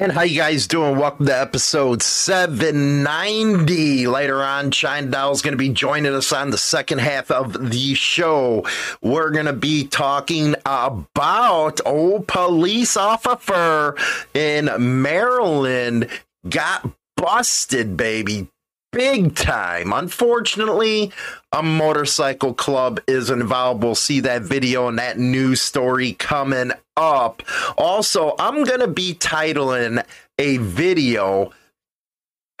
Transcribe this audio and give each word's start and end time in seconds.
And 0.00 0.10
how 0.10 0.22
you 0.22 0.38
guys 0.38 0.66
doing? 0.66 0.96
Welcome 0.96 1.26
to 1.26 1.38
episode 1.38 2.00
790. 2.00 4.06
Later 4.06 4.42
on, 4.42 4.70
China 4.70 5.08
Doll 5.08 5.32
is 5.32 5.42
going 5.42 5.52
to 5.52 5.58
be 5.58 5.68
joining 5.68 6.14
us 6.14 6.32
on 6.32 6.48
the 6.48 6.56
second 6.56 7.00
half 7.00 7.30
of 7.30 7.70
the 7.70 7.92
show. 7.92 8.64
We're 9.02 9.28
going 9.28 9.44
to 9.44 9.52
be 9.52 9.86
talking 9.86 10.54
about 10.64 11.82
old 11.84 12.26
police 12.26 12.96
officer 12.96 13.94
in 14.32 14.70
Maryland 15.02 16.08
got 16.48 16.88
busted, 17.18 17.94
baby 17.94 18.48
big 18.92 19.34
time. 19.34 19.92
Unfortunately, 19.92 21.10
a 21.50 21.62
motorcycle 21.62 22.54
club 22.54 23.00
is 23.08 23.30
involved. 23.30 23.82
We'll 23.82 23.94
see 23.94 24.20
that 24.20 24.42
video 24.42 24.86
and 24.86 24.98
that 24.98 25.18
news 25.18 25.60
story 25.60 26.12
coming 26.12 26.72
up. 26.96 27.42
Also, 27.76 28.34
I'm 28.38 28.64
going 28.64 28.80
to 28.80 28.88
be 28.88 29.14
titling 29.14 30.04
a 30.38 30.58
video. 30.58 31.52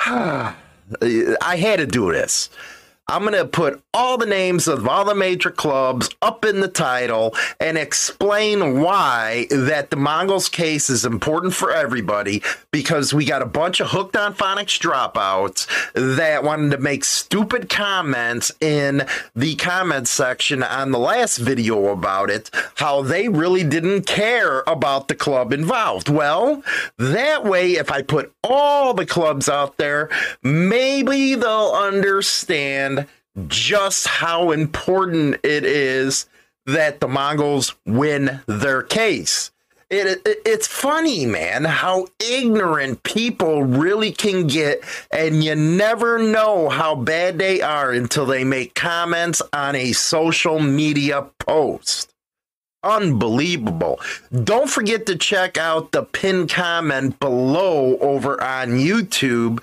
I 0.00 0.54
had 1.58 1.76
to 1.76 1.86
do 1.86 2.12
this. 2.12 2.50
I'm 3.12 3.24
going 3.24 3.34
to 3.34 3.44
put 3.44 3.82
all 3.92 4.16
the 4.16 4.24
names 4.24 4.66
of 4.66 4.88
all 4.88 5.04
the 5.04 5.14
major 5.14 5.50
clubs 5.50 6.08
up 6.22 6.46
in 6.46 6.60
the 6.60 6.68
title 6.68 7.34
and 7.60 7.76
explain 7.76 8.80
why 8.80 9.48
that 9.50 9.90
the 9.90 9.96
Mongols 9.96 10.48
case 10.48 10.88
is 10.88 11.04
important 11.04 11.52
for 11.52 11.70
everybody 11.70 12.42
because 12.70 13.12
we 13.12 13.26
got 13.26 13.42
a 13.42 13.46
bunch 13.46 13.80
of 13.80 13.90
hooked 13.90 14.16
on 14.16 14.32
phonics 14.32 14.80
dropouts 14.80 15.66
that 15.92 16.42
wanted 16.42 16.70
to 16.70 16.78
make 16.78 17.04
stupid 17.04 17.68
comments 17.68 18.50
in 18.62 19.06
the 19.36 19.56
comment 19.56 20.08
section 20.08 20.62
on 20.62 20.90
the 20.90 20.98
last 20.98 21.36
video 21.36 21.88
about 21.88 22.30
it, 22.30 22.50
how 22.76 23.02
they 23.02 23.28
really 23.28 23.62
didn't 23.62 24.06
care 24.06 24.62
about 24.66 25.08
the 25.08 25.14
club 25.14 25.52
involved. 25.52 26.08
Well, 26.08 26.62
that 26.96 27.44
way, 27.44 27.72
if 27.72 27.92
I 27.92 28.00
put 28.00 28.32
all 28.42 28.94
the 28.94 29.04
clubs 29.04 29.50
out 29.50 29.76
there, 29.76 30.08
maybe 30.42 31.34
they'll 31.34 31.74
understand 31.74 33.01
just 33.48 34.06
how 34.06 34.50
important 34.50 35.36
it 35.42 35.64
is 35.64 36.26
that 36.66 37.00
the 37.00 37.08
Mongols 37.08 37.74
win 37.86 38.40
their 38.46 38.82
case. 38.82 39.50
It, 39.90 40.26
it, 40.26 40.38
it's 40.46 40.66
funny, 40.66 41.26
man, 41.26 41.64
how 41.64 42.06
ignorant 42.18 43.02
people 43.02 43.62
really 43.62 44.10
can 44.10 44.46
get, 44.46 44.82
and 45.10 45.44
you 45.44 45.54
never 45.54 46.18
know 46.18 46.70
how 46.70 46.94
bad 46.94 47.38
they 47.38 47.60
are 47.60 47.92
until 47.92 48.24
they 48.24 48.42
make 48.42 48.74
comments 48.74 49.42
on 49.52 49.76
a 49.76 49.92
social 49.92 50.58
media 50.60 51.26
post. 51.38 52.12
Unbelievable. 52.82 54.00
Don't 54.32 54.68
forget 54.68 55.04
to 55.06 55.16
check 55.16 55.58
out 55.58 55.92
the 55.92 56.02
pinned 56.02 56.50
comment 56.50 57.20
below 57.20 57.98
over 57.98 58.42
on 58.42 58.70
YouTube 58.70 59.62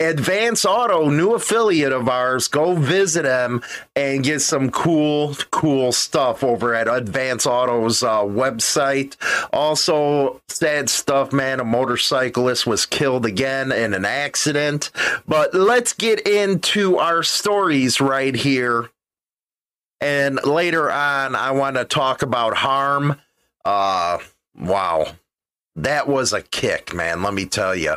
Advance 0.00 0.64
Auto, 0.64 1.08
new 1.10 1.34
affiliate 1.34 1.92
of 1.92 2.08
ours. 2.08 2.46
Go 2.46 2.74
visit 2.74 3.22
them 3.22 3.62
and 3.96 4.22
get 4.22 4.40
some 4.40 4.70
cool, 4.70 5.34
cool 5.50 5.90
stuff 5.90 6.44
over 6.44 6.72
at 6.72 6.86
Advance 6.86 7.46
Auto's 7.46 8.04
uh, 8.04 8.20
website. 8.20 9.16
Also, 9.52 10.40
sad 10.48 10.88
stuff, 10.88 11.32
man. 11.32 11.58
A 11.58 11.64
motorcyclist 11.64 12.64
was 12.64 12.86
killed 12.86 13.26
again 13.26 13.72
in 13.72 13.92
an 13.92 14.04
accident. 14.04 14.92
But 15.26 15.52
let's 15.52 15.92
get 15.92 16.20
into 16.28 16.98
our 16.98 17.24
stories 17.24 18.00
right 18.00 18.36
here. 18.36 18.90
And 20.00 20.38
later 20.44 20.92
on, 20.92 21.34
I 21.34 21.50
want 21.50 21.74
to 21.74 21.84
talk 21.84 22.22
about 22.22 22.56
harm. 22.56 23.20
Uh, 23.64 24.18
wow. 24.56 25.08
That 25.74 26.06
was 26.06 26.32
a 26.32 26.42
kick, 26.42 26.94
man. 26.94 27.24
Let 27.24 27.34
me 27.34 27.46
tell 27.46 27.74
you. 27.74 27.96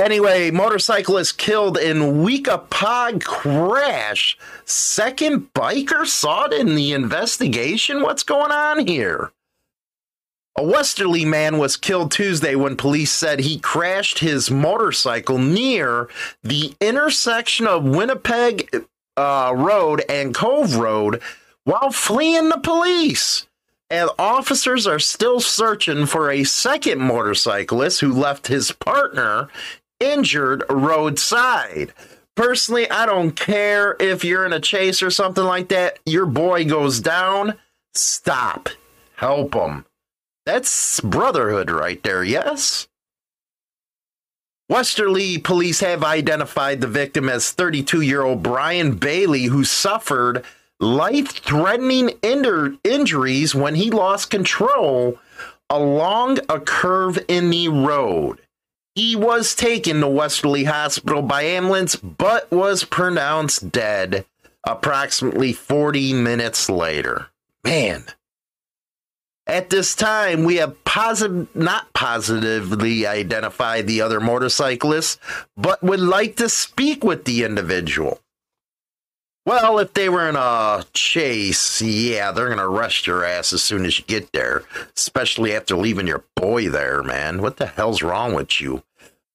Anyway, 0.00 0.50
motorcyclist 0.50 1.36
killed 1.36 1.76
in 1.76 2.24
Weekapaug 2.24 3.22
crash. 3.22 4.38
Second 4.64 5.52
biker 5.52 6.06
sought 6.06 6.54
in 6.54 6.74
the 6.74 6.94
investigation. 6.94 8.00
What's 8.00 8.22
going 8.22 8.50
on 8.50 8.86
here? 8.86 9.30
A 10.56 10.64
Westerly 10.64 11.26
man 11.26 11.58
was 11.58 11.76
killed 11.76 12.12
Tuesday 12.12 12.54
when 12.54 12.78
police 12.78 13.12
said 13.12 13.40
he 13.40 13.58
crashed 13.58 14.20
his 14.20 14.50
motorcycle 14.50 15.36
near 15.36 16.08
the 16.42 16.72
intersection 16.80 17.66
of 17.66 17.84
Winnipeg 17.84 18.86
uh, 19.18 19.52
Road 19.54 20.02
and 20.08 20.34
Cove 20.34 20.76
Road 20.76 21.20
while 21.64 21.92
fleeing 21.92 22.48
the 22.48 22.58
police. 22.58 23.46
And 23.90 24.08
officers 24.18 24.86
are 24.86 25.00
still 25.00 25.40
searching 25.40 26.06
for 26.06 26.30
a 26.30 26.44
second 26.44 27.00
motorcyclist 27.00 28.00
who 28.00 28.12
left 28.12 28.46
his 28.46 28.70
partner 28.70 29.48
injured 30.00 30.64
roadside. 30.68 31.92
Personally, 32.36 32.90
I 32.90 33.06
don't 33.06 33.32
care 33.32 33.96
if 34.00 34.24
you're 34.24 34.46
in 34.46 34.52
a 34.52 34.60
chase 34.60 35.02
or 35.02 35.10
something 35.10 35.44
like 35.44 35.68
that. 35.68 35.98
Your 36.06 36.26
boy 36.26 36.64
goes 36.64 37.00
down. 37.00 37.58
Stop. 37.94 38.70
Help 39.16 39.54
him. 39.54 39.84
That's 40.46 41.00
brotherhood 41.00 41.70
right 41.70 42.02
there, 42.02 42.24
yes? 42.24 42.88
Westerly 44.70 45.36
police 45.36 45.80
have 45.80 46.04
identified 46.04 46.80
the 46.80 46.86
victim 46.86 47.28
as 47.28 47.50
32 47.50 48.00
year 48.00 48.22
old 48.22 48.42
Brian 48.42 48.94
Bailey, 48.94 49.44
who 49.44 49.64
suffered 49.64 50.44
life 50.78 51.32
threatening 51.32 52.12
injuries 52.22 53.54
when 53.54 53.74
he 53.74 53.90
lost 53.90 54.30
control 54.30 55.18
along 55.68 56.38
a 56.48 56.58
curve 56.58 57.18
in 57.28 57.50
the 57.50 57.68
road. 57.68 58.40
He 59.00 59.16
was 59.16 59.54
taken 59.54 60.02
to 60.02 60.08
Westerly 60.08 60.64
Hospital 60.64 61.22
by 61.22 61.44
ambulance, 61.44 61.96
but 61.96 62.50
was 62.50 62.84
pronounced 62.84 63.72
dead 63.72 64.26
approximately 64.66 65.54
40 65.54 66.12
minutes 66.12 66.68
later. 66.68 67.28
Man. 67.64 68.04
At 69.46 69.70
this 69.70 69.94
time, 69.94 70.44
we 70.44 70.56
have 70.56 70.84
positive, 70.84 71.48
not 71.56 71.90
positively 71.94 73.06
identified 73.06 73.86
the 73.86 74.02
other 74.02 74.20
motorcyclist, 74.20 75.18
but 75.56 75.82
would 75.82 76.00
like 76.00 76.36
to 76.36 76.50
speak 76.50 77.02
with 77.02 77.24
the 77.24 77.42
individual. 77.42 78.20
Well, 79.46 79.78
if 79.78 79.94
they 79.94 80.10
were 80.10 80.28
in 80.28 80.36
a 80.36 80.84
chase, 80.92 81.80
yeah, 81.80 82.32
they're 82.32 82.54
going 82.54 82.58
to 82.58 82.64
arrest 82.64 83.06
your 83.06 83.24
ass 83.24 83.54
as 83.54 83.62
soon 83.62 83.86
as 83.86 83.98
you 83.98 84.04
get 84.04 84.32
there, 84.32 84.64
especially 84.94 85.54
after 85.54 85.74
leaving 85.74 86.06
your 86.06 86.24
boy 86.36 86.68
there, 86.68 87.02
man. 87.02 87.40
What 87.40 87.56
the 87.56 87.64
hell's 87.64 88.02
wrong 88.02 88.34
with 88.34 88.60
you? 88.60 88.82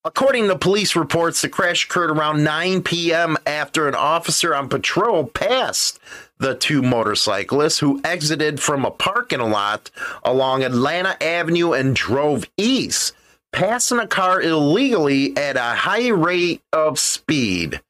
According 0.06 0.50
to 0.50 0.56
police 0.56 0.96
reports, 0.96 1.42
the 1.42 1.50
crash 1.50 1.86
occurred 1.86 2.12
around 2.12 2.44
9 2.44 2.84
p.m. 2.84 3.38
after 3.48 3.88
an 3.88 3.96
officer 3.96 4.54
on 4.54 4.70
patrol 4.70 5.26
passed 5.26 6.00
the 6.38 6.54
two 6.54 6.84
motorcyclists 6.84 7.80
who 7.80 8.02
exited 8.04 8.60
from 8.60 8.86
a 8.86 8.92
parking 8.92 9.40
lot 9.40 9.90
along 10.24 10.64
Atlanta 10.64 11.18
Avenue 11.24 11.74
and 11.74 11.96
drove 11.96 12.48
east, 12.56 13.16
passing 13.52 13.98
a 13.98 14.06
car 14.06 14.40
illegally 14.40 15.36
at 15.36 15.58
a 15.58 15.76
high 15.76 16.10
rate 16.10 16.62
of 16.72 17.00
speed. 17.00 17.82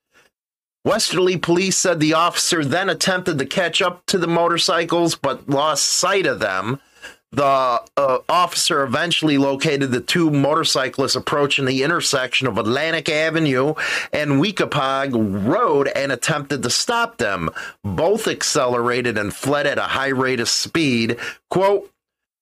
Westerly 0.86 1.36
police 1.36 1.76
said 1.76 2.00
the 2.00 2.14
officer 2.14 2.64
then 2.64 2.90
attempted 2.90 3.40
to 3.40 3.46
catch 3.46 3.82
up 3.82 4.06
to 4.06 4.18
the 4.18 4.28
motorcycles 4.28 5.16
but 5.16 5.50
lost 5.50 5.84
sight 5.84 6.26
of 6.26 6.40
them 6.40 6.80
the 7.36 7.82
uh, 7.98 8.20
officer 8.30 8.84
eventually 8.84 9.38
located 9.38 9.92
the 9.92 10.02
two 10.02 10.32
motorcyclists 10.32 11.16
approaching 11.16 11.66
the 11.66 11.84
intersection 11.84 12.48
of 12.48 12.58
Atlantic 12.58 13.10
Avenue 13.10 13.74
and 14.14 14.42
Weekapaug 14.42 15.46
Road 15.46 15.90
and 15.96 16.12
attempted 16.12 16.64
to 16.64 16.70
stop 16.70 17.18
them. 17.18 17.50
Both 17.84 18.28
accelerated 18.28 19.18
and 19.18 19.34
fled 19.34 19.68
at 19.68 19.78
a 19.78 19.82
high 19.82 20.10
rate 20.10 20.40
of 20.40 20.50
speed. 20.50 21.18
Quote, 21.50 21.92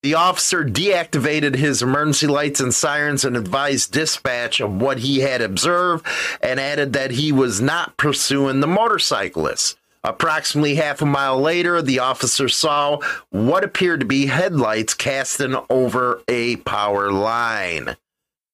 the 0.03 0.15
officer 0.15 0.65
deactivated 0.65 1.55
his 1.55 1.81
emergency 1.81 2.27
lights 2.27 2.59
and 2.59 2.73
sirens 2.73 3.23
and 3.23 3.37
advised 3.37 3.93
dispatch 3.93 4.59
of 4.59 4.81
what 4.81 4.99
he 4.99 5.21
had 5.21 5.41
observed 5.41 6.05
and 6.41 6.59
added 6.59 6.91
that 6.93 7.11
he 7.11 7.31
was 7.31 7.61
not 7.61 7.95
pursuing 7.95 8.59
the 8.59 8.67
motorcyclists. 8.67 9.77
Approximately 10.03 10.75
half 10.75 11.01
a 11.01 11.05
mile 11.05 11.39
later, 11.39 11.81
the 11.81 11.99
officer 11.99 12.49
saw 12.49 12.99
what 13.29 13.63
appeared 13.63 14.01
to 14.01 14.05
be 14.05 14.25
headlights 14.25 14.93
casting 14.93 15.55
over 15.69 16.21
a 16.27 16.57
power 16.57 17.09
line. 17.11 17.95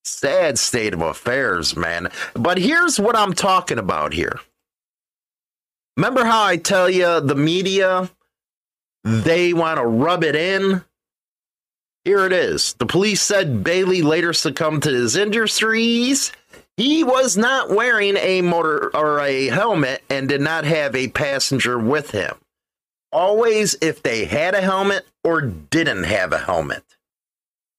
Sad 0.03 0.59
state 0.59 0.93
of 0.93 1.01
affairs, 1.01 1.75
man. 1.75 2.09
But 2.33 2.59
here's 2.59 2.99
what 2.99 3.15
I'm 3.15 3.33
talking 3.33 3.79
about 3.79 4.13
here. 4.13 4.39
Remember 5.97 6.23
how 6.23 6.43
I 6.43 6.57
tell 6.57 6.89
you 6.89 7.19
the 7.19 7.35
media, 7.35 8.09
they 9.03 9.53
want 9.53 9.79
to 9.79 9.85
rub 9.85 10.23
it 10.23 10.35
in? 10.35 10.83
Here 12.05 12.25
it 12.25 12.31
is. 12.31 12.73
The 12.73 12.85
police 12.85 13.21
said 13.21 13.63
Bailey 13.63 14.01
later 14.01 14.33
succumbed 14.33 14.83
to 14.83 14.91
his 14.91 15.15
injuries 15.15 16.31
he 16.79 17.03
was 17.03 17.35
not 17.35 17.69
wearing 17.69 18.15
a 18.15 18.41
motor 18.41 18.89
or 18.95 19.19
a 19.19 19.47
helmet 19.47 20.01
and 20.09 20.29
did 20.29 20.39
not 20.39 20.63
have 20.63 20.95
a 20.95 21.09
passenger 21.09 21.77
with 21.77 22.11
him. 22.11 22.35
Always, 23.11 23.75
if 23.81 24.01
they 24.01 24.23
had 24.23 24.55
a 24.55 24.61
helmet 24.61 25.05
or 25.21 25.41
didn't 25.41 26.05
have 26.05 26.31
a 26.31 26.37
helmet. 26.37 26.85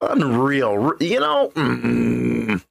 Unreal. 0.03 0.93
You 1.01 1.19
know, 1.19 1.51
mm. 1.55 2.63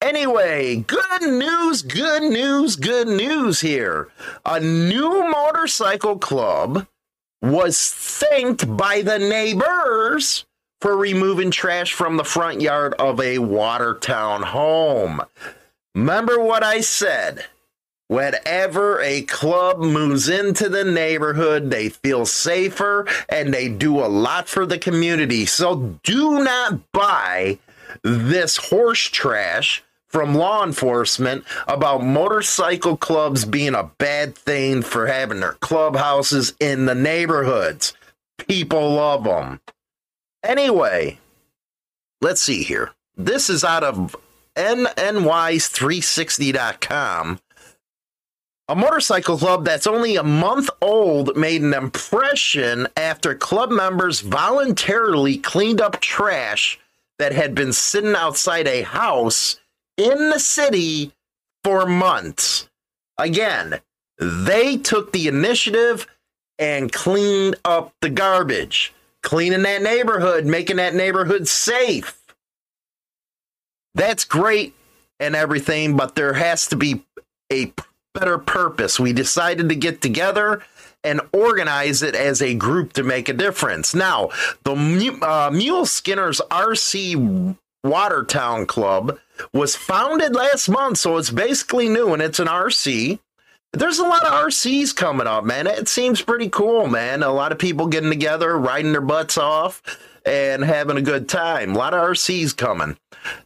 Anyway, 0.00 0.76
good 0.76 1.22
news, 1.22 1.82
good 1.82 2.22
news, 2.22 2.76
good 2.76 3.08
news 3.08 3.60
here. 3.60 4.06
A 4.46 4.60
new 4.60 5.28
motorcycle 5.28 6.18
club 6.18 6.86
was 7.42 7.90
thanked 7.90 8.76
by 8.76 9.02
the 9.02 9.18
neighbors 9.18 10.44
for 10.80 10.96
removing 10.96 11.50
trash 11.50 11.92
from 11.92 12.16
the 12.16 12.22
front 12.22 12.60
yard 12.60 12.94
of 13.00 13.20
a 13.20 13.38
Watertown 13.38 14.44
home. 14.44 15.20
Remember 15.94 16.40
what 16.40 16.62
I 16.64 16.80
said? 16.80 17.46
Whenever 18.08 19.00
a 19.00 19.22
club 19.22 19.78
moves 19.78 20.28
into 20.28 20.68
the 20.68 20.84
neighborhood, 20.84 21.70
they 21.70 21.88
feel 21.88 22.26
safer 22.26 23.06
and 23.28 23.52
they 23.52 23.68
do 23.68 23.98
a 23.98 24.06
lot 24.06 24.48
for 24.48 24.66
the 24.66 24.78
community. 24.78 25.46
So 25.46 25.98
do 26.02 26.44
not 26.44 26.92
buy 26.92 27.58
this 28.02 28.56
horse 28.56 29.00
trash 29.00 29.82
from 30.08 30.34
law 30.34 30.62
enforcement 30.64 31.44
about 31.66 32.04
motorcycle 32.04 32.96
clubs 32.96 33.44
being 33.44 33.74
a 33.74 33.90
bad 33.98 34.36
thing 34.36 34.82
for 34.82 35.06
having 35.06 35.40
their 35.40 35.54
clubhouses 35.54 36.54
in 36.60 36.86
the 36.86 36.94
neighborhoods. 36.94 37.94
People 38.38 38.92
love 38.94 39.24
them. 39.24 39.60
Anyway, 40.44 41.18
let's 42.20 42.42
see 42.42 42.62
here. 42.62 42.92
This 43.16 43.48
is 43.48 43.64
out 43.64 43.82
of 43.82 44.14
NNYs360.com. 44.56 47.40
A 48.66 48.74
motorcycle 48.74 49.36
club 49.36 49.66
that's 49.66 49.86
only 49.86 50.16
a 50.16 50.22
month 50.22 50.70
old 50.80 51.36
made 51.36 51.60
an 51.60 51.74
impression 51.74 52.88
after 52.96 53.34
club 53.34 53.70
members 53.70 54.20
voluntarily 54.20 55.36
cleaned 55.36 55.82
up 55.82 56.00
trash 56.00 56.80
that 57.18 57.32
had 57.32 57.54
been 57.54 57.74
sitting 57.74 58.14
outside 58.14 58.66
a 58.66 58.80
house 58.82 59.60
in 59.98 60.30
the 60.30 60.38
city 60.38 61.12
for 61.62 61.84
months. 61.84 62.70
Again, 63.18 63.80
they 64.18 64.78
took 64.78 65.12
the 65.12 65.28
initiative 65.28 66.06
and 66.58 66.90
cleaned 66.90 67.56
up 67.66 67.92
the 68.00 68.08
garbage, 68.08 68.94
cleaning 69.22 69.62
that 69.62 69.82
neighborhood, 69.82 70.46
making 70.46 70.76
that 70.76 70.94
neighborhood 70.94 71.48
safe. 71.48 72.18
That's 73.94 74.24
great 74.24 74.74
and 75.20 75.36
everything, 75.36 75.96
but 75.96 76.14
there 76.14 76.34
has 76.34 76.66
to 76.68 76.76
be 76.76 77.04
a 77.52 77.72
better 78.14 78.38
purpose. 78.38 78.98
We 78.98 79.12
decided 79.12 79.68
to 79.68 79.74
get 79.74 80.00
together 80.00 80.62
and 81.02 81.20
organize 81.32 82.02
it 82.02 82.14
as 82.14 82.40
a 82.40 82.54
group 82.54 82.94
to 82.94 83.02
make 83.02 83.28
a 83.28 83.34
difference. 83.34 83.94
Now, 83.94 84.30
the 84.64 85.18
uh, 85.22 85.50
Mule 85.52 85.86
Skinners 85.86 86.40
RC 86.50 87.56
Watertown 87.84 88.66
Club 88.66 89.18
was 89.52 89.76
founded 89.76 90.34
last 90.34 90.68
month, 90.68 90.98
so 90.98 91.18
it's 91.18 91.30
basically 91.30 91.88
new 91.88 92.12
and 92.14 92.22
it's 92.22 92.40
an 92.40 92.48
RC. 92.48 93.18
There's 93.72 93.98
a 93.98 94.06
lot 94.06 94.24
of 94.24 94.32
RCs 94.32 94.94
coming 94.94 95.26
up, 95.26 95.44
man. 95.44 95.66
It 95.66 95.88
seems 95.88 96.22
pretty 96.22 96.48
cool, 96.48 96.86
man. 96.86 97.22
A 97.22 97.32
lot 97.32 97.52
of 97.52 97.58
people 97.58 97.86
getting 97.88 98.10
together, 98.10 98.56
riding 98.56 98.92
their 98.92 99.00
butts 99.00 99.36
off, 99.36 99.82
and 100.24 100.64
having 100.64 100.96
a 100.96 101.02
good 101.02 101.28
time. 101.28 101.74
A 101.74 101.78
lot 101.78 101.92
of 101.92 102.00
RCs 102.00 102.56
coming. 102.56 102.96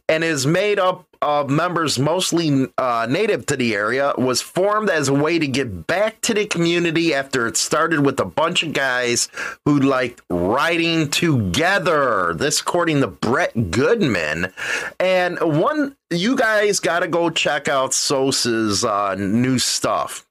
And 0.07 0.23
is 0.23 0.45
made 0.45 0.79
up 0.79 1.05
of 1.21 1.49
members 1.49 1.99
mostly 1.99 2.67
uh, 2.77 3.05
native 3.09 3.45
to 3.45 3.57
the 3.57 3.75
area 3.75 4.13
was 4.17 4.41
formed 4.41 4.89
as 4.89 5.09
a 5.09 5.13
way 5.13 5.37
to 5.37 5.47
get 5.47 5.85
back 5.85 6.21
to 6.21 6.33
the 6.33 6.45
community 6.45 7.13
after 7.13 7.47
it 7.47 7.57
started 7.57 8.05
with 8.05 8.19
a 8.19 8.25
bunch 8.25 8.63
of 8.63 8.73
guys 8.73 9.27
who 9.65 9.79
liked 9.79 10.21
riding 10.29 11.09
together. 11.09 12.33
This, 12.33 12.61
according 12.61 13.01
to 13.01 13.07
Brett 13.07 13.71
Goodman. 13.71 14.53
And 14.99 15.39
one, 15.39 15.97
you 16.09 16.37
guys 16.37 16.79
got 16.79 16.99
to 16.99 17.07
go 17.07 17.29
check 17.29 17.67
out 17.67 17.93
Sosa's 17.93 18.85
uh, 18.85 19.15
new 19.15 19.59
stuff. 19.59 20.25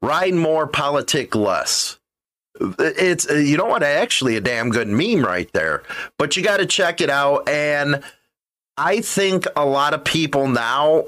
Ride 0.00 0.34
more, 0.34 0.66
politic 0.66 1.34
less 1.34 1.98
it's 2.60 3.28
uh, 3.28 3.34
you 3.34 3.56
know 3.56 3.66
what 3.66 3.82
actually 3.82 4.36
a 4.36 4.40
damn 4.40 4.70
good 4.70 4.88
meme 4.88 5.24
right 5.24 5.52
there 5.52 5.82
but 6.18 6.36
you 6.36 6.42
got 6.42 6.58
to 6.58 6.66
check 6.66 7.00
it 7.00 7.10
out 7.10 7.48
and 7.48 8.02
I 8.76 9.00
think 9.00 9.46
a 9.56 9.64
lot 9.64 9.94
of 9.94 10.04
people 10.04 10.48
now 10.48 11.04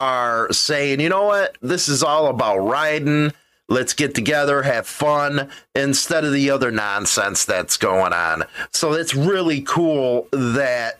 are 0.00 0.50
saying, 0.52 1.00
you 1.00 1.08
know 1.08 1.24
what, 1.26 1.58
this 1.60 1.88
is 1.88 2.02
all 2.02 2.28
about 2.28 2.58
riding. 2.58 3.32
Let's 3.68 3.92
get 3.92 4.14
together, 4.14 4.62
have 4.62 4.86
fun, 4.86 5.50
instead 5.74 6.24
of 6.24 6.32
the 6.32 6.50
other 6.50 6.72
nonsense 6.72 7.44
that's 7.44 7.76
going 7.76 8.12
on. 8.12 8.44
So 8.72 8.94
it's 8.94 9.14
really 9.14 9.60
cool 9.60 10.26
that 10.32 10.98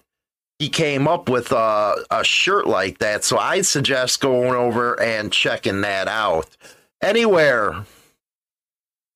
he 0.59 0.69
came 0.69 1.09
up 1.09 1.29
with 1.29 1.51
a, 1.53 2.05
a 2.11 2.23
shirt 2.23 2.67
like 2.67 2.99
that. 2.99 3.25
So 3.25 3.39
I 3.39 3.63
suggest 3.63 4.21
going 4.21 4.53
over 4.53 5.01
and 5.01 5.33
checking 5.33 5.81
that 5.81 6.07
out. 6.07 6.47
Anywhere. 7.03 7.87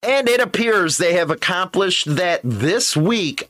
And 0.05 0.29
it 0.29 0.41
appears 0.41 0.99
they 0.99 1.15
have 1.15 1.31
accomplished 1.31 2.17
that 2.17 2.41
this 2.45 2.95
week 2.95 3.49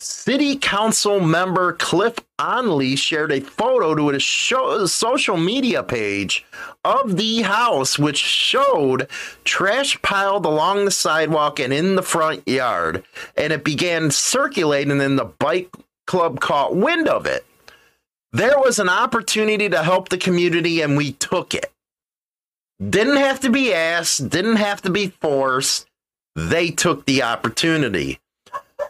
City 0.00 0.56
Council 0.56 1.20
member 1.20 1.74
Cliff 1.74 2.16
Onley 2.36 2.98
shared 2.98 3.30
a 3.30 3.40
photo 3.40 3.94
to 3.94 4.10
a 4.10 4.18
show, 4.18 4.84
social 4.86 5.36
media 5.36 5.84
page 5.84 6.44
of 6.84 7.16
the 7.16 7.42
house, 7.42 8.00
which 8.00 8.16
showed 8.16 9.08
trash 9.44 10.00
piled 10.02 10.44
along 10.44 10.84
the 10.84 10.90
sidewalk 10.90 11.60
and 11.60 11.72
in 11.72 11.94
the 11.94 12.02
front 12.02 12.46
yard. 12.48 13.04
And 13.36 13.52
it 13.52 13.62
began 13.62 14.10
circulating, 14.10 15.00
and 15.00 15.16
the 15.16 15.26
bike 15.26 15.72
club 16.08 16.40
caught 16.40 16.74
wind 16.74 17.06
of 17.06 17.26
it. 17.26 17.46
There 18.32 18.58
was 18.58 18.80
an 18.80 18.88
opportunity 18.88 19.68
to 19.68 19.84
help 19.84 20.08
the 20.08 20.18
community, 20.18 20.80
and 20.80 20.96
we 20.96 21.12
took 21.12 21.54
it. 21.54 21.70
Didn't 22.80 23.18
have 23.18 23.38
to 23.40 23.50
be 23.50 23.72
asked, 23.72 24.30
didn't 24.30 24.56
have 24.56 24.82
to 24.82 24.90
be 24.90 25.12
forced. 25.20 25.86
They 26.34 26.70
took 26.70 27.06
the 27.06 27.22
opportunity. 27.22 28.20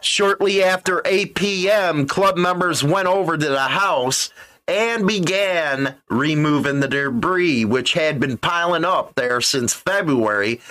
Shortly 0.01 0.63
after 0.63 1.01
8 1.05 1.35
p.m., 1.35 2.07
club 2.07 2.37
members 2.37 2.83
went 2.83 3.07
over 3.07 3.37
to 3.37 3.49
the 3.49 3.59
house 3.59 4.29
and 4.67 5.07
began 5.07 5.95
removing 6.09 6.79
the 6.79 6.87
debris, 6.87 7.65
which 7.65 7.93
had 7.93 8.19
been 8.19 8.37
piling 8.37 8.85
up 8.85 9.15
there 9.15 9.41
since 9.41 9.73
February. 9.73 10.61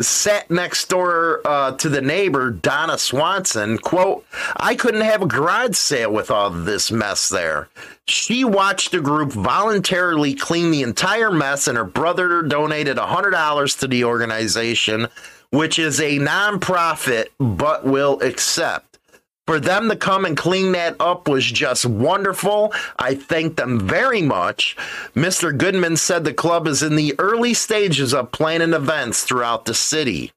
Sat 0.00 0.50
next 0.50 0.88
door 0.88 1.42
uh, 1.44 1.72
to 1.76 1.88
the 1.88 2.00
neighbor, 2.00 2.50
Donna 2.50 2.96
Swanson. 2.96 3.78
Quote, 3.78 4.24
I 4.56 4.74
couldn't 4.74 5.02
have 5.02 5.22
a 5.22 5.26
garage 5.26 5.76
sale 5.76 6.12
with 6.12 6.30
all 6.30 6.48
this 6.50 6.90
mess 6.90 7.28
there. 7.28 7.68
She 8.06 8.42
watched 8.42 8.92
the 8.92 9.00
group 9.00 9.32
voluntarily 9.32 10.34
clean 10.34 10.70
the 10.70 10.82
entire 10.82 11.30
mess, 11.30 11.68
and 11.68 11.76
her 11.76 11.84
brother 11.84 12.42
donated 12.42 12.96
$100 12.96 13.78
to 13.78 13.86
the 13.86 14.04
organization 14.04 15.08
which 15.52 15.78
is 15.78 16.00
a 16.00 16.18
nonprofit 16.18 17.26
but 17.38 17.84
will 17.84 18.20
accept. 18.22 18.98
For 19.46 19.60
them 19.60 19.88
to 19.88 19.96
come 19.96 20.24
and 20.24 20.36
clean 20.36 20.72
that 20.72 20.96
up 20.98 21.28
was 21.28 21.44
just 21.44 21.84
wonderful. 21.84 22.72
I 22.98 23.14
thank 23.14 23.56
them 23.56 23.80
very 23.80 24.22
much. 24.22 24.76
Mr. 25.14 25.56
Goodman 25.56 25.96
said 25.96 26.24
the 26.24 26.32
club 26.32 26.66
is 26.66 26.82
in 26.82 26.96
the 26.96 27.14
early 27.18 27.52
stages 27.52 28.14
of 28.14 28.32
planning 28.32 28.72
events 28.72 29.24
throughout 29.24 29.64
the 29.64 29.74
city. 29.74 30.32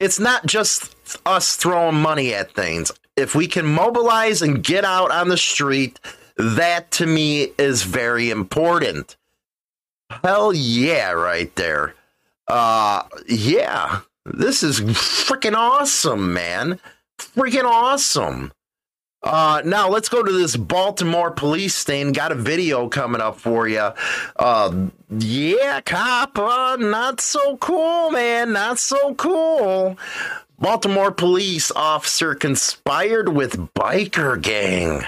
It's 0.00 0.18
not 0.18 0.46
just 0.46 0.94
us 1.26 1.56
throwing 1.56 1.96
money 1.96 2.34
at 2.34 2.52
things. 2.52 2.90
If 3.16 3.34
we 3.34 3.46
can 3.46 3.66
mobilize 3.66 4.42
and 4.42 4.64
get 4.64 4.84
out 4.84 5.10
on 5.10 5.28
the 5.28 5.36
street, 5.36 6.00
that 6.36 6.90
to 6.92 7.06
me 7.06 7.52
is 7.58 7.82
very 7.82 8.30
important. 8.30 9.16
Hell 10.24 10.54
yeah, 10.54 11.10
right 11.10 11.54
there. 11.56 11.94
Uh, 12.48 13.02
yeah, 13.28 14.00
this 14.24 14.62
is 14.62 14.80
freaking 14.80 15.54
awesome, 15.54 16.32
man. 16.32 16.80
Freaking 17.18 17.64
awesome. 17.64 18.52
Uh, 19.22 19.60
now 19.64 19.88
let's 19.88 20.08
go 20.08 20.22
to 20.22 20.32
this 20.32 20.56
Baltimore 20.56 21.30
police 21.30 21.82
thing. 21.82 22.12
Got 22.12 22.32
a 22.32 22.36
video 22.36 22.88
coming 22.88 23.20
up 23.20 23.38
for 23.38 23.66
you. 23.68 23.90
Uh, 24.36 24.86
yeah, 25.10 25.80
cop, 25.80 26.38
uh, 26.38 26.76
not 26.76 27.20
so 27.20 27.56
cool, 27.56 28.10
man. 28.10 28.52
Not 28.52 28.78
so 28.78 29.14
cool. 29.14 29.98
Baltimore 30.58 31.12
police 31.12 31.70
officer 31.72 32.34
conspired 32.34 33.28
with 33.28 33.72
biker 33.74 34.40
gang 34.40 35.04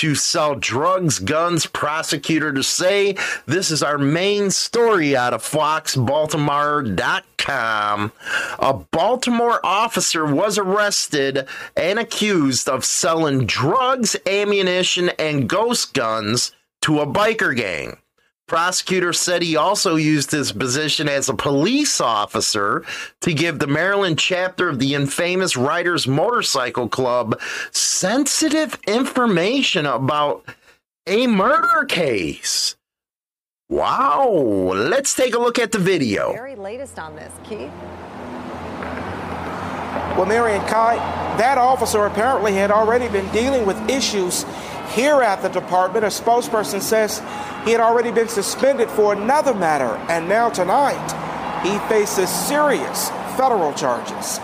to 0.00 0.14
sell 0.14 0.54
drugs, 0.54 1.18
guns, 1.18 1.66
prosecutor 1.66 2.54
to 2.54 2.62
say 2.62 3.14
this 3.44 3.70
is 3.70 3.82
our 3.82 3.98
main 3.98 4.50
story 4.50 5.14
out 5.14 5.34
of 5.34 5.42
foxbaltimore.com. 5.42 8.12
A 8.58 8.72
Baltimore 8.72 9.60
officer 9.62 10.24
was 10.24 10.56
arrested 10.56 11.46
and 11.76 11.98
accused 11.98 12.66
of 12.66 12.82
selling 12.82 13.44
drugs, 13.44 14.16
ammunition, 14.26 15.10
and 15.18 15.46
ghost 15.46 15.92
guns 15.92 16.52
to 16.80 17.00
a 17.00 17.06
biker 17.06 17.54
gang. 17.54 17.98
Prosecutor 18.50 19.12
said 19.12 19.42
he 19.42 19.54
also 19.54 19.94
used 19.94 20.32
his 20.32 20.50
position 20.50 21.08
as 21.08 21.28
a 21.28 21.34
police 21.34 22.00
officer 22.00 22.84
to 23.20 23.32
give 23.32 23.60
the 23.60 23.68
Maryland 23.68 24.18
chapter 24.18 24.68
of 24.68 24.80
the 24.80 24.96
infamous 24.96 25.56
Riders 25.56 26.08
Motorcycle 26.08 26.88
Club 26.88 27.40
sensitive 27.70 28.76
information 28.88 29.86
about 29.86 30.44
a 31.06 31.28
murder 31.28 31.84
case. 31.84 32.74
Wow. 33.68 34.28
Let's 34.74 35.14
take 35.14 35.36
a 35.36 35.38
look 35.38 35.60
at 35.60 35.70
the 35.70 35.78
video. 35.78 36.32
Very 36.32 36.56
latest 36.56 36.98
on 36.98 37.14
this, 37.14 37.32
Keith. 37.44 37.70
Well, 40.16 40.26
Marion 40.26 40.66
Kai, 40.66 40.96
that 41.36 41.56
officer 41.56 42.04
apparently 42.06 42.54
had 42.54 42.72
already 42.72 43.06
been 43.06 43.30
dealing 43.30 43.64
with 43.64 43.78
issues 43.88 44.44
here 44.90 45.22
at 45.22 45.42
the 45.42 45.48
department. 45.48 46.04
A 46.04 46.08
spokesperson 46.08 46.80
says 46.80 47.18
he 47.64 47.72
had 47.72 47.80
already 47.80 48.10
been 48.10 48.28
suspended 48.28 48.88
for 48.90 49.12
another 49.12 49.54
matter, 49.54 49.96
and 50.10 50.28
now 50.28 50.48
tonight 50.48 51.06
he 51.62 51.78
faces 51.88 52.28
serious 52.28 53.10
federal 53.36 53.72
charges. 53.72 54.40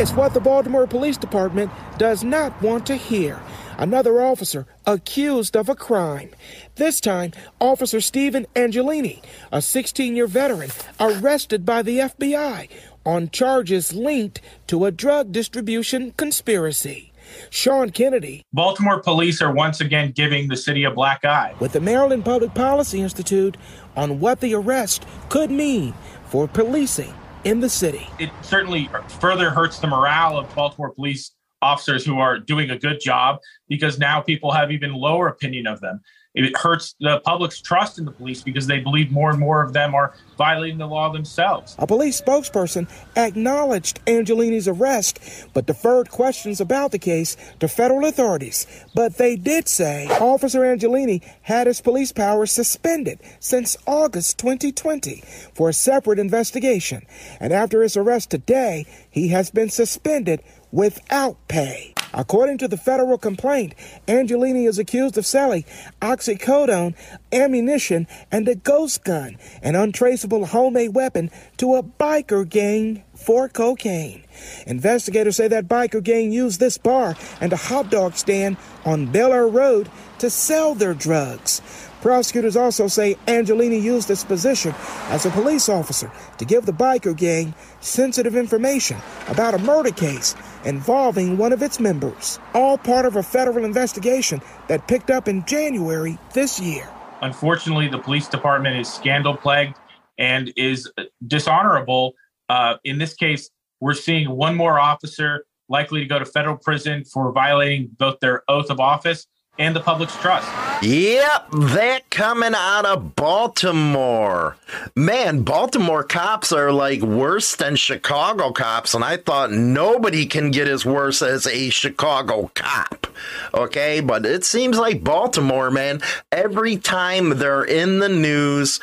It's 0.00 0.12
what 0.12 0.34
the 0.34 0.40
Baltimore 0.40 0.86
Police 0.86 1.16
Department 1.16 1.70
does 1.98 2.24
not 2.24 2.60
want 2.62 2.86
to 2.86 2.96
hear. 2.96 3.40
Another 3.78 4.22
officer 4.22 4.66
accused 4.86 5.56
of 5.56 5.68
a 5.68 5.74
crime. 5.74 6.30
This 6.74 7.00
time, 7.00 7.32
Officer 7.60 8.00
Stephen 8.00 8.46
Angelini, 8.54 9.22
a 9.50 9.62
16 9.62 10.16
year 10.16 10.26
veteran, 10.26 10.70
arrested 10.98 11.64
by 11.64 11.82
the 11.82 11.98
FBI 11.98 12.68
on 13.04 13.30
charges 13.30 13.92
linked 13.92 14.40
to 14.66 14.84
a 14.84 14.90
drug 14.90 15.32
distribution 15.32 16.12
conspiracy. 16.12 17.11
Sean 17.50 17.90
Kennedy. 17.90 18.44
Baltimore 18.52 19.00
police 19.00 19.40
are 19.42 19.52
once 19.52 19.80
again 19.80 20.12
giving 20.12 20.48
the 20.48 20.56
city 20.56 20.84
a 20.84 20.90
black 20.90 21.24
eye. 21.24 21.54
With 21.60 21.72
the 21.72 21.80
Maryland 21.80 22.24
Public 22.24 22.54
Policy 22.54 23.00
Institute 23.00 23.56
on 23.96 24.20
what 24.20 24.40
the 24.40 24.54
arrest 24.54 25.06
could 25.28 25.50
mean 25.50 25.94
for 26.26 26.48
policing 26.48 27.12
in 27.44 27.60
the 27.60 27.68
city. 27.68 28.06
It 28.18 28.30
certainly 28.42 28.88
further 29.20 29.50
hurts 29.50 29.78
the 29.78 29.86
morale 29.86 30.38
of 30.38 30.54
Baltimore 30.54 30.90
police 30.90 31.32
officers 31.60 32.04
who 32.04 32.18
are 32.18 32.38
doing 32.38 32.70
a 32.70 32.78
good 32.78 33.00
job 33.00 33.38
because 33.68 33.98
now 33.98 34.20
people 34.20 34.50
have 34.50 34.70
even 34.72 34.92
lower 34.92 35.28
opinion 35.28 35.66
of 35.66 35.80
them. 35.80 36.00
It 36.34 36.56
hurts 36.56 36.94
the 36.98 37.20
public's 37.20 37.60
trust 37.60 37.98
in 37.98 38.06
the 38.06 38.10
police 38.10 38.42
because 38.42 38.66
they 38.66 38.80
believe 38.80 39.12
more 39.12 39.30
and 39.30 39.38
more 39.38 39.62
of 39.62 39.74
them 39.74 39.94
are 39.94 40.14
violating 40.38 40.78
the 40.78 40.86
law 40.86 41.12
themselves. 41.12 41.76
A 41.78 41.86
police 41.86 42.20
spokesperson 42.20 42.88
acknowledged 43.16 44.02
Angelini's 44.06 44.66
arrest, 44.66 45.20
but 45.52 45.66
deferred 45.66 46.10
questions 46.10 46.60
about 46.60 46.90
the 46.90 46.98
case 46.98 47.36
to 47.60 47.68
federal 47.68 48.06
authorities. 48.06 48.66
But 48.94 49.18
they 49.18 49.36
did 49.36 49.68
say 49.68 50.06
Officer 50.08 50.60
Angelini 50.60 51.22
had 51.42 51.66
his 51.66 51.82
police 51.82 52.12
powers 52.12 52.50
suspended 52.50 53.20
since 53.38 53.76
August 53.86 54.38
2020 54.38 55.22
for 55.54 55.68
a 55.68 55.74
separate 55.74 56.18
investigation. 56.18 57.06
And 57.40 57.52
after 57.52 57.82
his 57.82 57.96
arrest 57.96 58.30
today, 58.30 58.86
he 59.10 59.28
has 59.28 59.50
been 59.50 59.68
suspended 59.68 60.42
without 60.70 61.36
pay. 61.48 61.94
According 62.14 62.58
to 62.58 62.68
the 62.68 62.76
federal 62.76 63.18
complaint, 63.18 63.74
Angelini 64.06 64.68
is 64.68 64.78
accused 64.78 65.16
of 65.16 65.26
selling 65.26 65.64
oxycodone, 66.00 66.94
ammunition, 67.32 68.06
and 68.30 68.46
a 68.48 68.54
ghost 68.54 69.04
gun, 69.04 69.38
an 69.62 69.74
untraceable 69.74 70.46
homemade 70.46 70.94
weapon, 70.94 71.30
to 71.56 71.76
a 71.76 71.82
biker 71.82 72.48
gang 72.48 73.02
for 73.14 73.48
cocaine. 73.48 74.24
Investigators 74.66 75.36
say 75.36 75.48
that 75.48 75.68
biker 75.68 76.02
gang 76.02 76.32
used 76.32 76.60
this 76.60 76.78
bar 76.78 77.16
and 77.40 77.52
a 77.52 77.56
hot 77.56 77.90
dog 77.90 78.16
stand 78.16 78.56
on 78.84 79.06
Bel 79.06 79.32
Air 79.32 79.48
Road 79.48 79.88
to 80.18 80.28
sell 80.28 80.74
their 80.74 80.94
drugs. 80.94 81.62
Prosecutors 82.02 82.56
also 82.56 82.88
say 82.88 83.14
Angelini 83.26 83.80
used 83.80 84.08
his 84.08 84.24
position 84.24 84.74
as 85.08 85.24
a 85.24 85.30
police 85.30 85.68
officer 85.68 86.10
to 86.38 86.44
give 86.44 86.66
the 86.66 86.72
biker 86.72 87.16
gang 87.16 87.54
sensitive 87.80 88.34
information 88.34 88.96
about 89.28 89.54
a 89.54 89.58
murder 89.58 89.92
case 89.92 90.34
involving 90.64 91.36
one 91.36 91.52
of 91.52 91.62
its 91.62 91.80
members, 91.80 92.38
all 92.54 92.78
part 92.78 93.04
of 93.04 93.16
a 93.16 93.22
federal 93.22 93.64
investigation 93.64 94.40
that 94.68 94.86
picked 94.88 95.10
up 95.10 95.28
in 95.28 95.44
January 95.44 96.18
this 96.32 96.60
year. 96.60 96.88
Unfortunately, 97.20 97.88
the 97.88 97.98
police 97.98 98.28
department 98.28 98.76
is 98.76 98.92
scandal 98.92 99.36
plagued 99.36 99.76
and 100.18 100.52
is 100.56 100.90
dishonorable. 101.26 102.12
Uh, 102.48 102.76
in 102.84 102.98
this 102.98 103.14
case, 103.14 103.50
we're 103.80 103.94
seeing 103.94 104.30
one 104.30 104.56
more 104.56 104.78
officer 104.78 105.44
likely 105.68 106.00
to 106.00 106.06
go 106.06 106.18
to 106.18 106.24
federal 106.24 106.56
prison 106.56 107.04
for 107.04 107.32
violating 107.32 107.88
both 107.98 108.18
their 108.20 108.42
oath 108.48 108.70
of 108.70 108.78
office 108.80 109.26
and 109.58 109.76
the 109.76 109.80
public's 109.80 110.16
trust. 110.16 110.48
Yep, 110.82 111.50
that 111.52 112.08
coming 112.10 112.54
out 112.54 112.86
of 112.86 113.14
Baltimore. 113.14 114.56
Man, 114.96 115.42
Baltimore 115.42 116.04
cops 116.04 116.52
are 116.52 116.72
like 116.72 117.02
worse 117.02 117.54
than 117.54 117.76
Chicago 117.76 118.50
cops, 118.50 118.94
and 118.94 119.04
I 119.04 119.18
thought 119.18 119.52
nobody 119.52 120.24
can 120.26 120.50
get 120.50 120.68
as 120.68 120.86
worse 120.86 121.20
as 121.20 121.46
a 121.46 121.68
Chicago 121.70 122.50
cop. 122.54 123.06
Okay, 123.52 124.00
but 124.00 124.24
it 124.24 124.44
seems 124.44 124.78
like 124.78 125.04
Baltimore, 125.04 125.70
man, 125.70 126.00
every 126.30 126.78
time 126.78 127.38
they're 127.38 127.64
in 127.64 127.98
the 127.98 128.08
news, 128.08 128.80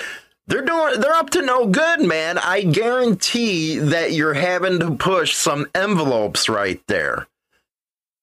they're 0.47 0.61
doing 0.61 0.99
they're 0.99 1.13
up 1.13 1.31
to 1.31 1.41
no 1.41 1.65
good, 1.65 2.01
man. 2.01 2.37
I 2.37 2.61
guarantee 2.61 3.77
that 3.79 4.13
you're 4.13 4.33
having 4.35 4.79
to 4.79 4.91
push 4.91 5.35
some 5.35 5.67
envelopes 5.73 6.47
right 6.47 6.81
there. 6.87 7.27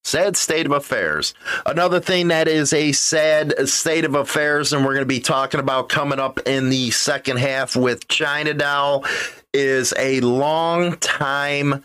Sad 0.07 0.37
state 0.37 0.67
of 0.67 0.73
affairs. 0.73 1.35
Another 1.67 1.99
thing 1.99 2.29
that 2.29 2.47
is 2.47 2.73
a 2.73 2.93
sad 2.93 3.69
state 3.69 4.05
of 4.05 4.15
affairs, 4.15 4.73
and 4.73 4.85
we're 4.85 4.93
going 4.93 5.03
to 5.03 5.05
be 5.05 5.19
talking 5.19 5.59
about 5.59 5.89
coming 5.89 6.21
up 6.21 6.39
in 6.47 6.71
the 6.71 6.93
second 6.93 7.39
half 7.39 7.75
with 7.75 8.07
China 8.07 8.55
Doll, 8.55 9.05
is 9.53 9.93
a 9.99 10.21
long 10.21 10.97
time 10.99 11.85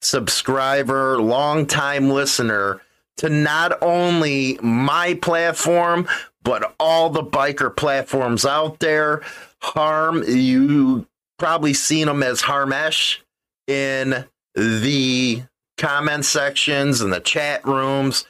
subscriber, 0.00 1.20
long 1.20 1.66
time 1.66 2.08
listener 2.08 2.82
to 3.16 3.28
not 3.28 3.82
only 3.82 4.60
my 4.62 5.14
platform, 5.14 6.06
but 6.44 6.72
all 6.78 7.10
the 7.10 7.24
biker 7.24 7.76
platforms 7.76 8.46
out 8.46 8.78
there. 8.78 9.22
Harm, 9.60 10.22
you 10.22 11.04
probably 11.36 11.74
seen 11.74 12.06
him 12.06 12.22
as 12.22 12.42
Harmesh 12.42 13.18
in 13.66 14.24
the 14.54 15.42
comment 15.76 16.24
sections 16.24 17.00
and 17.00 17.12
the 17.12 17.20
chat 17.20 17.64
rooms. 17.66 18.26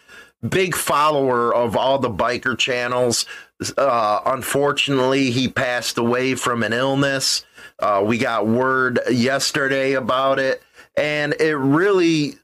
Big 0.46 0.74
follower 0.74 1.54
of 1.54 1.76
all 1.76 1.98
the 1.98 2.10
biker 2.10 2.56
channels. 2.56 3.26
Uh, 3.78 4.20
unfortunately, 4.26 5.30
he 5.30 5.48
passed 5.48 5.98
away 5.98 6.34
from 6.34 6.62
an 6.62 6.72
illness. 6.72 7.44
Uh, 7.78 8.02
we 8.04 8.18
got 8.18 8.46
word 8.46 9.00
yesterday 9.10 9.94
about 9.94 10.38
it, 10.38 10.62
and 10.96 11.34
it 11.40 11.56
really, 11.56 12.34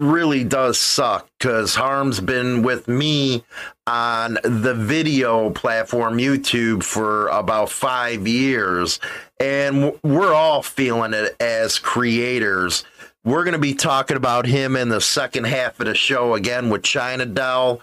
really 0.00 0.44
does 0.44 0.78
suck 0.78 1.28
because 1.38 1.74
Harm's 1.74 2.20
been 2.20 2.62
with 2.62 2.88
me 2.88 3.44
on 3.86 4.38
the 4.44 4.74
video 4.74 5.50
platform 5.50 6.18
YouTube 6.18 6.82
for 6.82 7.28
about 7.28 7.70
five 7.70 8.26
years, 8.26 8.98
and 9.38 9.92
we're 10.02 10.34
all 10.34 10.62
feeling 10.62 11.12
it 11.12 11.36
as 11.40 11.78
creators 11.78 12.84
we're 13.24 13.44
going 13.44 13.52
to 13.52 13.58
be 13.58 13.74
talking 13.74 14.16
about 14.16 14.46
him 14.46 14.76
in 14.76 14.88
the 14.88 15.00
second 15.00 15.44
half 15.44 15.78
of 15.78 15.86
the 15.86 15.94
show 15.94 16.34
again 16.34 16.70
with 16.70 16.82
China 16.82 17.24
Doll. 17.24 17.80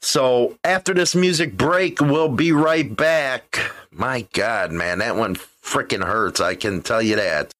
So 0.00 0.58
after 0.64 0.92
this 0.94 1.14
music 1.14 1.56
break, 1.56 2.00
we'll 2.00 2.28
be 2.28 2.52
right 2.52 2.94
back. 2.96 3.60
My 3.90 4.26
God, 4.32 4.72
man, 4.72 4.98
that 4.98 5.16
one 5.16 5.36
freaking 5.36 6.04
hurts. 6.04 6.40
I 6.40 6.54
can 6.54 6.82
tell 6.82 7.02
you 7.02 7.16
that. 7.16 7.52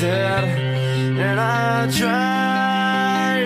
Said, 0.00 0.44
and 0.44 1.40
I 1.40 1.88
try 1.90 3.40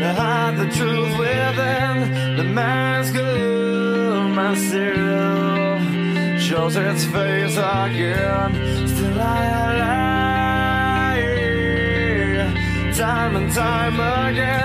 to 0.00 0.12
hide 0.20 0.56
the 0.56 0.68
truth 0.76 1.12
within 1.16 2.36
the 2.36 2.42
mask 2.42 3.14
of 3.14 4.30
myself. 4.40 5.82
Shows 6.40 6.74
its 6.76 7.04
face 7.04 7.56
again, 7.56 8.50
still 8.88 9.20
I 9.20 9.78
lie. 9.82 10.12
Time 12.96 13.36
and 13.36 13.52
time 13.52 14.00
again, 14.26 14.57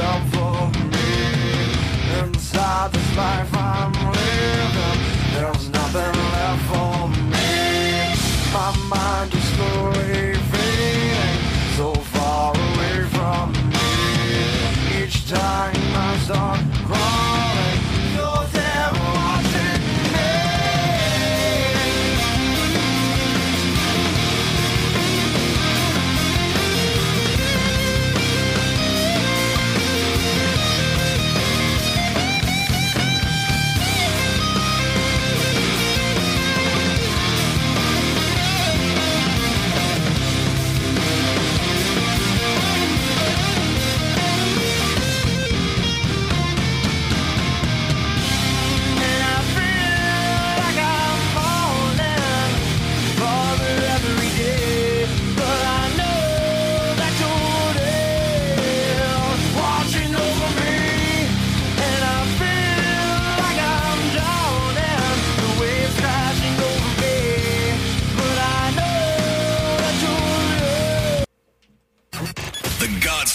time 0.00 0.30
for 0.30 0.78
me. 0.88 1.10
Inside 2.20 2.92
this 2.92 3.16
life 3.16 3.54
I'm 3.54 3.92
living, 3.92 5.00
there's 5.34 5.68
nothing 5.70 6.19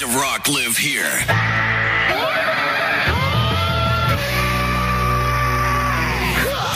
of 0.06 0.16
rock 0.16 0.48
live 0.48 0.78
here. 0.78 1.04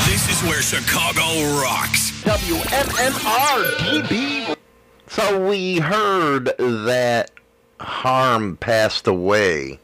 This 0.07 0.29
is 0.29 0.41
where 0.47 0.61
Chicago 0.61 1.61
rocks. 1.61 2.11
WMMR 2.23 3.65
DB. 3.77 4.55
So 5.07 5.47
we 5.47 5.77
heard 5.77 6.51
that 6.57 7.29
Harm 7.79 8.57
passed 8.57 9.05
away. 9.05 9.79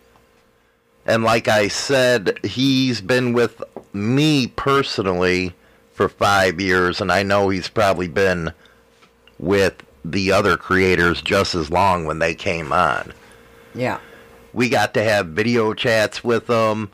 And 1.05 1.23
like 1.23 1.47
I 1.47 1.67
said, 1.67 2.39
he's 2.43 2.99
been 2.99 3.33
with 3.33 3.61
me 3.93 4.47
personally 4.47 5.53
for 5.93 6.09
five 6.09 6.59
years, 6.59 6.99
and 6.99 7.11
I 7.11 7.21
know 7.21 7.49
he's 7.49 7.69
probably 7.69 8.07
been 8.07 8.53
with 9.37 9.83
the 10.03 10.31
other 10.31 10.57
creators 10.57 11.21
just 11.21 11.53
as 11.53 11.69
long 11.69 12.05
when 12.05 12.17
they 12.19 12.33
came 12.33 12.73
on. 12.73 13.13
Yeah. 13.75 13.99
We 14.53 14.69
got 14.69 14.93
to 14.93 15.03
have 15.03 15.27
video 15.27 15.73
chats 15.73 16.23
with 16.23 16.49
him. 16.49 16.91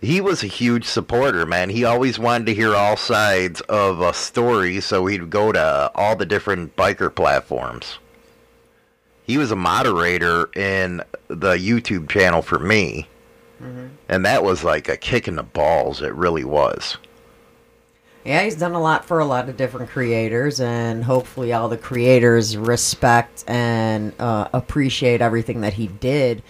He 0.00 0.20
was 0.20 0.42
a 0.44 0.46
huge 0.46 0.84
supporter, 0.84 1.44
man. 1.46 1.70
He 1.70 1.84
always 1.84 2.18
wanted 2.18 2.46
to 2.46 2.54
hear 2.54 2.76
all 2.76 2.96
sides 2.96 3.60
of 3.62 4.00
a 4.00 4.12
story, 4.12 4.80
so 4.80 5.06
he'd 5.06 5.30
go 5.30 5.52
to 5.52 5.90
all 5.94 6.14
the 6.14 6.26
different 6.26 6.76
biker 6.76 7.12
platforms. 7.12 7.98
He 9.24 9.38
was 9.38 9.50
a 9.50 9.56
moderator 9.56 10.48
in 10.54 11.02
the 11.26 11.54
YouTube 11.54 12.08
channel 12.08 12.42
for 12.42 12.60
me, 12.60 13.08
mm-hmm. 13.60 13.86
and 14.08 14.24
that 14.24 14.44
was 14.44 14.62
like 14.62 14.88
a 14.88 14.96
kick 14.96 15.26
in 15.26 15.34
the 15.34 15.42
balls. 15.42 16.00
It 16.00 16.14
really 16.14 16.44
was. 16.44 16.98
Yeah, 18.26 18.42
he's 18.42 18.56
done 18.56 18.72
a 18.72 18.80
lot 18.80 19.04
for 19.04 19.20
a 19.20 19.24
lot 19.24 19.48
of 19.48 19.56
different 19.56 19.88
creators, 19.90 20.60
and 20.60 21.04
hopefully, 21.04 21.52
all 21.52 21.68
the 21.68 21.76
creators 21.78 22.56
respect 22.56 23.44
and 23.46 24.12
uh, 24.18 24.48
appreciate 24.52 25.20
everything 25.20 25.60
that 25.60 25.74
he 25.74 25.86
did. 25.86 26.42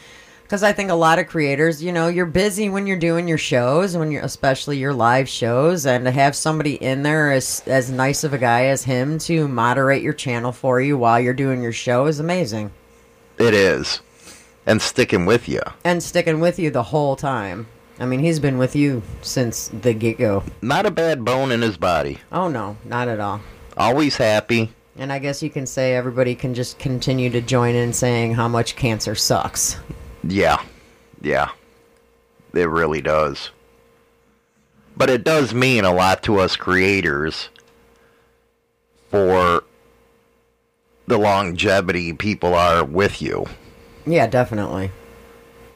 Because 0.42 0.62
I 0.62 0.72
think 0.72 0.90
a 0.90 0.94
lot 0.94 1.18
of 1.18 1.26
creators, 1.26 1.82
you 1.82 1.92
know, 1.92 2.06
you're 2.08 2.24
busy 2.24 2.68
when 2.68 2.86
you're 2.86 2.96
doing 2.96 3.26
your 3.28 3.36
shows, 3.36 3.96
when 3.96 4.10
you're 4.12 4.22
especially 4.22 4.78
your 4.78 4.94
live 4.94 5.28
shows, 5.28 5.84
and 5.86 6.04
to 6.06 6.10
have 6.12 6.34
somebody 6.36 6.76
in 6.76 7.02
there 7.02 7.30
as 7.32 7.62
as 7.66 7.90
nice 7.90 8.24
of 8.24 8.32
a 8.32 8.38
guy 8.38 8.66
as 8.66 8.84
him 8.84 9.18
to 9.18 9.46
moderate 9.48 10.02
your 10.02 10.12
channel 10.14 10.52
for 10.52 10.80
you 10.80 10.96
while 10.96 11.20
you're 11.20 11.34
doing 11.34 11.62
your 11.62 11.72
show 11.72 12.06
is 12.06 12.20
amazing, 12.20 12.70
It 13.38 13.52
is, 13.54 14.00
and 14.64 14.80
sticking 14.80 15.26
with 15.26 15.46
you. 15.48 15.60
and 15.84 16.02
sticking 16.02 16.40
with 16.40 16.58
you 16.58 16.70
the 16.70 16.84
whole 16.84 17.16
time. 17.16 17.66
I 17.98 18.04
mean, 18.04 18.20
he's 18.20 18.38
been 18.40 18.58
with 18.58 18.76
you 18.76 19.02
since 19.22 19.68
the 19.68 19.94
get 19.94 20.18
go. 20.18 20.44
Not 20.60 20.86
a 20.86 20.90
bad 20.90 21.24
bone 21.24 21.50
in 21.50 21.62
his 21.62 21.76
body. 21.76 22.18
Oh 22.30 22.48
no, 22.48 22.76
not 22.84 23.08
at 23.08 23.20
all. 23.20 23.40
Always 23.76 24.16
happy. 24.16 24.72
And 24.98 25.12
I 25.12 25.18
guess 25.18 25.42
you 25.42 25.50
can 25.50 25.66
say 25.66 25.94
everybody 25.94 26.34
can 26.34 26.54
just 26.54 26.78
continue 26.78 27.30
to 27.30 27.40
join 27.40 27.74
in 27.74 27.92
saying 27.92 28.34
how 28.34 28.48
much 28.48 28.76
cancer 28.76 29.14
sucks. 29.14 29.78
Yeah. 30.24 30.62
Yeah. 31.20 31.50
It 32.54 32.68
really 32.68 33.02
does. 33.02 33.50
But 34.96 35.10
it 35.10 35.24
does 35.24 35.52
mean 35.52 35.84
a 35.84 35.92
lot 35.92 36.22
to 36.22 36.40
us 36.40 36.56
creators 36.56 37.50
for 39.10 39.62
the 41.06 41.18
longevity 41.18 42.14
people 42.14 42.54
are 42.54 42.82
with 42.82 43.20
you. 43.20 43.46
Yeah, 44.06 44.26
definitely. 44.26 44.90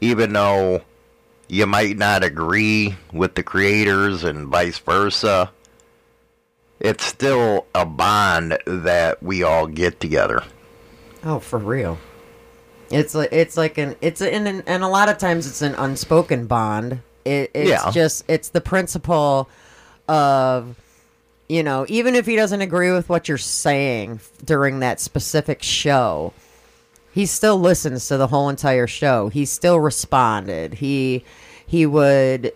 Even 0.01 0.33
though 0.33 0.83
you 1.51 1.67
might 1.67 1.99
not 1.99 2.23
agree 2.23 2.95
with 3.13 3.35
the 3.35 3.43
creators 3.43 4.23
and 4.25 4.47
vice 4.49 4.79
versa, 4.79 5.51
it's 6.79 7.05
still 7.05 7.67
a 7.75 7.85
bond 7.85 8.57
that 8.67 9.23
we 9.23 9.43
all 9.43 9.67
get 9.67 10.01
together. 10.01 10.43
Oh, 11.25 11.41
for 11.41 11.59
real. 11.59 11.99
It's 12.91 13.15
like 13.15 13.33
it's 13.33 13.57
like 13.57 13.79
an 13.79 13.97
it's 14.01 14.21
a, 14.21 14.33
and 14.33 14.63
and 14.67 14.83
a 14.83 14.89
lot 14.89 15.09
of 15.09 15.19
times 15.19 15.47
it's 15.47 15.63
an 15.63 15.75
unspoken 15.75 16.47
bond. 16.47 17.01
It, 17.25 17.51
it's 17.55 17.69
Yeah. 17.69 17.91
just 17.91 18.25
it's 18.29 18.49
the 18.49 18.61
principle 18.61 19.49
of 20.09 20.75
you 21.49 21.63
know 21.63 21.85
even 21.89 22.15
if 22.15 22.27
he 22.27 22.35
doesn't 22.37 22.61
agree 22.61 22.91
with 22.91 23.09
what 23.09 23.29
you're 23.29 23.39
saying 23.39 24.21
during 24.45 24.81
that 24.81 24.99
specific 25.01 25.63
show, 25.63 26.33
he 27.13 27.27
still 27.27 27.59
listens 27.59 28.07
to 28.09 28.17
the 28.17 28.29
whole 28.29 28.49
entire 28.49 28.87
show. 28.87 29.29
He 29.29 29.45
still 29.45 29.81
responded. 29.81 30.75
He 30.75 31.25
he 31.67 31.87
would 31.87 32.53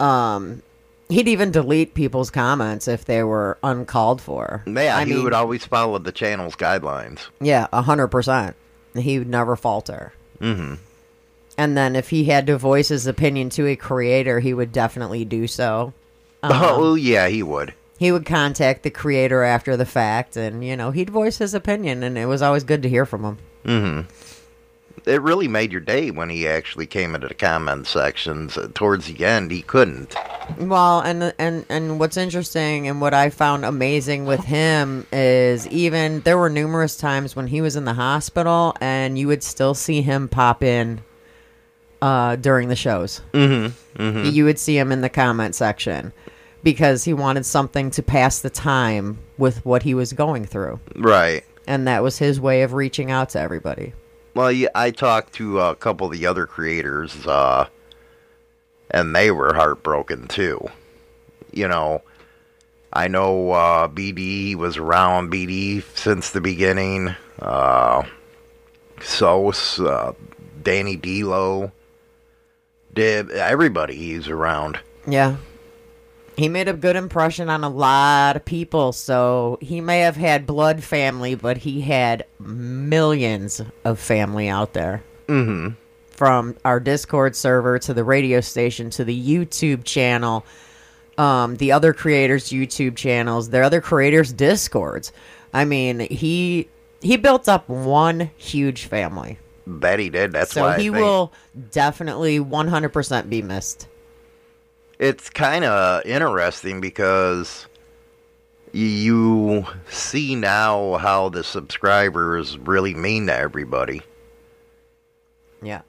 um 0.00 0.62
he'd 1.08 1.28
even 1.28 1.50
delete 1.50 1.94
people's 1.94 2.30
comments 2.30 2.88
if 2.88 3.04
they 3.04 3.22
were 3.22 3.58
uncalled 3.62 4.20
for. 4.20 4.62
Yeah, 4.66 4.96
I 4.96 5.04
he 5.04 5.14
mean, 5.14 5.24
would 5.24 5.32
always 5.32 5.64
follow 5.64 5.98
the 5.98 6.12
channel's 6.12 6.56
guidelines. 6.56 7.20
yeah, 7.40 7.66
a 7.72 7.82
hundred 7.82 8.08
percent. 8.08 8.56
He 8.94 9.18
would 9.18 9.28
never 9.28 9.56
falter. 9.56 10.12
Mm-hmm. 10.40 10.74
And 11.58 11.76
then 11.76 11.96
if 11.96 12.10
he 12.10 12.24
had 12.24 12.46
to 12.48 12.58
voice 12.58 12.88
his 12.88 13.06
opinion 13.06 13.48
to 13.50 13.66
a 13.66 13.76
creator, 13.76 14.40
he 14.40 14.52
would 14.52 14.72
definitely 14.72 15.24
do 15.24 15.46
so. 15.46 15.92
Oh, 16.42 16.94
yeah, 16.94 17.26
he 17.28 17.42
would. 17.42 17.74
He 17.98 18.12
would 18.12 18.24
contact 18.26 18.82
the 18.84 18.90
creator 18.90 19.42
after 19.42 19.76
the 19.76 19.86
fact, 19.86 20.36
and 20.36 20.62
you 20.64 20.76
know 20.76 20.92
he'd 20.92 21.10
voice 21.10 21.38
his 21.38 21.54
opinion, 21.54 22.02
and 22.04 22.16
it 22.16 22.26
was 22.26 22.40
always 22.42 22.62
good 22.62 22.82
to 22.82 22.88
hear 22.88 23.04
from 23.06 23.24
him. 23.24 23.38
It 23.66 25.22
really 25.22 25.48
made 25.48 25.70
your 25.72 25.80
day 25.80 26.10
when 26.10 26.28
he 26.30 26.48
actually 26.48 26.86
came 26.86 27.14
into 27.14 27.28
the 27.28 27.34
comment 27.34 27.86
sections. 27.86 28.58
Towards 28.74 29.06
the 29.06 29.24
end, 29.24 29.50
he 29.50 29.62
couldn't. 29.62 30.14
Well, 30.58 31.00
and 31.00 31.34
and 31.38 31.64
and 31.68 31.98
what's 32.00 32.16
interesting 32.16 32.88
and 32.88 33.00
what 33.00 33.14
I 33.14 33.30
found 33.30 33.64
amazing 33.64 34.26
with 34.26 34.44
him 34.44 35.06
is 35.12 35.66
even 35.68 36.20
there 36.20 36.38
were 36.38 36.50
numerous 36.50 36.96
times 36.96 37.34
when 37.36 37.48
he 37.48 37.60
was 37.60 37.76
in 37.76 37.84
the 37.84 37.94
hospital, 37.94 38.74
and 38.80 39.18
you 39.18 39.26
would 39.28 39.42
still 39.42 39.74
see 39.74 40.02
him 40.02 40.28
pop 40.28 40.62
in 40.62 41.00
uh, 42.02 42.36
during 42.36 42.68
the 42.68 42.76
shows. 42.76 43.20
Mm-hmm, 43.32 44.24
You 44.26 44.44
would 44.44 44.58
see 44.58 44.78
him 44.78 44.92
in 44.92 45.00
the 45.00 45.08
comment 45.08 45.54
section 45.54 46.12
because 46.62 47.04
he 47.04 47.12
wanted 47.14 47.46
something 47.46 47.90
to 47.92 48.02
pass 48.02 48.40
the 48.40 48.50
time 48.50 49.18
with 49.38 49.64
what 49.64 49.82
he 49.84 49.94
was 49.94 50.12
going 50.12 50.44
through, 50.44 50.80
Right. 50.96 51.44
And 51.66 51.86
that 51.86 52.02
was 52.02 52.18
his 52.18 52.40
way 52.40 52.62
of 52.62 52.72
reaching 52.72 53.10
out 53.10 53.30
to 53.30 53.40
everybody. 53.40 53.92
Well, 54.34 54.52
yeah, 54.52 54.68
I 54.74 54.90
talked 54.90 55.32
to 55.34 55.60
a 55.60 55.74
couple 55.74 56.06
of 56.06 56.12
the 56.12 56.26
other 56.26 56.46
creators, 56.46 57.26
uh, 57.26 57.68
and 58.90 59.14
they 59.14 59.30
were 59.30 59.54
heartbroken 59.54 60.28
too. 60.28 60.68
You 61.52 61.68
know, 61.68 62.02
I 62.92 63.08
know 63.08 63.52
uh, 63.52 63.88
BD 63.88 64.54
was 64.54 64.76
around 64.76 65.32
BD 65.32 65.82
since 65.94 66.30
the 66.30 66.40
beginning. 66.40 67.14
Uh, 67.40 68.02
Sos, 69.00 69.80
uh, 69.80 70.12
Danny 70.62 70.96
D'Lo, 70.96 71.72
Dib, 72.92 73.30
everybody 73.30 73.94
he's 73.94 74.28
around. 74.28 74.80
Yeah. 75.06 75.36
He 76.36 76.50
made 76.50 76.68
a 76.68 76.74
good 76.74 76.96
impression 76.96 77.48
on 77.48 77.64
a 77.64 77.68
lot 77.70 78.36
of 78.36 78.44
people, 78.44 78.92
so 78.92 79.58
he 79.62 79.80
may 79.80 80.00
have 80.00 80.16
had 80.16 80.46
blood 80.46 80.84
family, 80.84 81.34
but 81.34 81.56
he 81.56 81.80
had 81.80 82.26
millions 82.38 83.62
of 83.84 83.98
family 83.98 84.48
out 84.48 84.74
there. 84.74 85.02
Mm-hmm. 85.28 85.74
From 86.10 86.56
our 86.64 86.78
Discord 86.78 87.36
server 87.36 87.78
to 87.78 87.94
the 87.94 88.04
radio 88.04 88.42
station 88.42 88.90
to 88.90 89.04
the 89.04 89.18
YouTube 89.18 89.84
channel, 89.84 90.44
um, 91.16 91.56
the 91.56 91.72
other 91.72 91.94
creators' 91.94 92.50
YouTube 92.50 92.96
channels, 92.96 93.48
their 93.48 93.62
other 93.62 93.80
creators' 93.80 94.32
Discords. 94.32 95.12
I 95.54 95.64
mean, 95.64 96.00
he 96.00 96.68
he 97.00 97.16
built 97.16 97.48
up 97.48 97.66
one 97.68 98.30
huge 98.36 98.84
family. 98.84 99.38
That 99.66 99.98
he 99.98 100.10
did. 100.10 100.32
That's 100.32 100.52
so 100.52 100.62
why 100.62 100.78
he 100.78 100.90
will 100.90 101.32
definitely 101.70 102.38
100% 102.38 103.28
be 103.28 103.42
missed. 103.42 103.88
It's 104.98 105.28
kind 105.30 105.64
of 105.64 106.04
interesting 106.06 106.80
because 106.80 107.66
you 108.72 109.64
see 109.88 110.34
now 110.34 110.96
how 110.96 111.28
the 111.28 111.42
subscribers 111.44 112.58
really 112.58 112.94
mean 112.94 113.26
to 113.26 113.34
everybody 113.34 114.02
Yeah, 115.62 115.82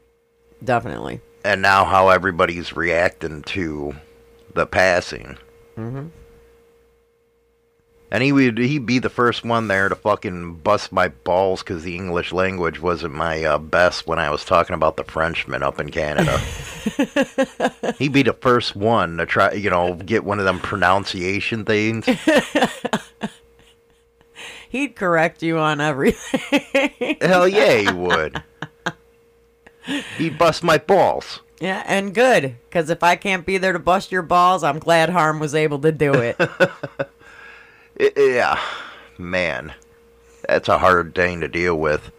definitely. 0.64 1.22
and 1.44 1.62
now 1.62 1.84
how 1.86 2.10
everybody's 2.10 2.76
reacting 2.76 3.44
to 3.44 3.96
the 4.54 4.66
passing 4.66 5.38
Mm-hmm. 5.78 6.08
And 8.12 8.24
he 8.24 8.32
would 8.32 8.58
he'd 8.58 8.86
be 8.86 9.00
the 9.00 9.10
first 9.10 9.44
one 9.44 9.68
there 9.68 9.90
to 9.90 9.96
fucking 9.96 10.56
bust 10.56 10.92
my 10.92 11.08
balls 11.08 11.62
because 11.62 11.84
the 11.84 11.96
english 11.96 12.32
language 12.32 12.80
wasn't 12.80 13.14
my 13.14 13.44
uh, 13.44 13.58
best 13.58 14.08
when 14.08 14.20
i 14.20 14.30
was 14.30 14.46
talking 14.46 14.74
about 14.74 14.96
the 14.96 15.04
frenchman 15.04 15.64
up 15.64 15.80
in 15.80 15.90
canada 15.90 16.38
he'd 18.00 18.14
be 18.14 18.24
the 18.24 18.38
first 18.40 18.76
one 18.76 19.18
to 19.18 19.26
try 19.26 19.52
you 19.52 19.70
know 19.70 19.96
get 19.96 20.24
one 20.24 20.40
of 20.40 20.46
them 20.46 20.60
pronunciation 20.60 21.66
things 21.66 22.08
He'd 24.70 24.96
correct 24.96 25.42
you 25.44 25.58
on 25.60 25.80
everything. 25.80 27.18
Hell 27.22 27.48
yeah, 27.48 27.78
he 27.78 27.92
would. 27.92 28.44
He'd 30.18 30.38
bust 30.38 30.64
my 30.64 30.78
balls. 30.78 31.40
yeah, 31.62 31.84
and 31.86 32.14
good, 32.14 32.58
because 32.66 32.90
if 32.90 33.02
I 33.02 33.16
can't 33.16 33.46
be 33.46 33.58
there 33.58 33.72
to 33.74 33.80
bust 33.80 34.12
your 34.12 34.24
balls, 34.24 34.64
I'm 34.64 34.80
glad 34.80 35.10
Harm 35.10 35.40
was 35.40 35.56
able 35.56 35.80
to 35.80 35.92
do 35.92 36.14
it. 36.14 36.38
Yeah, 38.00 38.60
man, 39.18 39.74
that's 40.48 40.70
a 40.70 40.78
hard 40.78 41.16
thing 41.16 41.42
to 41.42 41.48
deal 41.48 41.78
with. 41.78 42.12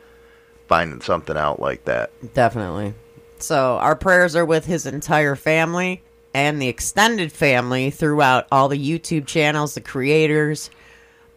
Finding 0.66 1.00
something 1.00 1.36
out 1.36 1.60
like 1.60 1.84
that. 1.86 2.10
definitely. 2.34 2.92
So 3.38 3.78
our 3.78 3.96
prayers 3.96 4.36
are 4.36 4.44
with 4.44 4.66
his 4.66 4.84
entire 4.84 5.36
family 5.36 6.02
and 6.34 6.60
the 6.60 6.68
extended 6.68 7.32
family 7.32 7.90
throughout 7.90 8.46
all 8.52 8.68
the 8.68 8.78
YouTube 8.78 9.26
channels, 9.26 9.74
the 9.74 9.80
creators, 9.80 10.70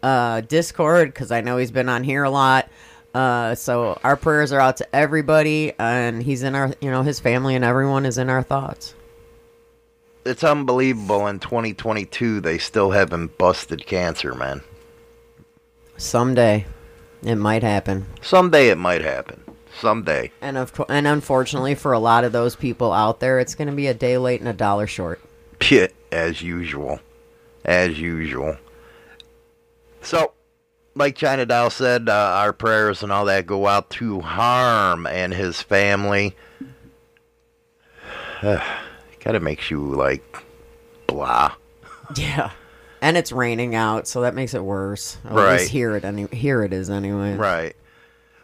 uh, 0.02 0.42
Discord, 0.42 1.08
because 1.08 1.30
I 1.30 1.40
know 1.40 1.56
he's 1.56 1.70
been 1.70 1.88
on 1.88 2.04
here 2.04 2.24
a 2.24 2.30
lot. 2.30 2.68
Uh, 3.14 3.54
so 3.54 3.98
our 4.04 4.16
prayers 4.16 4.52
are 4.52 4.60
out 4.60 4.78
to 4.78 4.96
everybody, 4.96 5.72
and 5.78 6.22
he's 6.22 6.42
in 6.42 6.54
our, 6.54 6.72
you 6.80 6.90
know, 6.90 7.02
his 7.02 7.20
family 7.20 7.54
and 7.54 7.64
everyone 7.64 8.06
is 8.06 8.18
in 8.18 8.28
our 8.30 8.42
thoughts. 8.42 8.94
It's 10.24 10.44
unbelievable. 10.44 11.26
In 11.26 11.40
2022, 11.40 12.40
they 12.40 12.58
still 12.58 12.92
haven't 12.92 13.38
busted 13.38 13.86
cancer, 13.86 14.34
man. 14.34 14.62
Someday, 15.96 16.64
it 17.22 17.36
might 17.36 17.62
happen. 17.62 18.06
Someday 18.20 18.68
it 18.68 18.78
might 18.78 19.02
happen. 19.02 19.42
Someday. 19.80 20.30
And 20.40 20.56
of 20.56 20.72
co- 20.72 20.86
and 20.88 21.06
unfortunately 21.06 21.74
for 21.74 21.92
a 21.92 21.98
lot 21.98 22.24
of 22.24 22.32
those 22.32 22.54
people 22.54 22.92
out 22.92 23.20
there, 23.20 23.40
it's 23.40 23.54
going 23.54 23.68
to 23.68 23.74
be 23.74 23.88
a 23.88 23.94
day 23.94 24.18
late 24.18 24.40
and 24.40 24.48
a 24.48 24.52
dollar 24.52 24.86
short. 24.86 25.20
Pit 25.58 25.94
as 26.12 26.42
usual. 26.42 27.00
As 27.64 27.98
usual. 27.98 28.56
So, 30.02 30.32
like 30.94 31.16
China 31.16 31.46
Doll 31.46 31.70
said, 31.70 32.08
uh, 32.08 32.12
our 32.12 32.52
prayers 32.52 33.02
and 33.02 33.10
all 33.10 33.24
that 33.24 33.46
go 33.46 33.66
out 33.66 33.90
to 33.90 34.20
Harm 34.20 35.06
and 35.06 35.32
his 35.32 35.62
family. 35.62 36.36
kind 39.22 39.36
of 39.36 39.42
makes 39.42 39.70
you 39.70 39.80
like 39.80 40.36
blah. 41.06 41.54
Yeah. 42.16 42.50
And 43.00 43.16
it's 43.16 43.32
raining 43.32 43.74
out, 43.74 44.06
so 44.06 44.20
that 44.20 44.34
makes 44.34 44.52
it 44.54 44.62
worse. 44.62 45.16
Or 45.24 45.30
At 45.40 45.44
Right. 45.46 45.58
least 45.60 45.70
here 45.72 45.96
it 45.96 46.04
any 46.04 46.26
here 46.32 46.62
it 46.62 46.72
is 46.72 46.90
anyway. 46.90 47.34
Right. 47.36 47.74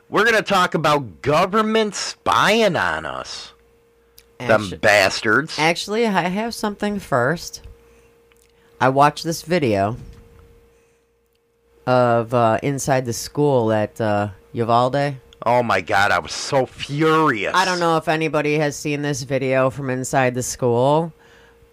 We're 0.08 0.24
going 0.24 0.36
to 0.36 0.42
talk 0.42 0.74
about 0.74 1.20
government 1.22 1.94
spying 1.94 2.74
on 2.76 3.04
us. 3.04 3.52
Them 4.38 4.72
bastards. 4.80 5.58
Actually, 5.58 6.06
I 6.06 6.22
have 6.28 6.54
something 6.54 6.98
first. 6.98 7.60
I 8.80 8.88
watched 8.88 9.24
this 9.24 9.42
video 9.42 9.96
of 11.86 12.32
uh, 12.34 12.58
inside 12.62 13.04
the 13.04 13.12
school 13.12 13.72
at 13.72 14.00
uh, 14.00 14.28
Uvalde. 14.52 15.16
Oh 15.48 15.62
my 15.62 15.80
god, 15.80 16.10
I 16.10 16.18
was 16.18 16.32
so 16.32 16.66
furious. 16.66 17.54
I 17.54 17.64
don't 17.64 17.80
know 17.80 17.96
if 17.96 18.06
anybody 18.06 18.58
has 18.58 18.76
seen 18.76 19.00
this 19.00 19.22
video 19.22 19.70
from 19.70 19.88
inside 19.88 20.34
the 20.34 20.42
school, 20.42 21.12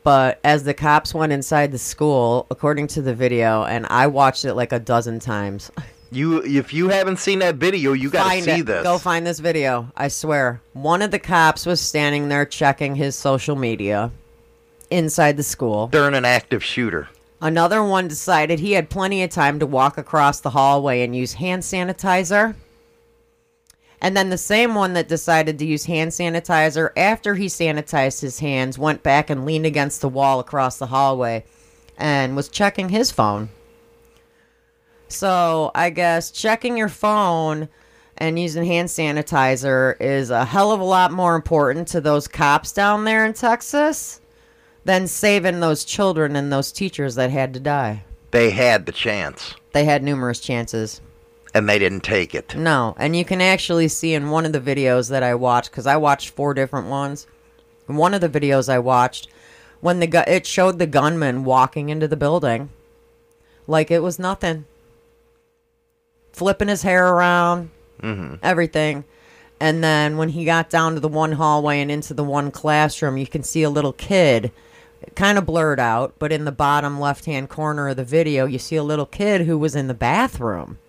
but 0.03 0.39
as 0.45 0.63
the 0.63 0.73
cops 0.73 1.13
went 1.13 1.33
inside 1.33 1.73
the 1.73 1.77
school, 1.77 2.47
according 2.49 2.87
to 2.87 3.01
the 3.01 3.13
video, 3.13 3.65
and 3.65 3.85
I 3.87 4.07
watched 4.07 4.45
it 4.45 4.53
like 4.53 4.71
a 4.71 4.79
dozen 4.79 5.19
times. 5.19 5.71
You 6.11 6.43
if 6.43 6.71
you 6.71 6.87
haven't 6.89 7.17
seen 7.17 7.39
that 7.39 7.55
video, 7.55 7.91
you 7.91 8.09
got 8.09 8.31
to 8.31 8.41
see 8.41 8.59
it. 8.59 8.67
this. 8.67 8.83
Go 8.83 8.99
find 8.99 9.27
this 9.27 9.39
video. 9.39 9.91
I 9.97 10.07
swear. 10.07 10.61
One 10.71 11.01
of 11.01 11.11
the 11.11 11.19
cops 11.19 11.65
was 11.65 11.81
standing 11.81 12.29
there 12.29 12.45
checking 12.45 12.95
his 12.95 13.15
social 13.15 13.55
media 13.55 14.11
inside 14.89 15.35
the 15.35 15.43
school. 15.43 15.87
During 15.87 16.13
an 16.13 16.23
active 16.23 16.63
shooter. 16.63 17.09
Another 17.41 17.83
one 17.83 18.07
decided 18.07 18.59
he 18.59 18.73
had 18.73 18.89
plenty 18.89 19.23
of 19.23 19.31
time 19.31 19.59
to 19.59 19.65
walk 19.65 19.97
across 19.97 20.39
the 20.39 20.51
hallway 20.51 21.01
and 21.03 21.13
use 21.13 21.33
hand 21.33 21.63
sanitizer. 21.63 22.55
And 24.05 24.15
then 24.15 24.29
the 24.29 24.37
same 24.37 24.75
one 24.75 24.93
that 24.93 25.07
decided 25.07 25.57
to 25.57 25.65
use 25.65 25.85
hand 25.85 26.11
sanitizer 26.11 26.91
after 26.95 27.33
he 27.33 27.47
sanitized 27.47 28.21
his 28.21 28.37
hands 28.37 28.77
went 28.77 29.01
back 29.01 29.31
and 29.31 29.47
leaned 29.47 29.65
against 29.65 29.99
the 29.99 30.09
wall 30.09 30.39
across 30.39 30.77
the 30.77 30.85
hallway 30.85 31.43
and 31.97 32.35
was 32.35 32.47
checking 32.47 32.89
his 32.89 33.09
phone. 33.09 33.49
So 35.07 35.71
I 35.73 35.89
guess 35.89 36.29
checking 36.29 36.77
your 36.77 36.87
phone 36.87 37.67
and 38.15 38.37
using 38.37 38.63
hand 38.63 38.89
sanitizer 38.89 39.99
is 39.99 40.29
a 40.29 40.45
hell 40.45 40.71
of 40.71 40.79
a 40.79 40.83
lot 40.83 41.11
more 41.11 41.35
important 41.35 41.87
to 41.87 41.99
those 41.99 42.27
cops 42.27 42.71
down 42.71 43.05
there 43.05 43.25
in 43.25 43.33
Texas 43.33 44.21
than 44.83 45.07
saving 45.07 45.61
those 45.61 45.83
children 45.83 46.35
and 46.35 46.53
those 46.53 46.71
teachers 46.71 47.15
that 47.15 47.31
had 47.31 47.55
to 47.55 47.59
die. 47.59 48.03
They 48.29 48.51
had 48.51 48.85
the 48.85 48.91
chance 48.91 49.55
They 49.73 49.85
had 49.85 50.03
numerous 50.03 50.39
chances. 50.39 51.01
And 51.55 51.69
they 51.69 51.79
didn't 51.79 52.01
take 52.01 52.35
it. 52.35 52.53
No, 52.53 52.95
and 52.99 53.15
you 53.15 53.23
can 53.23 53.39
actually 53.39 53.87
see 53.87 54.13
in 54.13 54.29
one 54.29 54.45
of 54.45 54.51
the 54.51 54.59
videos 54.59 55.09
that 55.09 55.23
I 55.23 55.35
watched 55.35 55.71
because 55.71 55.87
I 55.87 55.95
watched 55.95 56.29
four 56.29 56.53
different 56.53 56.87
ones. 56.87 57.27
In 57.87 57.95
one 57.95 58.13
of 58.13 58.19
the 58.19 58.27
videos 58.27 58.67
I 58.67 58.79
watched, 58.79 59.29
when 59.79 60.01
the 60.01 60.07
gu- 60.07 60.23
it 60.27 60.45
showed 60.45 60.79
the 60.79 60.85
gunman 60.85 61.45
walking 61.45 61.87
into 61.87 62.09
the 62.09 62.17
building, 62.17 62.71
like 63.67 63.89
it 63.89 64.03
was 64.03 64.19
nothing, 64.19 64.65
flipping 66.33 66.67
his 66.67 66.81
hair 66.81 67.07
around, 67.07 67.69
mm-hmm. 68.01 68.35
everything. 68.43 69.05
And 69.57 69.81
then 69.81 70.17
when 70.17 70.29
he 70.29 70.43
got 70.43 70.69
down 70.69 70.95
to 70.95 70.99
the 70.99 71.07
one 71.07 71.31
hallway 71.31 71.79
and 71.79 71.89
into 71.89 72.13
the 72.13 72.23
one 72.25 72.51
classroom, 72.51 73.15
you 73.15 73.27
can 73.27 73.43
see 73.43 73.63
a 73.63 73.69
little 73.69 73.93
kid, 73.93 74.51
kind 75.15 75.37
of 75.37 75.45
blurred 75.45 75.79
out, 75.79 76.15
but 76.19 76.33
in 76.33 76.43
the 76.43 76.51
bottom 76.51 76.99
left 76.99 77.23
hand 77.23 77.47
corner 77.47 77.87
of 77.87 77.95
the 77.95 78.03
video, 78.03 78.45
you 78.45 78.59
see 78.59 78.75
a 78.75 78.83
little 78.83 79.05
kid 79.05 79.41
who 79.41 79.57
was 79.57 79.73
in 79.73 79.87
the 79.87 79.93
bathroom 79.93 80.79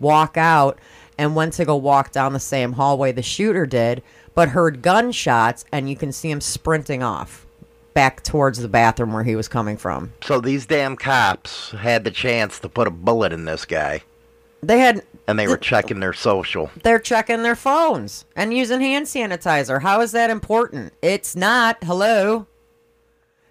walk 0.00 0.36
out 0.36 0.78
and 1.18 1.36
went 1.36 1.52
to 1.54 1.64
go 1.64 1.76
walk 1.76 2.10
down 2.12 2.32
the 2.32 2.40
same 2.40 2.72
hallway 2.72 3.12
the 3.12 3.22
shooter 3.22 3.66
did, 3.66 4.02
but 4.34 4.48
heard 4.50 4.82
gunshots 4.82 5.64
and 5.70 5.88
you 5.88 5.96
can 5.96 6.12
see 6.12 6.30
him 6.30 6.40
sprinting 6.40 7.02
off 7.02 7.46
back 7.92 8.22
towards 8.22 8.58
the 8.60 8.68
bathroom 8.68 9.12
where 9.12 9.24
he 9.24 9.36
was 9.36 9.48
coming 9.48 9.76
from. 9.76 10.12
So 10.22 10.40
these 10.40 10.64
damn 10.66 10.96
cops 10.96 11.72
had 11.72 12.04
the 12.04 12.10
chance 12.10 12.58
to 12.60 12.68
put 12.68 12.86
a 12.88 12.90
bullet 12.90 13.32
in 13.32 13.44
this 13.44 13.64
guy. 13.64 14.02
They 14.62 14.78
had 14.78 15.02
And 15.26 15.38
they 15.38 15.48
were 15.48 15.56
checking 15.56 16.00
their 16.00 16.12
social. 16.12 16.70
they're 16.82 16.98
checking 16.98 17.42
their 17.42 17.56
phones 17.56 18.24
and 18.36 18.54
using 18.54 18.80
hand 18.80 19.06
sanitizer. 19.06 19.82
How 19.82 20.00
is 20.02 20.12
that 20.12 20.30
important? 20.30 20.92
It's 21.02 21.34
not. 21.34 21.82
Hello. 21.82 22.46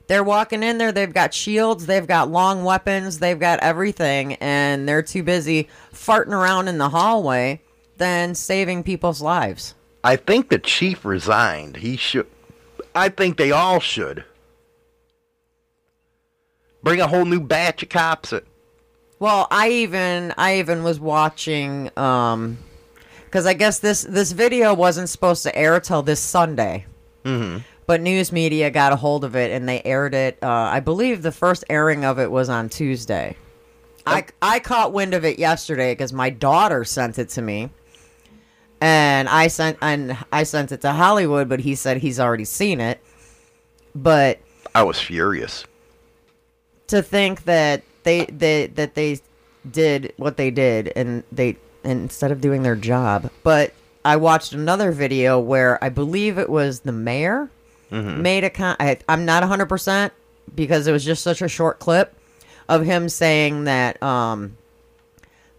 They're 0.09 0.23
walking 0.23 0.63
in 0.63 0.79
there. 0.79 0.91
They've 0.91 1.13
got 1.13 1.35
shields. 1.35 1.85
They've 1.85 2.05
got 2.07 2.31
long 2.31 2.63
weapons. 2.63 3.19
They've 3.19 3.39
got 3.39 3.59
everything. 3.59 4.33
And 4.41 4.89
they're 4.89 5.03
too 5.03 5.21
busy 5.21 5.69
farting 5.93 6.33
around 6.33 6.67
in 6.67 6.79
the 6.79 6.89
hallway 6.89 7.61
than 7.97 8.33
saving 8.33 8.81
people's 8.83 9.21
lives. 9.21 9.75
I 10.03 10.15
think 10.15 10.49
the 10.49 10.57
chief 10.57 11.05
resigned. 11.05 11.77
He 11.77 11.95
should. 11.95 12.25
I 12.95 13.09
think 13.09 13.37
they 13.37 13.51
all 13.51 13.79
should. 13.79 14.23
Bring 16.81 17.01
a 17.01 17.07
whole 17.07 17.25
new 17.25 17.39
batch 17.39 17.83
of 17.83 17.89
cops. 17.89 18.33
in. 18.33 18.41
Well, 19.19 19.47
I 19.51 19.69
even 19.69 20.33
I 20.39 20.57
even 20.57 20.81
was 20.83 20.99
watching 20.99 21.91
um 21.99 22.57
cuz 23.29 23.45
I 23.45 23.53
guess 23.53 23.77
this 23.77 24.01
this 24.09 24.31
video 24.31 24.73
wasn't 24.73 25.09
supposed 25.09 25.43
to 25.43 25.55
air 25.55 25.79
till 25.79 26.01
this 26.01 26.19
Sunday. 26.19 26.87
Mhm. 27.25 27.63
But 27.89 28.01
news 28.01 28.31
media 28.31 28.69
got 28.69 28.93
a 28.93 28.95
hold 28.95 29.23
of 29.23 29.35
it 29.35 29.49
and 29.49 29.67
they 29.67 29.81
aired 29.83 30.13
it 30.13 30.37
uh 30.43 30.47
I 30.47 30.79
believe 30.79 31.23
the 31.23 31.31
first 31.31 31.63
airing 31.71 32.05
of 32.05 32.19
it 32.19 32.29
was 32.29 32.47
on 32.47 32.69
Tuesday. 32.69 33.35
I 34.05 34.25
I 34.43 34.59
caught 34.59 34.93
wind 34.93 35.15
of 35.15 35.25
it 35.25 35.39
yesterday 35.39 35.95
cuz 35.95 36.13
my 36.13 36.29
daughter 36.29 36.85
sent 36.85 37.17
it 37.17 37.29
to 37.29 37.41
me. 37.41 37.71
And 38.79 39.27
I 39.27 39.47
sent 39.47 39.79
and 39.81 40.15
I 40.31 40.43
sent 40.43 40.71
it 40.71 40.81
to 40.81 40.91
Hollywood, 40.91 41.49
but 41.49 41.61
he 41.61 41.73
said 41.73 41.97
he's 41.97 42.19
already 42.19 42.45
seen 42.45 42.79
it. 42.79 42.99
But 43.95 44.37
I 44.75 44.83
was 44.83 44.99
furious. 44.99 45.65
to 46.89 47.01
think 47.01 47.45
that 47.45 47.81
they, 48.03 48.25
they 48.25 48.67
that 48.67 48.93
they 48.93 49.19
did 49.71 50.13
what 50.17 50.37
they 50.37 50.51
did 50.51 50.93
and 50.95 51.23
they 51.31 51.57
instead 51.83 52.29
of 52.31 52.39
doing 52.39 52.61
their 52.61 52.75
job 52.75 53.31
but 53.43 53.73
i 54.05 54.15
watched 54.15 54.53
another 54.53 54.91
video 54.91 55.39
where 55.39 55.83
i 55.83 55.89
believe 55.89 56.37
it 56.37 56.49
was 56.49 56.81
the 56.81 56.91
mayor 56.91 57.49
made 57.91 58.43
a 58.43 58.49
con- 58.49 58.75
I, 58.79 58.97
i'm 59.07 59.25
not 59.25 59.43
100% 59.43 60.11
because 60.53 60.87
it 60.87 60.91
was 60.91 61.03
just 61.03 61.23
such 61.23 61.41
a 61.41 61.47
short 61.47 61.79
clip 61.79 62.15
of 62.67 62.85
him 62.85 63.09
saying 63.09 63.63
that 63.63 64.01
um 64.03 64.57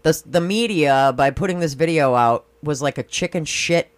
the, 0.03 0.21
the 0.25 0.41
media 0.41 1.13
by 1.15 1.29
putting 1.31 1.59
this 1.59 1.73
video 1.73 2.15
out 2.15 2.45
was 2.63 2.81
like 2.81 2.97
a 2.97 3.03
chicken 3.03 3.45
shit 3.45 3.89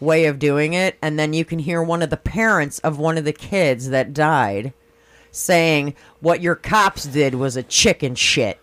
way 0.00 0.24
of 0.26 0.38
doing 0.38 0.72
it 0.72 0.96
and 1.00 1.18
then 1.18 1.32
you 1.32 1.44
can 1.44 1.58
hear 1.58 1.82
one 1.82 2.02
of 2.02 2.10
the 2.10 2.16
parents 2.16 2.78
of 2.80 2.98
one 2.98 3.16
of 3.18 3.24
the 3.24 3.32
kids 3.32 3.90
that 3.90 4.12
died 4.12 4.72
saying 5.32 5.94
what 6.20 6.40
your 6.40 6.54
cops 6.54 7.04
did 7.04 7.34
was 7.34 7.56
a 7.56 7.62
chicken 7.62 8.14
shit. 8.14 8.58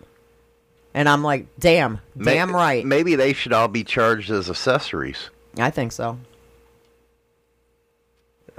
And 0.94 1.08
I'm 1.08 1.22
like, 1.22 1.46
damn, 1.58 2.00
damn 2.20 2.54
right. 2.54 2.84
Maybe 2.84 3.14
they 3.14 3.32
should 3.32 3.52
all 3.52 3.68
be 3.68 3.84
charged 3.84 4.30
as 4.30 4.50
accessories. 4.50 5.30
I 5.58 5.70
think 5.70 5.92
so. 5.92 6.18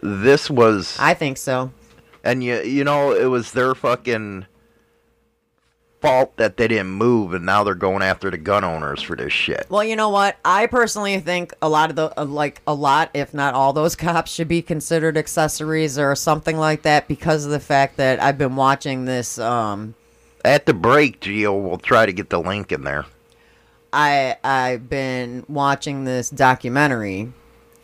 This 0.01 0.49
was, 0.49 0.97
I 0.99 1.13
think 1.13 1.37
so. 1.37 1.71
and 2.23 2.43
you 2.43 2.61
you 2.61 2.83
know, 2.83 3.11
it 3.13 3.25
was 3.25 3.51
their 3.51 3.75
fucking 3.75 4.45
fault 6.01 6.37
that 6.37 6.55
they 6.55 6.67
didn't 6.67 6.91
move, 6.91 7.33
and 7.33 7.45
now 7.45 7.63
they're 7.63 7.75
going 7.75 8.01
after 8.01 8.31
the 8.31 8.37
gun 8.37 8.63
owners 8.63 9.01
for 9.01 9.15
this 9.17 9.33
shit. 9.33 9.65
Well, 9.69 9.83
you 9.83 9.95
know 9.97 10.09
what? 10.09 10.37
I 10.45 10.65
personally 10.67 11.19
think 11.19 11.53
a 11.61 11.67
lot 11.67 11.89
of 11.89 11.95
the 11.97 12.17
uh, 12.19 12.25
like 12.25 12.61
a 12.65 12.73
lot, 12.73 13.09
if 13.13 13.33
not 13.33 13.53
all, 13.53 13.73
those 13.73 13.95
cops 14.07 14.31
should 14.31 14.47
be 14.47 14.61
considered 14.61 15.17
accessories 15.17 15.99
or 15.99 16.15
something 16.15 16.57
like 16.57 16.83
that 16.83 17.07
because 17.07 17.45
of 17.45 17.51
the 17.51 17.59
fact 17.59 17.97
that 17.97 18.21
I've 18.21 18.37
been 18.37 18.55
watching 18.55 19.05
this. 19.05 19.37
Um, 19.37 19.95
At 20.45 20.65
the 20.65 20.73
break, 20.73 21.19
Gio, 21.19 21.61
we'll 21.61 21.77
try 21.77 22.05
to 22.05 22.13
get 22.13 22.29
the 22.29 22.39
link 22.39 22.71
in 22.71 22.83
there. 22.83 23.05
I 23.91 24.37
I've 24.43 24.89
been 24.89 25.43
watching 25.49 26.05
this 26.05 26.29
documentary 26.29 27.33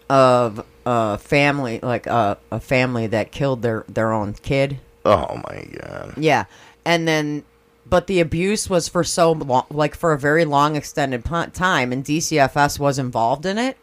of 0.10 0.66
a 0.86 1.18
family, 1.18 1.80
like 1.82 2.06
a 2.08 2.38
a 2.52 2.60
family 2.60 3.08
that 3.08 3.32
killed 3.32 3.62
their 3.62 3.86
their 3.88 4.12
own 4.14 4.34
kid. 4.34 4.80
Oh 5.04 5.42
my 5.50 5.66
god. 5.80 6.14
Yeah, 6.18 6.46
and 6.84 7.08
then, 7.08 7.44
but 7.86 8.08
the 8.08 8.20
abuse 8.20 8.70
was 8.70 8.88
for 8.88 9.04
so 9.04 9.32
long, 9.32 9.66
like 9.70 9.96
for 9.96 10.14
a 10.14 10.20
very 10.20 10.46
long 10.46 10.76
extended 10.76 11.24
po- 11.26 11.48
time, 11.48 11.92
and 11.92 12.04
DCFS 12.04 12.80
was 12.80 12.98
involved 13.00 13.46
in 13.46 13.58
it, 13.58 13.78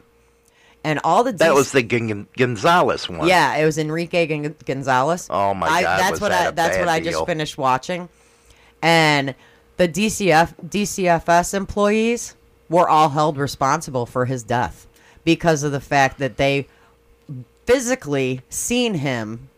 and 0.84 1.00
all 1.04 1.22
the 1.24 1.32
That 1.32 1.54
was 1.54 1.72
the 1.72 1.82
Gon- 1.82 2.26
Gonzalez 2.36 3.08
one. 3.08 3.26
yeah, 3.28 3.56
it 3.56 3.64
was 3.64 3.78
Enrique 3.78 4.26
Gon- 4.26 4.54
Gonzalez. 4.64 5.26
Oh 5.30 5.54
my 5.54 5.66
I, 5.68 5.82
God, 5.82 6.00
that's 6.00 6.20
what 6.20 6.28
that 6.30 6.48
I 6.48 6.50
that's 6.52 6.78
what 6.78 6.88
I 6.88 6.98
just 7.00 7.10
deal. 7.18 7.26
finished 7.26 7.58
watching, 7.58 8.08
and 8.80 9.34
the 9.76 9.88
DCF 9.88 10.54
DCFS 10.68 11.54
employees 11.54 12.36
were 12.68 12.88
all 12.88 13.10
held 13.10 13.36
responsible 13.36 14.06
for 14.06 14.24
his 14.26 14.42
death 14.42 14.86
because 15.24 15.62
of 15.62 15.72
the 15.72 15.80
fact 15.80 16.18
that 16.18 16.36
they 16.36 16.66
physically 17.66 18.40
seen 18.48 18.94
him 18.94 19.48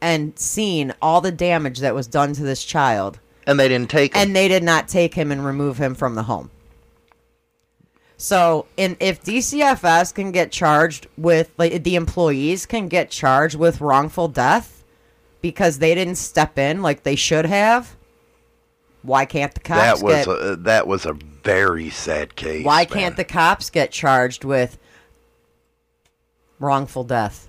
and 0.00 0.38
seen 0.38 0.94
all 1.02 1.20
the 1.20 1.32
damage 1.32 1.78
that 1.80 1.94
was 1.94 2.06
done 2.06 2.32
to 2.32 2.42
this 2.42 2.64
child 2.64 3.18
And 3.46 3.60
they 3.60 3.68
didn't 3.68 3.90
take 3.90 4.14
him. 4.14 4.22
and 4.22 4.36
they 4.36 4.48
did 4.48 4.62
not 4.62 4.88
take 4.88 5.14
him 5.14 5.30
and 5.30 5.44
remove 5.44 5.78
him 5.78 5.94
from 5.94 6.14
the 6.14 6.22
home. 6.24 6.50
So, 8.16 8.66
in 8.76 8.96
if 9.00 9.22
DCFS 9.22 10.14
can 10.14 10.30
get 10.30 10.52
charged 10.52 11.06
with 11.16 11.52
like 11.56 11.82
the 11.84 11.96
employees 11.96 12.66
can 12.66 12.88
get 12.88 13.10
charged 13.10 13.56
with 13.56 13.80
wrongful 13.80 14.28
death 14.28 14.84
because 15.40 15.78
they 15.78 15.94
didn't 15.94 16.16
step 16.16 16.58
in 16.58 16.82
like 16.82 17.02
they 17.02 17.16
should 17.16 17.46
have, 17.46 17.96
why 19.02 19.24
can't 19.24 19.54
the 19.54 19.60
cops 19.60 20.00
that 20.00 20.04
was 20.04 20.26
get 20.26 20.28
a, 20.28 20.56
that 20.56 20.86
was 20.86 21.06
a 21.06 21.14
very 21.42 21.90
sad 21.90 22.36
case. 22.36 22.64
why 22.64 22.80
man. 22.80 22.86
can't 22.86 23.16
the 23.16 23.24
cops 23.24 23.70
get 23.70 23.90
charged 23.90 24.44
with 24.44 24.78
wrongful 26.58 27.04
death? 27.04 27.48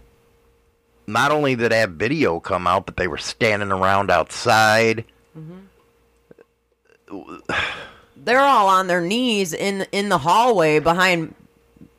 Not 1.07 1.31
only 1.31 1.55
did 1.55 1.71
that 1.71 1.89
video 1.89 2.39
come 2.39 2.67
out, 2.67 2.85
but 2.85 2.95
they 2.95 3.07
were 3.07 3.17
standing 3.17 3.71
around 3.71 4.09
outside. 4.09 5.03
Mm-hmm. 5.37 5.57
They're 8.15 8.39
all 8.39 8.67
on 8.67 8.87
their 8.87 9.01
knees 9.01 9.53
in 9.53 9.85
in 9.91 10.09
the 10.09 10.19
hallway 10.19 10.79
behind 10.79 11.35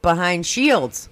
behind 0.01 0.47
shields. 0.47 1.09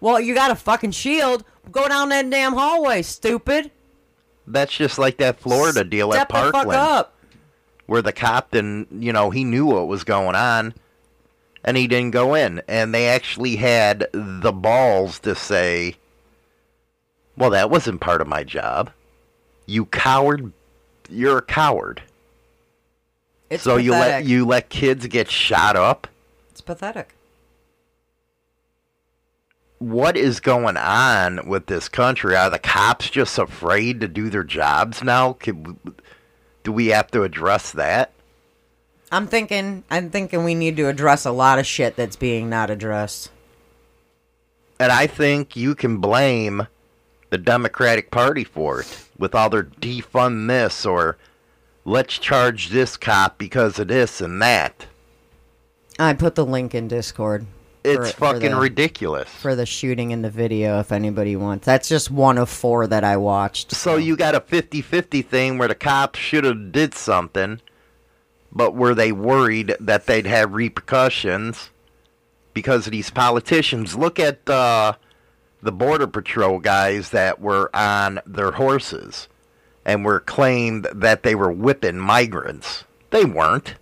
Well, 0.00 0.20
you 0.20 0.34
got 0.34 0.50
a 0.50 0.54
fucking 0.54 0.92
shield. 0.92 1.44
Go 1.70 1.88
down 1.88 2.10
that 2.10 2.28
damn 2.30 2.52
hallway, 2.52 3.02
stupid. 3.02 3.70
That's 4.46 4.74
just 4.74 4.98
like 4.98 5.16
that 5.18 5.40
Florida 5.40 5.84
deal 5.84 6.12
Step 6.12 6.22
at 6.22 6.28
the 6.28 6.34
fuck 6.34 6.52
Parkland, 6.52 6.78
up. 6.78 7.13
Where 7.86 8.02
the 8.02 8.12
captain, 8.12 8.86
you 8.90 9.12
know, 9.12 9.30
he 9.30 9.44
knew 9.44 9.66
what 9.66 9.88
was 9.88 10.04
going 10.04 10.34
on, 10.34 10.74
and 11.64 11.76
he 11.76 11.86
didn't 11.86 12.12
go 12.12 12.34
in. 12.34 12.62
And 12.68 12.94
they 12.94 13.08
actually 13.08 13.56
had 13.56 14.08
the 14.12 14.52
balls 14.52 15.18
to 15.20 15.34
say, 15.34 15.96
"Well, 17.36 17.50
that 17.50 17.70
wasn't 17.70 18.00
part 18.00 18.20
of 18.20 18.26
my 18.26 18.44
job. 18.44 18.90
You 19.66 19.86
coward! 19.86 20.52
You're 21.08 21.38
a 21.38 21.42
coward." 21.42 22.02
It's 23.50 23.64
so 23.64 23.76
pathetic. 23.76 23.84
you 23.84 23.92
let 23.92 24.24
you 24.24 24.46
let 24.46 24.68
kids 24.70 25.06
get 25.06 25.30
shot 25.30 25.76
up. 25.76 26.08
It's 26.50 26.60
pathetic. 26.60 27.14
what 29.78 30.16
is 30.16 30.40
going 30.40 30.76
on 30.76 31.46
with 31.46 31.66
this 31.66 31.88
country? 31.88 32.34
Are 32.34 32.48
the 32.48 32.58
cops 32.58 33.10
just 33.10 33.38
afraid 33.38 34.00
to 34.00 34.08
do 34.08 34.30
their 34.30 34.44
jobs 34.44 35.02
now? 35.02 35.34
Can, 35.34 35.78
do 36.64 36.72
we 36.72 36.88
have 36.88 37.10
to 37.12 37.22
address 37.22 37.70
that? 37.72 38.10
I'm 39.12 39.28
thinking. 39.28 39.84
I'm 39.90 40.10
thinking 40.10 40.42
we 40.42 40.56
need 40.56 40.76
to 40.78 40.88
address 40.88 41.24
a 41.24 41.30
lot 41.30 41.60
of 41.60 41.66
shit 41.66 41.94
that's 41.94 42.16
being 42.16 42.50
not 42.50 42.70
addressed. 42.70 43.30
And 44.80 44.90
I 44.90 45.06
think 45.06 45.54
you 45.54 45.76
can 45.76 45.98
blame 45.98 46.66
the 47.30 47.38
Democratic 47.38 48.10
Party 48.10 48.42
for 48.42 48.80
it 48.80 49.08
with 49.16 49.34
all 49.34 49.50
their 49.50 49.62
defund 49.62 50.48
this 50.48 50.84
or 50.84 51.16
let's 51.84 52.18
charge 52.18 52.70
this 52.70 52.96
cop 52.96 53.38
because 53.38 53.78
of 53.78 53.88
this 53.88 54.20
and 54.20 54.42
that. 54.42 54.86
I 55.98 56.12
put 56.14 56.34
the 56.34 56.44
link 56.44 56.74
in 56.74 56.88
Discord. 56.88 57.46
It's 57.84 58.12
for- 58.12 58.16
for 58.16 58.32
fucking 58.34 58.52
the- 58.52 58.56
ridiculous. 58.56 59.28
for 59.28 59.54
the 59.54 59.66
shooting 59.66 60.10
in 60.10 60.22
the 60.22 60.30
video 60.30 60.80
if 60.80 60.90
anybody 60.90 61.36
wants. 61.36 61.66
That's 61.66 61.88
just 61.88 62.10
one 62.10 62.38
of 62.38 62.48
four 62.48 62.86
that 62.86 63.04
I 63.04 63.16
watched. 63.18 63.72
So 63.72 63.96
you 63.96 64.16
got 64.16 64.34
a 64.34 64.40
50-50 64.40 65.20
thing 65.22 65.58
where 65.58 65.68
the 65.68 65.74
cops 65.74 66.18
should 66.18 66.44
have 66.44 66.72
did 66.72 66.94
something, 66.94 67.60
but 68.50 68.74
were 68.74 68.94
they 68.94 69.12
worried 69.12 69.76
that 69.78 70.06
they'd 70.06 70.26
have 70.26 70.54
repercussions 70.54 71.70
because 72.54 72.86
of 72.86 72.92
these 72.92 73.10
politicians? 73.10 73.94
Look 73.96 74.18
at 74.18 74.48
uh, 74.48 74.94
the 75.62 75.72
border 75.72 76.06
patrol 76.06 76.58
guys 76.60 77.10
that 77.10 77.40
were 77.40 77.70
on 77.76 78.20
their 78.26 78.52
horses 78.52 79.28
and 79.84 80.04
were 80.04 80.20
claimed 80.20 80.86
that 80.94 81.22
they 81.22 81.34
were 81.34 81.52
whipping 81.52 81.98
migrants. 81.98 82.84
They 83.10 83.26
weren't. 83.26 83.74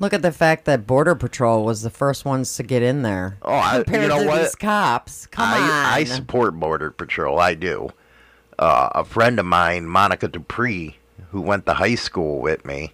Look 0.00 0.14
at 0.14 0.22
the 0.22 0.32
fact 0.32 0.64
that 0.64 0.86
Border 0.86 1.14
Patrol 1.14 1.62
was 1.62 1.82
the 1.82 1.90
first 1.90 2.24
ones 2.24 2.56
to 2.56 2.62
get 2.62 2.82
in 2.82 3.02
there. 3.02 3.36
Oh, 3.42 3.54
I, 3.54 3.76
compared 3.76 4.02
you 4.04 4.08
know 4.08 4.22
to 4.22 4.26
what? 4.26 4.42
these 4.42 4.54
cops. 4.54 5.26
Come 5.26 5.46
I, 5.46 5.58
on. 5.58 5.68
I 5.68 6.04
support 6.04 6.58
Border 6.58 6.90
Patrol. 6.90 7.38
I 7.38 7.52
do. 7.52 7.90
Uh, 8.58 8.88
a 8.94 9.04
friend 9.04 9.38
of 9.38 9.44
mine, 9.44 9.86
Monica 9.86 10.26
Dupree, 10.26 10.96
who 11.30 11.42
went 11.42 11.66
to 11.66 11.74
high 11.74 11.96
school 11.96 12.40
with 12.40 12.64
me, 12.64 12.92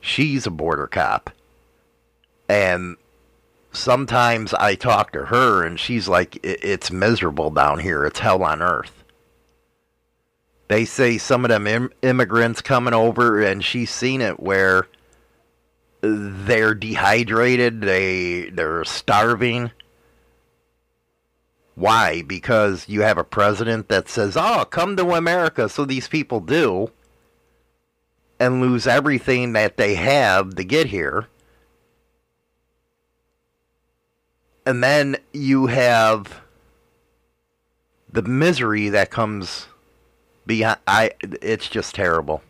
she's 0.00 0.46
a 0.46 0.50
border 0.50 0.86
cop. 0.86 1.28
And 2.48 2.96
sometimes 3.72 4.54
I 4.54 4.76
talk 4.76 5.12
to 5.12 5.26
her, 5.26 5.62
and 5.62 5.78
she's 5.78 6.08
like, 6.08 6.38
"It's 6.42 6.90
miserable 6.90 7.50
down 7.50 7.80
here. 7.80 8.06
It's 8.06 8.20
hell 8.20 8.42
on 8.42 8.62
earth." 8.62 9.04
They 10.68 10.86
say 10.86 11.18
some 11.18 11.44
of 11.44 11.50
them 11.50 11.66
Im- 11.66 11.92
immigrants 12.02 12.62
coming 12.62 12.94
over, 12.94 13.42
and 13.42 13.62
she's 13.62 13.90
seen 13.90 14.20
it 14.22 14.40
where 14.40 14.86
they're 16.00 16.74
dehydrated, 16.74 17.80
they 17.80 18.50
they're 18.50 18.84
starving. 18.84 19.70
Why? 21.74 22.22
Because 22.22 22.88
you 22.88 23.02
have 23.02 23.18
a 23.18 23.24
president 23.24 23.88
that 23.88 24.08
says, 24.08 24.36
"Oh, 24.36 24.64
come 24.64 24.96
to 24.96 25.12
America," 25.12 25.68
so 25.68 25.84
these 25.84 26.08
people 26.08 26.40
do, 26.40 26.90
and 28.40 28.60
lose 28.60 28.86
everything 28.86 29.52
that 29.52 29.76
they 29.76 29.94
have 29.94 30.54
to 30.56 30.64
get 30.64 30.86
here. 30.86 31.28
And 34.64 34.82
then 34.82 35.16
you 35.32 35.66
have 35.66 36.40
the 38.10 38.22
misery 38.22 38.88
that 38.88 39.10
comes 39.10 39.66
behind. 40.46 40.80
I. 40.86 41.12
It's 41.20 41.68
just 41.68 41.94
terrible. 41.94 42.42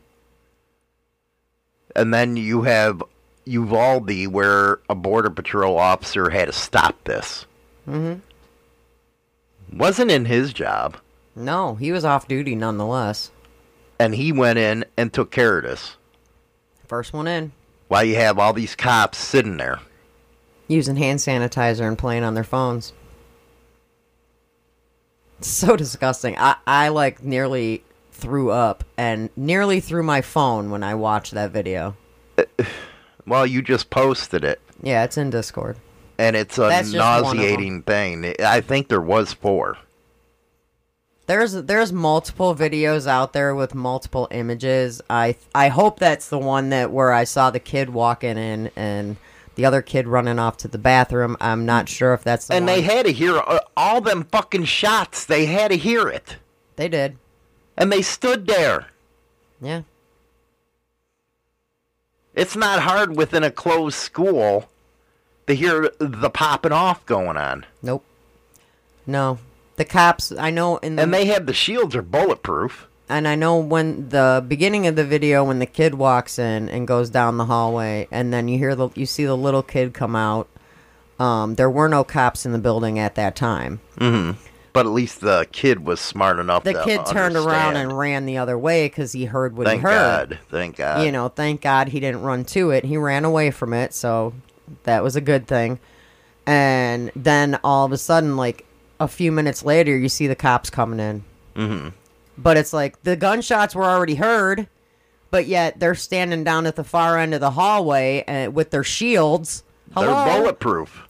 And 1.95 2.15
then 2.15 2.37
you 2.37 2.63
have 2.63 3.03
Uvalde, 3.47 4.27
where 4.27 4.81
a 4.91 4.95
border 4.95 5.31
patrol 5.31 5.79
officer 5.79 6.31
had 6.31 6.47
to 6.47 6.53
stop 6.53 7.03
this. 7.05 7.47
Mhm. 7.89 8.21
Wasn't 9.73 10.11
in 10.11 10.25
his 10.27 10.53
job, 10.53 10.97
No, 11.35 11.75
he 11.77 11.93
was 11.93 12.05
off 12.05 12.27
duty 12.29 12.55
nonetheless. 12.55 13.31
and 13.99 14.15
he 14.15 14.33
went 14.33 14.59
in 14.59 14.85
and 14.97 15.13
took 15.13 15.31
care 15.31 15.59
of 15.59 15.65
this. 15.65 15.97
First 16.87 17.13
one 17.13 17.27
in. 17.27 17.53
While 17.89 18.05
you 18.05 18.17
have 18.17 18.39
all 18.39 18.53
these 18.53 18.75
cops 18.75 19.19
sitting 19.19 19.57
there. 19.57 19.81
using 20.69 20.97
hand 20.97 21.21
sanitizer 21.21 21.87
and 21.87 21.97
playing 21.97 22.25
on 22.25 22.35
their 22.35 22.43
phones. 22.45 22.93
So 25.41 25.77
disgusting. 25.77 26.37
I, 26.39 26.57
I 26.67 26.89
like 26.89 27.23
nearly 27.23 27.85
threw 28.13 28.51
up 28.51 28.83
and 28.97 29.31
nearly 29.37 29.79
threw 29.81 30.03
my 30.03 30.21
phone 30.23 30.71
when 30.71 30.83
I 30.83 30.95
watched 30.95 31.33
that 31.35 31.51
video. 31.53 31.97
Well, 33.27 33.47
you 33.47 33.63
just 33.63 33.91
posted 33.91 34.45
it, 34.45 34.61
Yeah, 34.83 35.05
it's 35.05 35.17
in 35.19 35.31
Discord. 35.31 35.77
and 36.19 36.37
it's 36.37 36.59
a 36.59 36.63
That's 36.69 36.93
just 36.93 36.99
one 37.25 37.25
of 37.25 37.31
'em. 37.33 37.37
nauseating 37.37 37.83
thing. 37.83 38.35
I 38.45 38.61
think 38.61 38.89
there 38.89 39.01
was 39.01 39.33
four. 39.33 39.79
There's 41.27 41.55
there's 41.55 41.93
multiple 41.93 42.55
videos 42.55 43.09
out 43.09 43.33
there 43.33 43.53
with 43.55 43.75
multiple 43.75 44.29
images. 44.31 45.03
I 45.11 45.35
I 45.55 45.69
hope 45.69 45.99
that's 45.99 46.29
the 46.29 46.39
one 46.39 46.69
that 46.71 46.93
where 46.93 47.13
I 47.13 47.25
saw 47.25 47.51
the 47.51 47.59
kid 47.59 47.91
walking 47.91 48.39
in 48.39 48.71
and 48.77 49.17
the 49.57 49.65
other 49.65 49.83
kid 49.83 50.07
running 50.07 50.39
off 50.39 50.57
to 50.59 50.69
the 50.69 50.79
bathroom. 50.79 51.37
I'm 51.41 51.67
not 51.67 51.89
sure 51.89 52.15
if 52.15 52.23
that's 52.23 52.47
the 52.47 52.55
And 52.55 52.65
one. 52.67 52.75
they 52.77 52.83
had 52.83 53.07
to 53.07 53.13
hear 53.13 53.39
uh, 53.39 53.59
all 53.77 54.01
them 54.01 54.23
fucking 54.31 54.67
shots. 54.67 55.25
They 55.25 55.47
had 55.47 55.73
to 55.73 55.77
hear 55.77 56.09
it. 56.09 56.37
they 56.77 56.89
did. 56.89 57.17
And 57.77 57.91
they 57.91 58.03
stood 58.03 58.47
there. 58.47 58.87
Yeah. 59.61 59.83
It's 62.37 62.55
not 62.55 62.81
hard 62.81 63.17
within 63.17 63.43
a 63.43 63.51
closed 63.51 63.97
school 63.97 64.69
to 65.47 65.55
hear 65.55 65.91
the 65.99 66.31
popping 66.31 66.73
off 66.73 67.05
going 67.07 67.37
on. 67.37 67.65
Nope. 67.83 68.05
No. 69.07 69.39
The 69.77 69.85
cops, 69.85 70.33
I 70.33 70.51
know 70.51 70.77
in 70.79 70.97
the 70.97 71.03
And 71.03 71.13
they 71.15 71.25
have 71.27 71.47
the 71.47 71.53
shields 71.55 71.97
are 71.97 72.03
bulletproof. 72.03 72.87
and 73.09 73.27
I 73.27 73.35
know 73.37 73.59
when 73.59 74.09
the 74.11 74.45
beginning 74.47 74.87
of 74.87 74.97
the 74.97 75.05
video 75.05 75.45
when 75.45 75.59
the 75.61 75.67
kid 75.67 75.95
walks 75.95 76.39
in 76.39 76.69
and 76.69 76.87
goes 76.89 77.09
down 77.11 77.37
the 77.37 77.45
hallway 77.47 78.09
and 78.11 78.33
then 78.33 78.49
you 78.49 78.59
hear 78.59 78.75
the 78.75 78.89
you 78.95 79.07
see 79.07 79.25
the 79.25 79.37
little 79.37 79.63
kid 79.63 79.95
come 79.95 80.17
out 80.17 80.49
um, 81.19 81.55
there 81.55 81.71
were 81.71 81.89
no 81.89 82.05
cops 82.05 82.45
in 82.45 82.53
the 82.53 82.59
building 82.59 82.99
at 82.99 83.15
that 83.15 83.35
time. 83.37 83.81
But 84.77 84.85
at 84.85 84.93
least 84.93 85.23
the 85.23 85.49
kid 85.53 85.87
was 85.87 86.01
smart 86.01 86.39
enough 86.39 86.63
The 86.63 86.83
kid 86.85 87.07
turned 87.07 87.35
around 87.35 87.77
and 87.77 87.97
ran 87.97 88.27
the 88.27 88.37
other 88.37 88.59
way 88.59 88.89
because 88.89 89.11
he 89.11 89.25
heard 89.25 89.57
what 89.57 89.67
Thank 89.67 89.81
he 89.81 89.85
heard. 89.85 90.29
God. 90.29 90.39
Thank 90.51 90.77
God. 90.77 91.03
You 91.03 91.13
know, 91.13 91.29
thank 91.29 91.63
God 91.63 91.89
he 91.89 91.99
didn't 91.99 92.21
run 92.21 92.45
to 92.45 92.73
it. 92.73 92.85
He 92.85 92.99
ran 92.99 93.25
away 93.25 93.51
from 93.51 93.73
it, 93.73 93.95
so 93.95 94.35
that 94.83 95.03
was 95.03 95.17
a 95.17 95.23
good 95.23 95.47
thing. 95.47 95.79
And 96.45 97.11
then 97.17 97.59
all 97.65 97.87
of 97.87 97.93
a 97.93 97.97
sudden, 97.97 98.37
like 98.37 98.67
a 99.01 99.09
few 99.09 99.33
minutes 99.33 99.65
later, 99.65 99.97
you 99.97 100.11
see 100.11 100.27
the 100.27 100.37
cops 100.37 100.69
coming 100.69 101.01
in. 101.01 101.25
Mm-hmm. 101.55 101.89
But 102.37 102.59
it's 102.59 102.75
like 102.75 103.03
the 103.03 103.17
gunshots 103.17 103.75
were 103.75 103.85
already 103.85 104.17
heard, 104.17 104.69
but 105.31 105.47
yet 105.47 105.81
they're 105.81 105.95
standing 105.95 106.45
down 106.45 106.67
at 106.67 106.77
the 106.77 106.85
far 106.85 107.17
end 107.17 107.33
of 107.33 107.41
the 107.41 107.53
hallway 107.53 108.25
and 108.27 108.55
with 108.55 108.73
their 108.73 108.85
shields. 108.85 109.65
Hello? 109.95 110.27
They're 110.27 110.39
bulletproof. 110.39 111.06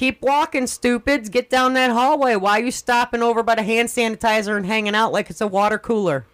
Keep 0.00 0.22
walking, 0.22 0.66
stupids. 0.66 1.28
Get 1.28 1.50
down 1.50 1.74
that 1.74 1.90
hallway. 1.90 2.34
Why 2.34 2.58
are 2.58 2.64
you 2.64 2.70
stopping 2.70 3.22
over 3.22 3.42
by 3.42 3.56
the 3.56 3.62
hand 3.62 3.90
sanitizer 3.90 4.56
and 4.56 4.64
hanging 4.64 4.94
out 4.94 5.12
like 5.12 5.28
it's 5.28 5.42
a 5.42 5.46
water 5.46 5.76
cooler? 5.76 6.24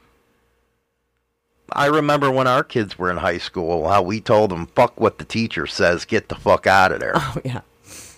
I 1.72 1.86
remember 1.86 2.30
when 2.30 2.46
our 2.46 2.62
kids 2.62 2.96
were 2.96 3.10
in 3.10 3.16
high 3.16 3.38
school, 3.38 3.88
how 3.88 4.02
we 4.02 4.20
told 4.20 4.50
them, 4.50 4.66
"Fuck 4.68 5.00
what 5.00 5.18
the 5.18 5.24
teacher 5.24 5.66
says, 5.66 6.04
get 6.04 6.28
the 6.28 6.36
fuck 6.36 6.68
out 6.68 6.92
of 6.92 7.00
there." 7.00 7.14
Oh 7.16 7.40
yeah, 7.44 7.62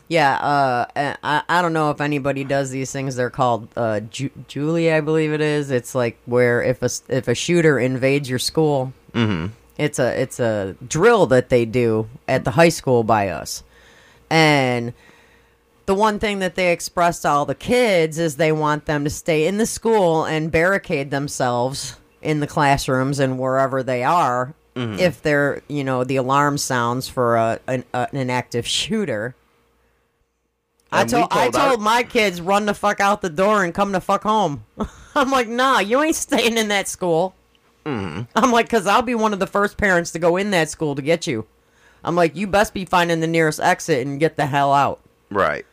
yeah. 0.08 0.34
Uh, 0.34 1.14
I 1.24 1.42
I 1.48 1.62
don't 1.62 1.72
know 1.72 1.90
if 1.92 2.02
anybody 2.02 2.44
does 2.44 2.68
these 2.68 2.92
things. 2.92 3.16
They're 3.16 3.30
called 3.30 3.68
uh, 3.74 4.00
Ju- 4.00 4.44
Julie, 4.48 4.92
I 4.92 5.00
believe 5.00 5.32
it 5.32 5.40
is. 5.40 5.70
It's 5.70 5.94
like 5.94 6.18
where 6.26 6.62
if 6.62 6.82
a 6.82 6.90
if 7.08 7.26
a 7.26 7.34
shooter 7.34 7.78
invades 7.78 8.28
your 8.28 8.38
school, 8.38 8.92
mm-hmm. 9.14 9.46
it's 9.78 9.98
a 9.98 10.20
it's 10.20 10.40
a 10.40 10.76
drill 10.86 11.24
that 11.28 11.48
they 11.48 11.64
do 11.64 12.06
at 12.28 12.44
the 12.44 12.50
high 12.50 12.68
school 12.68 13.02
by 13.02 13.30
us, 13.30 13.62
and 14.28 14.92
the 15.88 15.94
one 15.94 16.18
thing 16.18 16.38
that 16.38 16.54
they 16.54 16.70
express 16.70 17.20
to 17.22 17.28
all 17.28 17.44
the 17.46 17.54
kids 17.54 18.18
is 18.18 18.36
they 18.36 18.52
want 18.52 18.84
them 18.84 19.02
to 19.04 19.10
stay 19.10 19.46
in 19.46 19.56
the 19.58 19.64
school 19.66 20.24
and 20.24 20.52
barricade 20.52 21.10
themselves 21.10 21.96
in 22.22 22.40
the 22.40 22.46
classrooms 22.46 23.18
and 23.18 23.38
wherever 23.38 23.82
they 23.82 24.04
are 24.04 24.54
if 24.76 25.20
they're 25.22 25.60
you 25.66 25.82
know 25.82 26.04
the 26.04 26.14
alarm 26.14 26.56
sounds 26.56 27.08
for 27.08 27.34
a, 27.36 27.58
an, 27.66 27.82
a, 27.92 28.06
an 28.12 28.30
active 28.30 28.64
shooter 28.64 29.34
I 30.92 31.00
And 31.02 31.10
we 31.12 31.18
told, 31.18 31.32
I 31.32 31.50
told 31.50 31.56
our- 31.56 31.76
my 31.78 32.02
kids 32.04 32.40
run 32.40 32.66
the 32.66 32.74
fuck 32.74 33.00
out 33.00 33.20
the 33.20 33.28
door 33.30 33.64
and 33.64 33.74
come 33.74 33.90
the 33.92 34.00
fuck 34.00 34.22
home. 34.22 34.64
I'm 35.16 35.30
like, 35.30 35.48
nah, 35.48 35.80
you 35.80 36.00
ain't 36.02 36.14
staying 36.16 36.56
in 36.56 36.68
that 36.68 36.86
school. 36.88 37.34
Mm-hmm. 37.84 38.22
I'm 38.36 38.52
like, 38.52 38.68
cause 38.68 38.86
I'll 38.86 39.02
be 39.02 39.14
one 39.16 39.32
of 39.32 39.38
the 39.40 39.46
first 39.48 39.76
parents 39.78 40.12
to 40.12 40.18
go 40.18 40.36
in 40.36 40.50
that 40.52 40.68
school 40.70 40.94
to 40.94 41.02
get 41.02 41.26
you. 41.26 41.46
I'm 42.04 42.14
like, 42.14 42.36
you 42.36 42.46
best 42.46 42.72
be 42.72 42.84
finding 42.84 43.18
the 43.20 43.26
nearest 43.26 43.58
exit 43.60 44.06
and 44.06 44.20
get 44.20 44.36
the 44.36 44.46
hell 44.46 44.72
out. 44.72 45.00
right. 45.30 45.66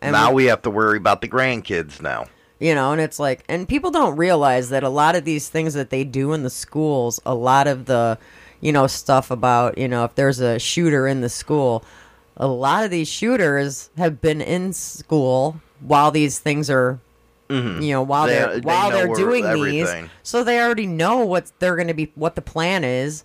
And 0.00 0.12
now 0.12 0.30
we- 0.30 0.44
we 0.44 0.48
have 0.48 0.62
to 0.62 0.70
worry 0.70 0.96
about 0.96 1.20
the 1.20 1.28
grandkids 1.28 2.00
now. 2.00 2.26
You 2.60 2.74
know, 2.74 2.90
and 2.92 3.00
it's 3.00 3.18
like, 3.20 3.44
and 3.48 3.68
people 3.68 3.90
don't 3.92 4.16
realize 4.16 4.68
that 4.70 4.82
a 4.82 4.88
lot 4.88 5.14
of 5.14 5.24
these 5.24 5.48
things 5.48 5.74
that 5.74 5.90
they 5.90 6.02
do 6.02 6.32
in 6.32 6.42
the 6.42 6.50
schools, 6.50 7.20
a 7.24 7.34
lot 7.34 7.68
of 7.68 7.86
the, 7.86 8.18
you 8.60 8.72
know, 8.72 8.88
stuff 8.88 9.30
about, 9.30 9.78
you 9.78 9.86
know, 9.86 10.04
if 10.04 10.14
there's 10.16 10.40
a 10.40 10.58
shooter 10.58 11.06
in 11.06 11.20
the 11.20 11.28
school, 11.28 11.84
a 12.36 12.48
lot 12.48 12.84
of 12.84 12.90
these 12.90 13.06
shooters 13.08 13.90
have 13.96 14.20
been 14.20 14.40
in 14.40 14.72
school 14.72 15.60
while 15.80 16.10
these 16.10 16.40
things 16.40 16.68
are, 16.68 16.98
you 17.48 17.92
know, 17.92 18.02
while 18.02 18.26
They- 18.26 18.34
they, 18.34 18.42
are 18.42 18.54
they 18.54 18.60
while 18.60 18.90
they're 18.90 19.06
doing 19.14 19.44
everything- 19.44 20.02
these, 20.02 20.10
so 20.24 20.42
they 20.42 20.60
already 20.60 20.86
know 20.88 21.18
what 21.24 21.52
they're 21.60 21.76
going 21.76 21.88
to 21.88 21.94
be, 21.94 22.10
what 22.16 22.34
the 22.34 22.42
plan 22.42 22.82
is. 22.82 23.22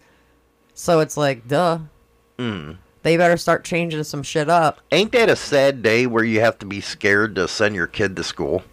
So 0.75 0.99
it's 0.99 1.17
like, 1.17 1.47
duh, 1.47 1.79
Mm. 2.39 2.77
They 3.03 3.17
better 3.17 3.37
start 3.37 3.63
changing 3.63 4.03
some 4.03 4.23
shit 4.23 4.49
up. 4.49 4.79
Ain't 4.91 5.11
that 5.11 5.29
a 5.29 5.35
sad 5.35 5.83
day 5.83 6.07
where 6.07 6.23
you 6.23 6.39
have 6.39 6.57
to 6.59 6.65
be 6.65 6.81
scared 6.81 7.35
to 7.35 7.47
send 7.47 7.75
your 7.75 7.87
kid 7.87 8.15
to 8.15 8.23
school? 8.23 8.63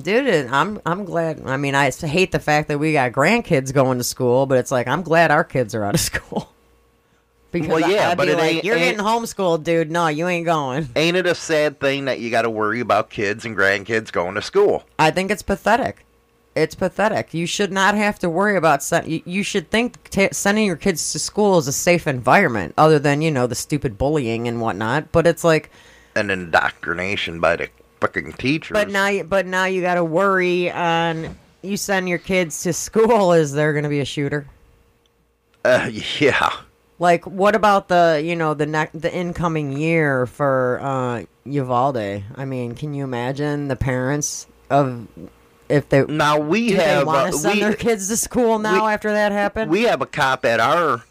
Dude, 0.00 0.46
I'm 0.46 0.80
I'm 0.84 1.04
glad. 1.04 1.42
I 1.46 1.56
mean, 1.56 1.74
I 1.74 1.90
hate 1.90 2.32
the 2.32 2.40
fact 2.40 2.68
that 2.68 2.78
we 2.78 2.92
got 2.92 3.12
grandkids 3.12 3.72
going 3.72 3.98
to 3.98 4.04
school, 4.04 4.46
but 4.46 4.58
it's 4.58 4.70
like 4.72 4.88
I'm 4.88 5.02
glad 5.02 5.30
our 5.30 5.44
kids 5.44 5.74
are 5.74 5.84
out 5.84 5.94
of 5.94 6.00
school. 6.12 6.52
Because 7.52 7.68
Well, 7.68 7.88
yeah, 7.88 8.10
I'd 8.10 8.16
but 8.16 8.26
be 8.26 8.34
like, 8.34 8.64
you're 8.64 8.76
getting 8.76 9.00
homeschooled, 9.00 9.62
dude. 9.62 9.88
No, 9.88 10.08
you 10.08 10.26
ain't 10.26 10.44
going. 10.44 10.88
Ain't 10.96 11.16
it 11.16 11.26
a 11.26 11.36
sad 11.36 11.78
thing 11.78 12.06
that 12.06 12.18
you 12.18 12.28
got 12.30 12.42
to 12.42 12.50
worry 12.50 12.80
about 12.80 13.10
kids 13.10 13.44
and 13.44 13.56
grandkids 13.56 14.10
going 14.10 14.34
to 14.34 14.42
school? 14.42 14.82
I 14.98 15.12
think 15.12 15.30
it's 15.30 15.42
pathetic. 15.42 16.04
It's 16.54 16.76
pathetic. 16.76 17.34
You 17.34 17.46
should 17.46 17.72
not 17.72 17.96
have 17.96 18.18
to 18.20 18.30
worry 18.30 18.56
about. 18.56 18.82
Sen- 18.82 19.22
you, 19.24 19.42
should 19.42 19.70
think 19.70 20.08
t- 20.10 20.28
sending 20.30 20.66
your 20.66 20.76
kids 20.76 21.12
to 21.12 21.18
school 21.18 21.58
is 21.58 21.66
a 21.66 21.72
safe 21.72 22.06
environment, 22.06 22.74
other 22.78 22.98
than 23.00 23.22
you 23.22 23.30
know 23.30 23.46
the 23.48 23.56
stupid 23.56 23.98
bullying 23.98 24.46
and 24.46 24.60
whatnot. 24.60 25.10
But 25.10 25.26
it's 25.26 25.42
like, 25.42 25.70
an 26.14 26.30
indoctrination 26.30 27.40
by 27.40 27.56
the 27.56 27.68
fucking 28.00 28.34
teachers. 28.34 28.74
but 28.74 28.88
now, 28.88 29.08
you, 29.08 29.24
but 29.24 29.46
now 29.46 29.64
you 29.64 29.82
got 29.82 29.94
to 29.94 30.04
worry 30.04 30.70
on. 30.70 31.36
You 31.62 31.76
send 31.76 32.08
your 32.08 32.18
kids 32.18 32.62
to 32.62 32.72
school. 32.72 33.32
Is 33.32 33.52
there 33.52 33.72
going 33.72 33.84
to 33.84 33.88
be 33.88 34.00
a 34.00 34.04
shooter? 34.04 34.46
Uh, 35.64 35.90
yeah. 36.20 36.52
Like, 37.00 37.26
what 37.26 37.56
about 37.56 37.88
the 37.88 38.22
you 38.24 38.36
know 38.36 38.54
the 38.54 38.66
ne- 38.66 38.90
the 38.94 39.12
incoming 39.12 39.76
year 39.76 40.26
for 40.26 40.78
uh, 40.80 41.24
Uvalde? 41.44 42.22
I 42.36 42.44
mean, 42.44 42.76
can 42.76 42.94
you 42.94 43.02
imagine 43.02 43.66
the 43.66 43.76
parents 43.76 44.46
of 44.70 45.08
if 45.68 45.88
they 45.88 46.04
Now 46.06 46.38
we 46.38 46.68
do 46.70 46.76
they 46.76 46.82
have 46.84 47.06
want 47.06 47.28
uh, 47.28 47.30
to 47.30 47.36
send 47.38 47.54
we, 47.54 47.60
their 47.60 47.74
kids 47.74 48.08
to 48.08 48.16
school 48.16 48.58
now 48.58 48.86
we- 48.86 48.92
after 48.92 49.12
that 49.12 49.32
happened? 49.32 49.70
we 49.70 49.82
have 49.84 50.02
a 50.02 50.06
cop 50.06 50.44
at 50.44 50.60
our 50.60 51.04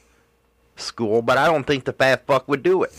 school, 0.75 1.21
but 1.21 1.37
I 1.37 1.45
don't 1.47 1.65
think 1.65 1.85
the 1.85 1.93
fat 1.93 2.25
fuck 2.25 2.47
would 2.47 2.63
do 2.63 2.83
it. 2.83 2.93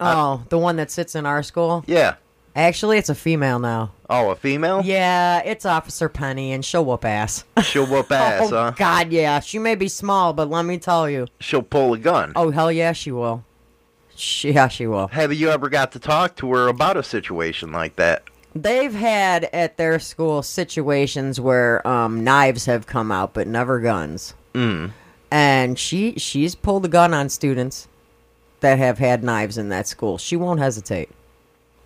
Oh, 0.00 0.44
the 0.48 0.58
one 0.58 0.76
that 0.76 0.90
sits 0.90 1.14
in 1.14 1.26
our 1.26 1.42
school? 1.42 1.84
Yeah. 1.86 2.16
Actually, 2.54 2.98
it's 2.98 3.08
a 3.08 3.14
female 3.14 3.58
now. 3.58 3.92
Oh, 4.10 4.30
a 4.30 4.36
female? 4.36 4.82
Yeah, 4.84 5.40
it's 5.44 5.64
Officer 5.64 6.08
Penny, 6.10 6.52
and 6.52 6.62
she'll 6.64 6.84
whoop 6.84 7.04
ass. 7.04 7.44
She'll 7.62 7.86
whoop 7.86 8.10
ass, 8.12 8.50
oh, 8.52 8.56
huh? 8.56 8.72
God, 8.76 9.10
yeah. 9.10 9.40
She 9.40 9.58
may 9.58 9.74
be 9.74 9.88
small, 9.88 10.32
but 10.34 10.50
let 10.50 10.64
me 10.66 10.76
tell 10.76 11.08
you. 11.08 11.28
She'll 11.40 11.62
pull 11.62 11.94
a 11.94 11.98
gun. 11.98 12.32
Oh, 12.36 12.50
hell 12.50 12.70
yeah, 12.70 12.92
she 12.92 13.10
will. 13.10 13.44
She, 14.14 14.52
yeah, 14.52 14.68
she 14.68 14.86
will. 14.86 15.06
Have 15.08 15.32
you 15.32 15.48
ever 15.50 15.70
got 15.70 15.92
to 15.92 15.98
talk 15.98 16.36
to 16.36 16.52
her 16.52 16.68
about 16.68 16.98
a 16.98 17.02
situation 17.02 17.72
like 17.72 17.96
that? 17.96 18.24
They've 18.54 18.94
had 18.94 19.44
at 19.52 19.76
their 19.76 19.98
school 19.98 20.42
situations 20.42 21.40
where 21.40 21.86
um, 21.86 22.22
knives 22.22 22.66
have 22.66 22.86
come 22.86 23.10
out, 23.10 23.32
but 23.32 23.46
never 23.46 23.80
guns. 23.80 24.34
Mm. 24.54 24.92
And 25.30 25.78
she 25.78 26.18
she's 26.18 26.54
pulled 26.54 26.84
a 26.84 26.88
gun 26.88 27.14
on 27.14 27.30
students 27.30 27.88
that 28.60 28.78
have 28.78 28.98
had 28.98 29.24
knives 29.24 29.56
in 29.56 29.70
that 29.70 29.88
school. 29.88 30.18
She 30.18 30.36
won't 30.36 30.60
hesitate. 30.60 31.08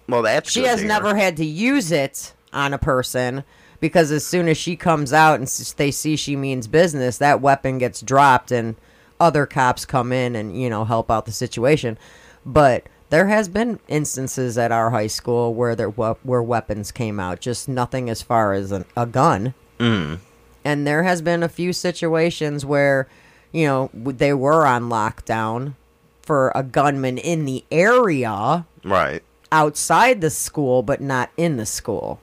Well, 0.08 0.22
that's 0.22 0.50
She 0.50 0.64
has 0.64 0.82
never 0.82 1.16
had 1.16 1.36
to 1.38 1.44
use 1.44 1.92
it 1.92 2.34
on 2.52 2.72
a 2.72 2.78
person 2.78 3.44
because 3.80 4.10
as 4.10 4.24
soon 4.26 4.48
as 4.48 4.56
she 4.56 4.76
comes 4.76 5.12
out 5.12 5.38
and 5.38 5.48
they 5.76 5.90
see 5.90 6.16
she 6.16 6.36
means 6.36 6.66
business, 6.66 7.18
that 7.18 7.40
weapon 7.40 7.78
gets 7.78 8.00
dropped 8.00 8.50
and 8.50 8.76
other 9.18 9.46
cops 9.46 9.84
come 9.84 10.12
in 10.12 10.36
and 10.36 10.60
you 10.60 10.68
know 10.70 10.84
help 10.84 11.10
out 11.10 11.26
the 11.26 11.32
situation. 11.32 11.98
But 12.44 12.86
there 13.10 13.26
has 13.28 13.48
been 13.48 13.78
instances 13.88 14.58
at 14.58 14.72
our 14.72 14.90
high 14.90 15.06
school 15.06 15.54
where 15.54 15.74
there 15.76 15.90
we- 15.90 16.06
where 16.22 16.42
weapons 16.42 16.90
came 16.92 17.20
out, 17.20 17.40
just 17.40 17.68
nothing 17.68 18.10
as 18.10 18.22
far 18.22 18.52
as 18.52 18.72
an, 18.72 18.84
a 18.96 19.06
gun. 19.06 19.54
Mm. 19.78 20.18
And 20.64 20.86
there 20.86 21.04
has 21.04 21.22
been 21.22 21.42
a 21.42 21.48
few 21.48 21.72
situations 21.72 22.64
where 22.64 23.06
you 23.52 23.66
know 23.66 23.90
they 23.94 24.32
were 24.34 24.66
on 24.66 24.88
lockdown 24.88 25.74
for 26.22 26.50
a 26.54 26.62
gunman 26.64 27.18
in 27.18 27.44
the 27.44 27.64
area 27.70 28.66
Right. 28.84 29.22
outside 29.52 30.20
the 30.20 30.30
school 30.30 30.82
but 30.82 31.00
not 31.00 31.30
in 31.36 31.56
the 31.56 31.66
school. 31.66 32.18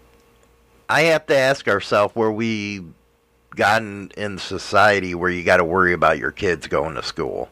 I 0.89 1.01
have 1.03 1.25
to 1.27 1.37
ask 1.37 1.67
ourselves 1.69 2.13
where 2.15 2.31
we 2.31 2.83
gotten 3.55 4.11
in 4.17 4.37
society 4.37 5.15
where 5.15 5.29
you 5.31 5.43
got 5.43 5.57
to 5.57 5.63
worry 5.63 5.93
about 5.93 6.17
your 6.17 6.31
kids 6.31 6.67
going 6.67 6.95
to 6.95 7.03
school. 7.03 7.49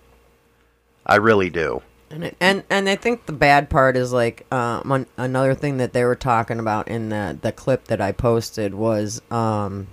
I 1.06 1.16
really 1.16 1.50
do. 1.50 1.82
And 2.12 2.36
and 2.40 2.64
and 2.70 2.90
I 2.90 2.96
think 2.96 3.26
the 3.26 3.32
bad 3.34 3.70
part 3.70 3.96
is 3.96 4.12
like 4.12 4.46
um, 4.54 4.88
one, 4.90 5.06
another 5.18 5.54
thing 5.56 5.78
that 5.78 5.94
they 5.94 6.04
were 6.04 6.16
talking 6.16 6.60
about 6.60 6.88
in 6.88 7.10
the 7.10 7.38
the 7.42 7.52
clip 7.52 7.86
that 7.86 8.02
I 8.02 8.12
posted 8.12 8.74
was 8.74 9.22
um 9.32 9.88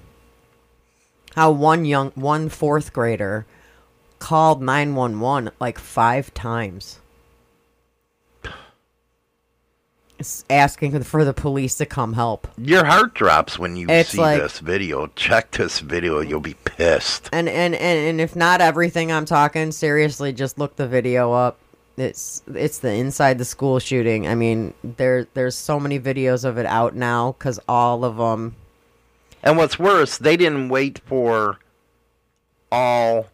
how 1.37 1.51
one 1.53 1.85
young 1.85 2.11
one 2.16 2.49
fourth 2.49 2.93
grader 2.93 3.47
called 4.19 4.61
911 4.61 5.53
like 5.61 5.79
5 5.79 6.35
times. 6.35 6.99
It's 10.19 10.45
asking 10.51 11.01
for 11.05 11.25
the 11.25 11.33
police 11.33 11.77
to 11.77 11.87
come 11.87 12.14
help. 12.14 12.49
Your 12.59 12.85
heart 12.85 13.14
drops 13.14 13.57
when 13.57 13.77
you 13.77 13.87
It's 13.89 14.11
see 14.11 14.19
like- 14.21 14.43
this 14.43 14.59
video. 14.59 15.07
Check 15.14 15.53
this 15.53 15.79
video, 15.79 16.21
you'll 16.21 16.41
be 16.41 16.57
pissed. 16.64 17.29
And, 17.33 17.49
and 17.49 17.77
and 17.77 17.99
and 18.09 18.21
if 18.21 18.35
not 18.35 18.61
everything 18.61 19.12
I'm 19.12 19.25
talking 19.27 19.71
seriously, 19.71 20.33
just 20.33 20.59
look 20.59 20.75
the 20.75 20.89
video 20.89 21.33
up. 21.33 21.59
It's 21.99 22.42
it's 22.55 22.78
the 22.78 22.92
inside 22.92 23.38
the 23.38 23.44
school 23.44 23.78
shooting. 23.78 24.26
I 24.26 24.34
mean, 24.34 24.74
there 24.82 25.26
there's 25.34 25.57
so 25.57 25.80
many 25.80 25.99
videos 25.99 26.44
of 26.44 26.59
it 26.59 26.66
out 26.66 26.94
now 26.94 27.32
because 27.32 27.59
all 27.68 28.05
of 28.05 28.16
them. 28.16 28.57
And 29.42 29.57
what's 29.57 29.78
worse, 29.78 30.18
they 30.18 30.36
didn't 30.36 30.68
wait 30.68 31.01
for 31.07 31.59
all 32.70 33.26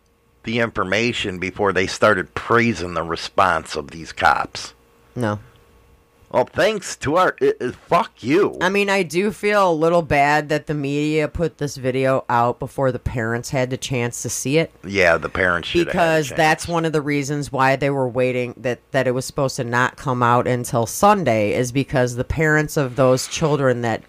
the 0.45 0.61
information 0.61 1.39
before 1.39 1.73
they 1.73 1.87
started 1.87 2.35
praising 2.35 2.95
the 2.95 3.03
response 3.03 3.77
of 3.77 3.91
these 3.91 4.13
cops. 4.13 4.75
No, 5.17 5.41
Well, 6.35 6.45
thanks 6.53 6.97
to 6.97 7.17
our. 7.17 7.37
i 7.41 7.53
i- 7.61 7.71
fuck 7.71 8.23
you. 8.23 8.59
I 8.61 8.69
mean 8.69 8.91
I 8.91 9.03
do 9.05 9.31
feel 9.31 9.71
a 9.71 9.73
little 9.73 10.03
bad 10.03 10.49
that 10.49 10.67
the 10.67 10.75
media 10.75 11.29
put 11.29 11.59
this 11.59 11.77
video 11.77 12.25
out 12.29 12.59
before 12.59 12.91
the 12.91 12.99
parents 12.99 13.51
had 13.51 13.71
the 13.71 13.77
chance 13.77 14.21
to 14.23 14.29
see 14.29 14.59
it. 14.59 14.73
yeah, 14.85 15.17
the 15.17 15.29
parents 15.29 15.69
should 15.69 15.87
because 15.87 16.31
that's 16.31 16.67
one 16.67 16.85
of 16.85 16.93
the 16.93 17.01
reasons 17.03 17.53
why 17.53 17.77
they 17.77 17.91
were 17.91 18.09
waiting 18.09 18.55
that 18.57 18.81
that 18.91 19.07
it 19.07 19.13
was 19.13 19.25
supposed 19.25 19.57
to 19.57 19.65
not 19.65 19.97
come 19.97 20.23
out 20.23 20.47
until 20.47 20.87
Sunday 20.87 21.53
is 21.55 21.71
because 21.73 22.17
the 22.17 22.25
parents 22.25 22.77
of 22.77 22.97
those 22.97 23.29
children 23.29 23.83
that 23.83 24.03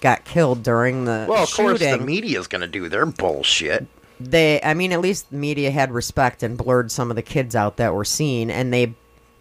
got 0.00 0.24
killed 0.24 0.62
during 0.62 1.04
the 1.06 1.26
Well, 1.28 1.42
of 1.44 1.52
course, 1.52 1.78
the 1.80 1.90
shooting, 1.90 2.06
media's 2.06 2.46
going 2.46 2.62
to 2.62 2.68
do 2.68 2.88
their 2.88 3.06
bullshit. 3.06 3.86
they 4.20 4.60
I 4.62 4.74
mean 4.74 4.92
at 4.92 5.00
least 5.00 5.30
the 5.30 5.36
media 5.36 5.70
had 5.72 5.90
respect 5.90 6.42
and 6.44 6.56
blurred 6.56 6.92
some 6.92 7.10
of 7.10 7.16
the 7.16 7.22
kids 7.22 7.56
out 7.56 7.78
that 7.78 7.92
were 7.94 8.04
seen 8.04 8.48
and 8.50 8.72
they 8.72 8.94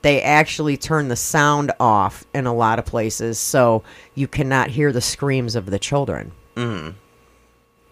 they 0.04 0.22
actually 0.22 0.78
turn 0.78 1.08
the 1.08 1.16
sound 1.16 1.72
off 1.80 2.26
in 2.34 2.45
a 2.45 2.54
lot 2.54 2.78
of 2.78 2.86
places 2.86 3.39
so 3.39 3.84
you 4.14 4.28
cannot 4.28 4.70
hear 4.70 4.91
the 4.91 5.01
screams 5.01 5.56
of 5.56 5.66
the 5.66 5.80
children. 5.80 6.34
Mm. 6.56 6.95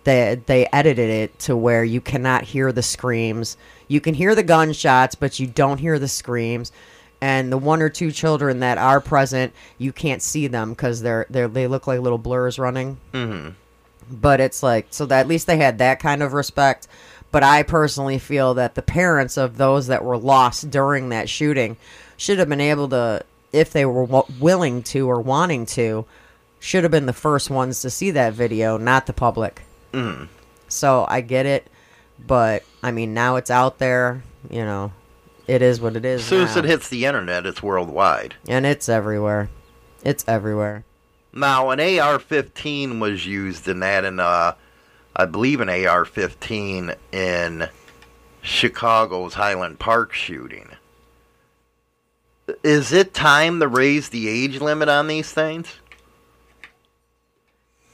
They 0.04 0.42
they 0.46 0.68
edited 0.74 1.10
it 1.10 1.40
to 1.40 1.56
where 1.56 1.84
you 1.84 2.02
cannot 2.02 2.44
hear 2.44 2.72
the 2.72 2.84
screams. 2.84 3.58
You 3.88 4.02
can 4.02 4.14
hear 4.14 4.36
the 4.36 4.44
gunshots, 4.44 5.16
but 5.16 5.40
you 5.40 5.48
don't 5.48 5.80
hear 5.80 5.98
the 5.98 6.08
screams. 6.08 6.72
And 7.22 7.52
the 7.52 7.58
one 7.58 7.82
or 7.82 7.90
two 7.90 8.12
children 8.12 8.60
that 8.60 8.78
are 8.78 9.00
present, 9.00 9.54
you 9.78 9.94
can't 9.94 10.22
see 10.22 10.48
them 10.48 10.72
because 10.72 11.02
they're 11.02 11.26
they 11.30 11.46
they 11.48 11.68
look 11.68 11.88
like 11.88 12.02
little 12.02 12.18
blurs 12.18 12.60
running 12.60 12.98
hmm 13.14 13.50
but 14.12 14.42
it's 14.42 14.62
like 14.62 14.88
so 14.90 15.06
that 15.06 15.22
at 15.22 15.28
least 15.28 15.48
they 15.48 15.58
had 15.58 15.78
that 15.78 16.00
kind 16.00 16.22
of 16.22 16.34
respect 16.34 16.88
but 17.32 17.44
i 17.44 17.64
personally 17.64 18.18
feel 18.20 18.54
that 18.54 18.76
the 18.76 18.82
parents 18.82 19.38
of 19.38 19.58
those 19.58 19.88
that 19.88 20.04
were 20.04 20.18
lost 20.18 20.70
during 20.70 21.10
that 21.10 21.30
shooting 21.30 21.78
should 22.18 22.38
have 22.40 22.50
been 22.50 22.62
able 22.62 22.88
to 22.90 23.24
if 23.54 23.72
they 23.72 23.86
were 23.86 24.06
w- 24.06 24.36
willing 24.40 24.82
to 24.84 25.10
or 25.10 25.20
wanting 25.20 25.66
to 25.66 26.06
should 26.60 26.84
have 26.84 26.92
been 26.92 27.06
the 27.08 27.14
first 27.14 27.50
ones 27.50 27.82
to 27.82 27.90
see 27.90 28.12
that 28.12 28.34
video 28.34 28.78
not 28.78 29.06
the 29.08 29.14
public 29.14 29.62
Mm. 29.94 30.30
so 30.70 31.06
i 31.10 31.20
get 31.22 31.46
it 31.46 31.68
but 32.26 32.64
i 32.82 32.92
mean 32.92 33.14
now 33.14 33.36
it's 33.36 33.52
out 33.52 33.78
there 33.80 34.24
you 34.50 34.64
know 34.64 34.94
it 35.48 35.62
is 35.62 35.82
what 35.82 35.96
it 35.98 36.06
is 36.06 36.22
As 36.22 36.28
soon 36.28 36.44
as 36.44 36.56
it 36.56 36.64
hits 36.64 36.88
the 36.88 37.06
internet, 37.06 37.46
it's 37.46 37.62
worldwide. 37.62 38.36
and 38.48 38.66
it's 38.66 38.88
everywhere 38.88 39.50
it's 40.04 40.24
everywhere 40.28 40.86
Now, 41.34 41.72
an 41.72 41.80
AR-15 41.80 43.00
was 43.02 43.26
used 43.26 43.68
in 43.68 43.80
that, 43.80 44.04
and 44.06 44.20
uh, 44.22 44.54
I 45.16 45.26
believe 45.26 45.60
an 45.60 45.70
AR-15 45.70 46.96
in 47.12 47.70
Chicago's 48.42 49.34
Highland 49.34 49.80
Park 49.80 50.14
shooting. 50.14 50.70
Is 52.64 52.92
it 52.92 53.14
time 53.14 53.60
to 53.60 53.68
raise 53.68 54.10
the 54.10 54.28
age 54.28 54.60
limit 54.60 54.90
on 54.90 55.08
these 55.08 55.32
things? 55.32 55.68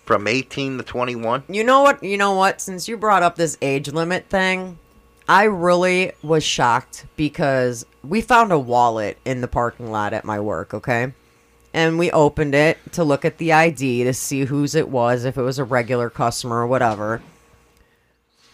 From 0.05 0.27
18 0.27 0.77
to 0.77 0.83
21? 0.83 1.43
You 1.49 1.63
know 1.63 1.81
what? 1.81 2.01
You 2.03 2.17
know 2.17 2.33
what? 2.33 2.61
Since 2.61 2.87
you 2.87 2.97
brought 2.97 3.23
up 3.23 3.35
this 3.35 3.57
age 3.61 3.89
limit 3.89 4.29
thing, 4.29 4.79
I 5.27 5.43
really 5.43 6.13
was 6.23 6.43
shocked 6.43 7.05
because 7.17 7.85
we 8.03 8.21
found 8.21 8.53
a 8.53 8.59
wallet 8.59 9.17
in 9.25 9.41
the 9.41 9.47
parking 9.47 9.91
lot 9.91 10.13
at 10.13 10.23
my 10.23 10.39
work, 10.39 10.73
okay? 10.73 11.13
And 11.73 11.99
we 11.99 12.09
opened 12.11 12.55
it 12.55 12.77
to 12.93 13.03
look 13.03 13.23
at 13.25 13.37
the 13.37 13.53
ID 13.53 14.03
to 14.03 14.13
see 14.13 14.45
whose 14.45 14.73
it 14.73 14.89
was, 14.89 15.25
if 15.25 15.37
it 15.37 15.41
was 15.41 15.59
a 15.59 15.63
regular 15.63 16.09
customer 16.09 16.57
or 16.57 16.67
whatever. 16.67 17.21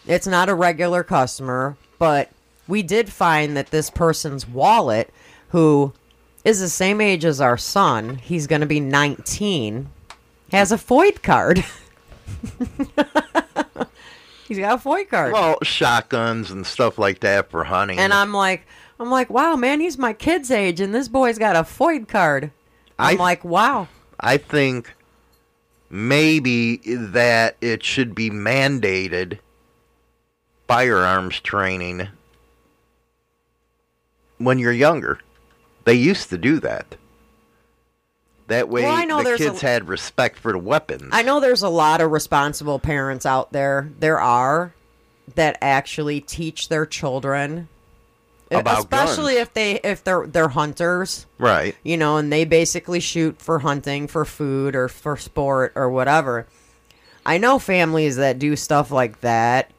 It's 0.06 0.26
not 0.26 0.48
a 0.48 0.54
regular 0.54 1.02
customer, 1.02 1.76
but 1.98 2.30
we 2.68 2.82
did 2.82 3.10
find 3.10 3.56
that 3.56 3.70
this 3.70 3.88
person's 3.88 4.46
wallet, 4.46 5.10
who 5.48 5.92
is 6.44 6.60
the 6.60 6.68
same 6.68 7.00
age 7.00 7.24
as 7.24 7.40
our 7.40 7.56
son, 7.56 8.16
he's 8.16 8.46
going 8.46 8.60
to 8.60 8.66
be 8.66 8.80
19, 8.80 9.88
has 10.52 10.72
a 10.72 10.76
FOID 10.76 11.22
card. 11.22 11.64
He's 14.46 14.58
got 14.58 14.78
a 14.78 14.82
FOID 14.82 15.08
card. 15.08 15.32
Well, 15.32 15.58
shotguns 15.62 16.50
and 16.50 16.66
stuff 16.66 16.98
like 16.98 17.20
that 17.20 17.50
for 17.50 17.64
hunting. 17.64 17.98
and 17.98 18.12
I'm 18.12 18.34
like, 18.34 18.66
I'm 19.00 19.10
like, 19.10 19.30
wow, 19.30 19.56
man, 19.56 19.80
he's 19.80 19.96
my 19.98 20.12
kid's 20.12 20.50
age, 20.50 20.80
and 20.80 20.94
this 20.94 21.08
boy's 21.08 21.38
got 21.38 21.56
a 21.56 21.60
FOID 21.60 22.08
card. 22.08 22.50
I'm 22.98 23.18
like, 23.18 23.44
wow. 23.44 23.88
I 24.20 24.36
think 24.36 24.94
maybe 25.90 26.76
that 26.86 27.56
it 27.60 27.82
should 27.84 28.14
be 28.14 28.30
mandated 28.30 29.38
firearms 30.68 31.40
training 31.40 32.08
when 34.38 34.58
you're 34.58 34.72
younger. 34.72 35.18
They 35.84 35.94
used 35.94 36.30
to 36.30 36.38
do 36.38 36.60
that. 36.60 36.96
That 38.46 38.68
way, 38.68 38.82
Well, 38.82 38.92
I 38.94 39.04
know 39.04 39.18
the 39.18 39.24
there's 39.24 39.40
a- 39.40 39.44
kids 39.50 39.60
had 39.62 39.88
respect 39.88 40.38
for 40.38 40.52
the 40.52 40.58
weapons. 40.58 41.10
I 41.12 41.22
know 41.22 41.40
there's 41.40 41.62
a 41.62 41.68
lot 41.68 42.00
of 42.00 42.10
responsible 42.10 42.78
parents 42.78 43.24
out 43.24 43.52
there. 43.52 43.90
There 43.98 44.20
are 44.20 44.74
that 45.34 45.56
actually 45.62 46.20
teach 46.20 46.68
their 46.68 46.84
children, 46.84 47.68
especially 48.50 49.34
guns. 49.34 49.48
if 49.48 49.54
they 49.54 49.72
if 49.80 50.04
they're 50.04 50.26
they're 50.26 50.48
hunters. 50.48 51.26
Right. 51.38 51.74
you 51.82 51.96
know, 51.96 52.16
and 52.18 52.32
they 52.32 52.44
basically 52.44 53.00
shoot 53.00 53.40
for 53.40 53.60
hunting, 53.60 54.06
for 54.06 54.24
food, 54.24 54.74
or 54.76 54.88
for 54.88 55.16
sport, 55.16 55.72
or 55.74 55.90
whatever. 55.90 56.46
I 57.26 57.38
know 57.38 57.58
families 57.58 58.16
that 58.16 58.38
do 58.38 58.54
stuff 58.56 58.90
like 58.90 59.20
that. 59.22 59.70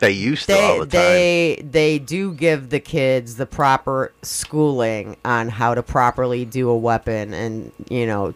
They 0.00 0.10
used 0.10 0.46
to 0.48 0.54
all 0.58 0.78
they 0.78 0.78
the 0.78 0.86
time. 0.86 0.90
they 0.90 1.62
they 1.70 1.98
do 1.98 2.32
give 2.34 2.70
the 2.70 2.80
kids 2.80 3.36
the 3.36 3.46
proper 3.46 4.12
schooling 4.22 5.16
on 5.24 5.48
how 5.48 5.74
to 5.74 5.82
properly 5.82 6.44
do 6.44 6.68
a 6.68 6.76
weapon 6.76 7.32
and 7.34 7.72
you 7.88 8.06
know 8.06 8.34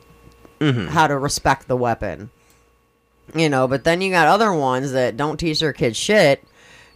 Mm-hmm. 0.61 0.89
how 0.89 1.07
to 1.07 1.17
respect 1.17 1.69
the 1.69 1.77
weapon 1.77 2.31
you 3.33 3.49
know 3.49 3.69
but 3.69 3.85
then 3.85 4.01
you 4.01 4.11
got 4.11 4.27
other 4.27 4.53
ones 4.53 4.91
that 4.91 5.17
don't 5.17 5.37
teach 5.37 5.61
their 5.61 5.73
kids 5.73 5.97
shit 5.97 6.43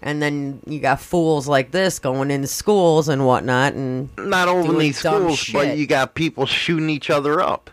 and 0.02 0.20
then 0.20 0.60
you 0.66 0.80
got 0.80 1.00
fools 1.00 1.46
like 1.48 1.70
this 1.70 1.98
going 1.98 2.30
into 2.30 2.48
schools 2.48 3.08
and 3.08 3.24
whatnot 3.26 3.74
and 3.74 4.08
Not 4.18 4.48
only 4.48 4.92
schools, 4.92 5.48
but 5.52 5.76
you 5.76 5.86
got 5.86 6.14
people 6.14 6.46
shooting 6.46 6.90
each 6.90 7.08
other 7.10 7.40
up. 7.40 7.70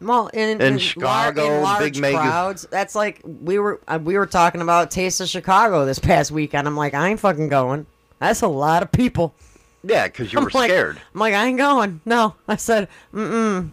Well, 0.00 0.28
in, 0.28 0.60
In 0.60 0.74
in 0.74 0.78
Chicago, 0.78 1.46
lar- 1.46 1.56
in 1.56 1.62
large 1.62 2.00
big 2.00 2.14
crowds, 2.14 2.66
that's 2.70 2.94
like 2.94 3.20
we 3.24 3.58
were 3.58 3.80
uh, 3.86 3.98
we 4.02 4.16
were 4.16 4.26
talking 4.26 4.62
about 4.62 4.90
Taste 4.90 5.20
of 5.20 5.28
Chicago 5.28 5.84
this 5.84 5.98
past 5.98 6.30
weekend. 6.30 6.66
I'm 6.66 6.76
like, 6.76 6.94
I 6.94 7.08
ain't 7.08 7.20
fucking 7.20 7.48
going. 7.48 7.86
That's 8.18 8.40
a 8.42 8.48
lot 8.48 8.82
of 8.82 8.92
people. 8.92 9.34
Yeah, 9.82 10.06
because 10.06 10.32
you 10.32 10.38
I'm 10.38 10.44
were 10.44 10.50
like, 10.54 10.70
scared. 10.70 11.00
I'm 11.14 11.20
like, 11.20 11.34
I 11.34 11.46
ain't 11.46 11.58
going. 11.58 12.00
No, 12.04 12.34
I 12.48 12.56
said, 12.56 12.88
mm 13.14 13.30
mm, 13.30 13.70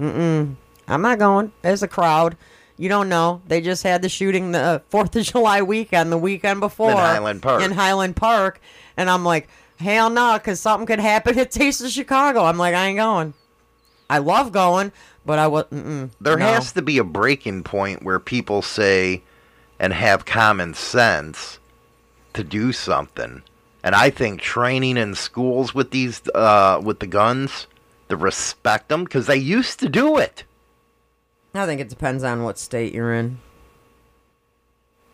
mm 0.00 0.14
mm. 0.16 0.56
I'm 0.88 1.02
not 1.02 1.18
going. 1.18 1.52
There's 1.62 1.82
a 1.82 1.88
crowd. 1.88 2.36
You 2.78 2.88
don't 2.88 3.08
know. 3.08 3.40
They 3.46 3.60
just 3.60 3.82
had 3.82 4.02
the 4.02 4.08
shooting 4.08 4.52
the 4.52 4.60
uh, 4.60 4.78
Fourth 4.90 5.16
of 5.16 5.24
July 5.32 5.62
weekend, 5.62 6.12
the 6.12 6.18
weekend 6.18 6.60
before 6.60 6.90
in 6.90 6.96
Highland 6.96 7.42
Park. 7.42 7.62
In 7.62 7.72
Highland 7.72 8.16
Park, 8.16 8.60
and 8.96 9.08
I'm 9.08 9.24
like, 9.24 9.48
hell 9.78 10.10
no, 10.10 10.34
because 10.34 10.60
something 10.60 10.86
could 10.86 11.00
happen 11.00 11.38
at 11.38 11.50
Taste 11.52 11.82
of 11.82 11.90
Chicago. 11.90 12.44
I'm 12.44 12.58
like, 12.58 12.74
I 12.74 12.86
ain't 12.86 12.98
going. 12.98 13.34
I 14.08 14.18
love 14.18 14.52
going, 14.52 14.92
but 15.24 15.38
I 15.38 15.46
was. 15.46 15.64
There 15.70 16.36
no. 16.36 16.44
has 16.44 16.72
to 16.72 16.82
be 16.82 16.98
a 16.98 17.04
breaking 17.04 17.64
point 17.64 18.02
where 18.02 18.20
people 18.20 18.62
say 18.62 19.22
and 19.78 19.92
have 19.92 20.24
common 20.24 20.74
sense 20.74 21.58
to 22.34 22.44
do 22.44 22.72
something. 22.72 23.42
And 23.82 23.94
I 23.94 24.10
think 24.10 24.40
training 24.40 24.96
in 24.96 25.14
schools 25.14 25.74
with 25.74 25.90
these 25.90 26.22
uh, 26.34 26.80
with 26.82 27.00
the 27.00 27.06
guns 27.06 27.66
to 28.08 28.16
respect 28.16 28.88
them 28.88 29.04
because 29.04 29.26
they 29.26 29.36
used 29.36 29.80
to 29.80 29.88
do 29.88 30.18
it. 30.18 30.44
I 31.56 31.66
think 31.66 31.80
it 31.80 31.88
depends 31.88 32.22
on 32.24 32.42
what 32.42 32.58
state 32.58 32.92
you're 32.94 33.14
in. 33.14 33.38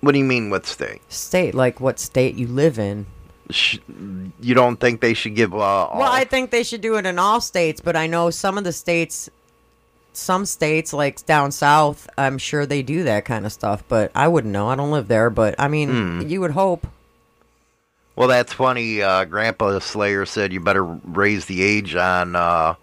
What 0.01 0.13
do 0.13 0.19
you 0.19 0.25
mean? 0.25 0.51
What 0.51 0.67
state? 0.67 1.01
State, 1.13 1.55
like 1.55 1.81
what 1.81 1.99
state 2.01 2.35
you 2.35 2.47
live 2.49 2.79
in. 2.79 3.07
Sh- 3.51 3.79
you 4.41 4.55
don't 4.55 4.79
think 4.79 5.01
they 5.01 5.15
should 5.15 5.35
give? 5.37 5.55
Uh, 5.55 5.59
all? 5.59 5.99
Well, 6.01 6.11
I 6.13 6.25
think 6.25 6.51
they 6.51 6.63
should 6.65 6.81
do 6.81 6.97
it 6.97 7.07
in 7.07 7.19
all 7.19 7.41
states, 7.41 7.81
but 7.81 7.95
I 7.97 8.07
know 8.07 8.31
some 8.31 8.59
of 8.59 8.65
the 8.65 8.73
states, 8.73 9.29
some 10.13 10.45
states 10.47 10.93
like 10.93 11.25
down 11.27 11.53
south, 11.53 12.09
I'm 12.19 12.39
sure 12.39 12.67
they 12.67 12.83
do 12.83 13.05
that 13.05 13.25
kind 13.25 13.47
of 13.47 13.53
stuff. 13.53 13.85
But 13.89 14.11
I 14.15 14.27
wouldn't 14.29 14.53
know. 14.53 14.69
I 14.69 14.75
don't 14.75 14.91
live 14.91 15.07
there. 15.09 15.31
But 15.31 15.55
I 15.59 15.69
mean, 15.69 15.89
Hmm. 16.23 16.29
you 16.29 16.41
would 16.41 16.53
hope. 16.53 16.87
Well, 18.17 18.29
that's 18.29 18.53
funny. 18.53 19.01
Uh, 19.03 19.25
Grandpa 19.25 19.79
Slayer 19.79 20.27
said 20.27 20.53
you 20.53 20.61
better 20.61 20.85
raise 20.85 21.47
the 21.47 21.63
age 21.63 21.95
on 21.95 22.35
uh, 22.37 22.75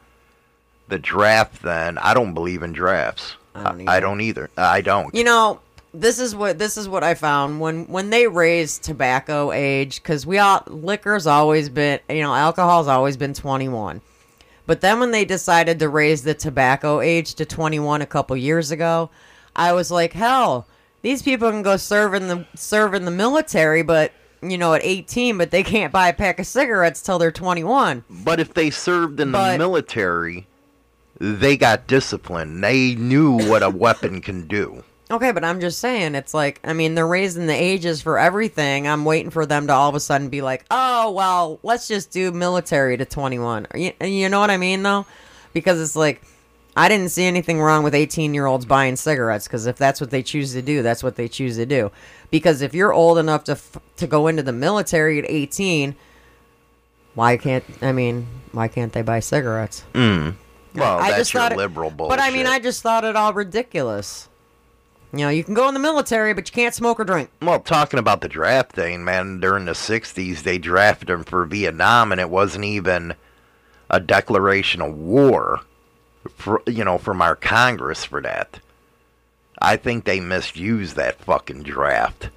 the 0.87 0.97
draft. 0.99 1.61
Then 1.63 1.97
I 1.97 2.13
don't 2.13 2.33
believe 2.33 2.63
in 2.63 2.71
drafts. 2.73 3.35
I 3.59 3.71
don't 3.71 3.87
I 3.89 3.91
either. 3.95 4.01
don't 4.01 4.21
either. 4.21 4.49
I 4.57 4.81
don't. 4.81 5.13
You 5.15 5.23
know, 5.23 5.59
this 5.93 6.19
is 6.19 6.35
what 6.35 6.59
this 6.59 6.77
is 6.77 6.87
what 6.87 7.03
I 7.03 7.13
found 7.13 7.59
when 7.59 7.85
when 7.85 8.09
they 8.09 8.27
raised 8.27 8.83
tobacco 8.83 9.51
age 9.51 10.01
because 10.01 10.25
we 10.25 10.37
all 10.37 10.63
liquor's 10.67 11.25
always 11.27 11.69
been 11.69 11.99
you 12.09 12.21
know 12.21 12.33
alcohol's 12.35 12.87
always 12.87 13.17
been 13.17 13.33
21. 13.33 14.01
But 14.67 14.81
then 14.81 14.99
when 14.99 15.09
they 15.11 15.25
decided 15.25 15.79
to 15.79 15.89
raise 15.89 16.21
the 16.21 16.35
tobacco 16.35 16.99
age 17.01 17.33
to 17.35 17.45
21 17.45 18.03
a 18.03 18.05
couple 18.05 18.37
years 18.37 18.69
ago, 18.69 19.09
I 19.55 19.73
was 19.73 19.89
like, 19.89 20.13
hell, 20.13 20.67
these 21.01 21.23
people 21.23 21.49
can 21.49 21.63
go 21.63 21.75
serve 21.75 22.13
in 22.13 22.27
the 22.27 22.45
serve 22.55 22.93
in 22.93 23.05
the 23.05 23.11
military, 23.11 23.81
but 23.81 24.11
you 24.43 24.59
know 24.59 24.75
at 24.75 24.81
18, 24.83 25.39
but 25.39 25.49
they 25.49 25.63
can't 25.63 25.91
buy 25.91 26.09
a 26.09 26.13
pack 26.13 26.39
of 26.39 26.45
cigarettes 26.45 27.01
till 27.01 27.17
they're 27.17 27.31
21. 27.31 28.03
But 28.23 28.39
if 28.39 28.53
they 28.53 28.69
served 28.69 29.19
in 29.19 29.31
But- 29.31 29.53
the 29.53 29.57
military, 29.57 30.45
they 31.19 31.57
got 31.57 31.87
disciplined. 31.87 32.63
They 32.63 32.95
knew 32.95 33.37
what 33.37 33.63
a 33.63 33.69
weapon 33.69 34.21
can 34.21 34.47
do. 34.47 34.83
Okay, 35.11 35.31
but 35.31 35.43
I'm 35.43 35.59
just 35.59 35.79
saying, 35.79 36.13
it's 36.13 36.35
like, 36.35 36.59
I 36.63 36.73
mean, 36.73 36.93
they're 36.93 37.07
raising 37.07 37.47
the 37.47 37.53
ages 37.53 38.01
for 38.01 38.19
everything. 38.19 38.87
I'm 38.87 39.05
waiting 39.05 39.31
for 39.31 39.45
them 39.45 39.65
to 39.67 39.73
all 39.73 39.89
of 39.89 39.95
a 39.95 39.99
sudden 39.99 40.29
be 40.29 40.41
like, 40.41 40.65
oh, 40.69 41.11
well, 41.11 41.59
let's 41.63 41.87
just 41.87 42.11
do 42.11 42.31
military 42.31 42.95
to 42.95 43.05
21. 43.05 43.67
You, 43.73 43.91
you 44.01 44.29
know 44.29 44.39
what 44.39 44.51
I 44.51 44.57
mean, 44.57 44.83
though? 44.83 45.07
Because 45.51 45.81
it's 45.81 45.95
like, 45.95 46.21
I 46.75 46.87
didn't 46.87 47.09
see 47.09 47.25
anything 47.25 47.59
wrong 47.59 47.83
with 47.83 47.95
18 47.95 48.33
year 48.33 48.45
olds 48.45 48.65
buying 48.65 48.95
cigarettes 48.95 49.47
because 49.47 49.65
if 49.65 49.77
that's 49.77 49.99
what 49.99 50.11
they 50.11 50.23
choose 50.23 50.53
to 50.53 50.61
do, 50.61 50.83
that's 50.83 51.03
what 51.03 51.15
they 51.15 51.27
choose 51.27 51.57
to 51.57 51.65
do. 51.65 51.91
Because 52.29 52.61
if 52.61 52.73
you're 52.73 52.93
old 52.93 53.17
enough 53.17 53.43
to 53.45 53.53
f- 53.53 53.77
to 53.97 54.07
go 54.07 54.27
into 54.27 54.43
the 54.43 54.53
military 54.53 55.19
at 55.19 55.25
18, 55.27 55.95
why 57.15 57.35
can't 57.35 57.65
I 57.81 57.91
mean 57.91 58.27
why 58.51 58.67
can't 58.67 58.93
they 58.93 59.01
buy 59.01 59.19
cigarettes? 59.19 59.83
Mm. 59.93 60.35
Well, 60.75 60.99
I 60.99 61.09
that's 61.09 61.17
just 61.21 61.33
your 61.33 61.41
thought 61.43 61.51
it- 61.53 61.57
liberal 61.57 61.89
bullshit. 61.89 62.17
But 62.17 62.23
I 62.23 62.31
mean, 62.31 62.45
I 62.47 62.59
just 62.59 62.81
thought 62.81 63.03
it 63.03 63.15
all 63.15 63.33
ridiculous. 63.33 64.27
You 65.11 65.19
know, 65.19 65.29
you 65.29 65.43
can 65.43 65.55
go 65.55 65.67
in 65.67 65.73
the 65.73 65.79
military, 65.79 66.33
but 66.33 66.47
you 66.47 66.53
can't 66.53 66.75
smoke 66.75 66.99
or 66.99 67.03
drink. 67.03 67.31
Well, 67.41 67.59
talking 67.59 67.97
about 67.97 68.21
the 68.21 68.27
draft 68.27 68.73
thing, 68.73 69.03
man, 69.03 69.39
during 69.39 69.65
the 69.65 69.71
60s, 69.71 70.43
they 70.43 70.59
drafted 70.59 71.09
him 71.09 71.23
for 71.23 71.45
Vietnam, 71.45 72.11
and 72.11 72.21
it 72.21 72.29
wasn't 72.29 72.65
even 72.65 73.15
a 73.89 73.99
declaration 73.99 74.81
of 74.83 74.93
war, 74.93 75.61
for, 76.35 76.61
you 76.67 76.83
know, 76.83 76.99
from 76.99 77.23
our 77.23 77.35
Congress 77.35 78.05
for 78.05 78.21
that. 78.21 78.59
I 79.59 79.77
think 79.77 80.03
they 80.05 80.19
misused 80.19 80.95
that 80.95 81.19
fucking 81.19 81.63
draft. 81.63 82.29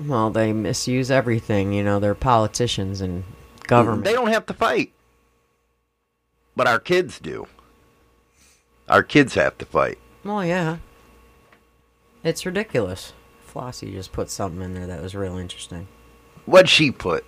Well, 0.00 0.30
they 0.30 0.52
misuse 0.52 1.12
everything. 1.12 1.72
You 1.72 1.84
know, 1.84 2.00
they're 2.00 2.16
politicians 2.16 3.00
and 3.00 3.22
government. 3.68 4.02
They 4.02 4.14
don't 4.14 4.32
have 4.32 4.46
to 4.46 4.52
fight. 4.54 4.90
But 6.56 6.66
our 6.66 6.78
kids 6.78 7.18
do. 7.18 7.46
Our 8.88 9.02
kids 9.02 9.34
have 9.34 9.58
to 9.58 9.64
fight. 9.64 9.98
Well, 10.24 10.44
yeah. 10.44 10.78
It's 12.22 12.46
ridiculous. 12.46 13.12
Flossie 13.46 13.92
just 13.92 14.12
put 14.12 14.30
something 14.30 14.62
in 14.62 14.74
there 14.74 14.86
that 14.86 15.02
was 15.02 15.14
real 15.14 15.36
interesting. 15.36 15.88
What'd 16.46 16.68
she 16.68 16.90
put? 16.90 17.24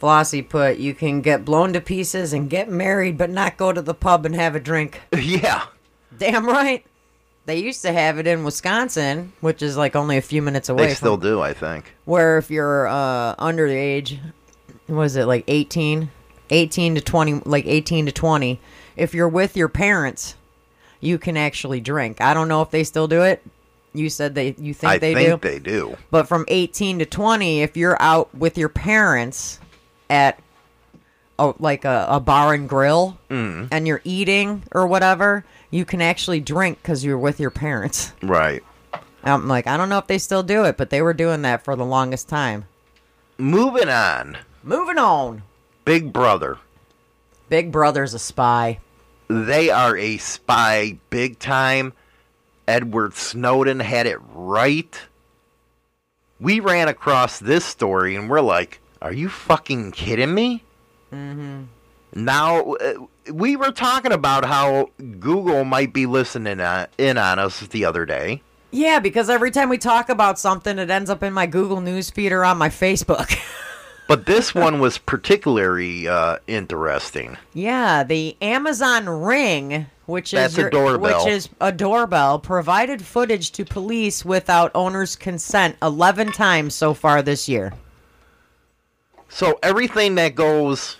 Flossie 0.00 0.46
put, 0.46 0.78
you 0.78 0.94
can 0.94 1.20
get 1.20 1.44
blown 1.44 1.72
to 1.72 1.80
pieces 1.80 2.32
and 2.32 2.50
get 2.50 2.68
married, 2.70 3.16
but 3.16 3.30
not 3.30 3.56
go 3.56 3.72
to 3.72 3.80
the 3.80 3.94
pub 3.94 4.26
and 4.26 4.34
have 4.34 4.54
a 4.54 4.60
drink. 4.60 5.00
yeah. 5.18 5.66
Damn 6.16 6.46
right. 6.46 6.84
They 7.46 7.58
used 7.58 7.82
to 7.82 7.92
have 7.92 8.18
it 8.18 8.26
in 8.26 8.44
Wisconsin, 8.44 9.32
which 9.40 9.62
is 9.62 9.76
like 9.76 9.94
only 9.94 10.16
a 10.16 10.22
few 10.22 10.42
minutes 10.42 10.68
away. 10.68 10.88
They 10.88 10.94
still 10.94 11.14
from, 11.14 11.22
do, 11.22 11.40
I 11.40 11.54
think. 11.54 11.94
where 12.04 12.38
if 12.38 12.50
you're 12.50 12.88
uh, 12.88 13.36
under 13.38 13.68
the 13.68 13.76
age, 13.76 14.18
was 14.88 15.16
it 15.16 15.26
like 15.26 15.44
18? 15.46 16.10
18 16.50 16.94
to 16.96 17.00
20, 17.00 17.42
like 17.44 17.66
18 17.66 18.06
to 18.06 18.12
20. 18.12 18.60
If 18.96 19.14
you're 19.14 19.28
with 19.28 19.56
your 19.56 19.68
parents, 19.68 20.34
you 21.00 21.18
can 21.18 21.36
actually 21.36 21.80
drink. 21.80 22.20
I 22.20 22.34
don't 22.34 22.48
know 22.48 22.62
if 22.62 22.70
they 22.70 22.84
still 22.84 23.08
do 23.08 23.22
it. 23.22 23.42
You 23.92 24.10
said 24.10 24.34
they, 24.34 24.54
you 24.58 24.74
think 24.74 24.90
I 24.92 24.98
they 24.98 25.14
think 25.14 25.40
do? 25.42 25.48
they 25.48 25.58
do. 25.58 25.96
But 26.10 26.28
from 26.28 26.44
18 26.48 26.98
to 27.00 27.06
20, 27.06 27.62
if 27.62 27.76
you're 27.76 27.96
out 28.00 28.34
with 28.34 28.58
your 28.58 28.68
parents 28.68 29.58
at 30.10 30.38
a, 31.38 31.54
like 31.58 31.84
a, 31.84 32.06
a 32.08 32.20
bar 32.20 32.54
and 32.54 32.68
grill 32.68 33.18
Mm. 33.30 33.68
and 33.70 33.86
you're 33.86 34.00
eating 34.04 34.62
or 34.72 34.86
whatever, 34.86 35.44
you 35.70 35.84
can 35.84 36.00
actually 36.02 36.40
drink 36.40 36.78
because 36.82 37.04
you're 37.04 37.18
with 37.18 37.40
your 37.40 37.50
parents. 37.50 38.12
Right. 38.22 38.62
I'm 39.24 39.48
like, 39.48 39.66
I 39.66 39.76
don't 39.76 39.88
know 39.88 39.98
if 39.98 40.06
they 40.06 40.18
still 40.18 40.42
do 40.42 40.64
it, 40.64 40.76
but 40.76 40.90
they 40.90 41.02
were 41.02 41.12
doing 41.14 41.42
that 41.42 41.64
for 41.64 41.74
the 41.74 41.84
longest 41.84 42.28
time. 42.28 42.66
Moving 43.38 43.88
on. 43.88 44.38
Moving 44.62 44.98
on. 44.98 45.42
Big 45.86 46.12
Brother. 46.12 46.58
Big 47.48 47.70
Brother's 47.70 48.12
a 48.12 48.18
spy. 48.18 48.80
They 49.28 49.70
are 49.70 49.96
a 49.96 50.16
spy 50.18 50.98
big 51.10 51.38
time. 51.38 51.92
Edward 52.66 53.14
Snowden 53.14 53.78
had 53.78 54.08
it 54.08 54.18
right. 54.34 55.00
We 56.40 56.58
ran 56.58 56.88
across 56.88 57.38
this 57.38 57.64
story 57.64 58.16
and 58.16 58.28
we're 58.28 58.40
like, 58.40 58.80
are 59.00 59.12
you 59.12 59.28
fucking 59.28 59.92
kidding 59.92 60.34
me? 60.34 60.64
Mm-hmm. 61.12 61.62
Now, 62.16 62.72
uh, 62.72 62.94
we 63.32 63.54
were 63.54 63.70
talking 63.70 64.10
about 64.10 64.44
how 64.44 64.90
Google 65.20 65.62
might 65.62 65.92
be 65.92 66.06
listening 66.06 66.58
in 66.98 67.16
on 67.18 67.38
us 67.38 67.60
the 67.60 67.84
other 67.84 68.04
day. 68.04 68.42
Yeah, 68.72 68.98
because 68.98 69.30
every 69.30 69.52
time 69.52 69.68
we 69.68 69.78
talk 69.78 70.08
about 70.08 70.40
something, 70.40 70.80
it 70.80 70.90
ends 70.90 71.10
up 71.10 71.22
in 71.22 71.32
my 71.32 71.46
Google 71.46 71.80
News 71.80 72.10
feed 72.10 72.32
or 72.32 72.44
on 72.44 72.58
my 72.58 72.70
Facebook. 72.70 73.38
But 74.08 74.26
this 74.26 74.54
one 74.54 74.78
was 74.78 74.98
particularly 74.98 76.06
uh, 76.06 76.38
interesting. 76.46 77.36
Yeah, 77.54 78.04
the 78.04 78.36
Amazon 78.40 79.08
Ring, 79.08 79.86
which 80.06 80.30
That's 80.30 80.52
is 80.56 80.64
a 80.64 80.70
doorbell. 80.70 81.24
which 81.24 81.32
is 81.32 81.48
a 81.60 81.72
doorbell, 81.72 82.38
provided 82.38 83.02
footage 83.02 83.50
to 83.52 83.64
police 83.64 84.24
without 84.24 84.70
owner's 84.74 85.16
consent 85.16 85.76
11 85.82 86.32
times 86.32 86.74
so 86.74 86.94
far 86.94 87.20
this 87.22 87.48
year. 87.48 87.72
So 89.28 89.58
everything 89.62 90.14
that 90.16 90.36
goes 90.36 90.98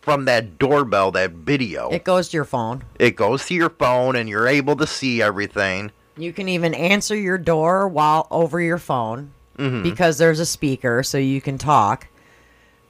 from 0.00 0.24
that 0.24 0.58
doorbell, 0.58 1.10
that 1.12 1.32
video, 1.32 1.90
It 1.90 2.04
goes 2.04 2.30
to 2.30 2.38
your 2.38 2.46
phone. 2.46 2.84
it 2.98 3.16
goes 3.16 3.44
to 3.46 3.54
your 3.54 3.68
phone 3.68 4.16
and 4.16 4.28
you're 4.28 4.48
able 4.48 4.76
to 4.76 4.86
see 4.86 5.20
everything. 5.20 5.92
You 6.16 6.32
can 6.32 6.48
even 6.48 6.72
answer 6.72 7.14
your 7.14 7.36
door 7.36 7.86
while 7.86 8.26
over 8.30 8.60
your 8.60 8.78
phone. 8.78 9.32
Because 9.58 10.18
there's 10.18 10.40
a 10.40 10.46
speaker 10.46 11.02
so 11.02 11.18
you 11.18 11.40
can 11.40 11.58
talk. 11.58 12.06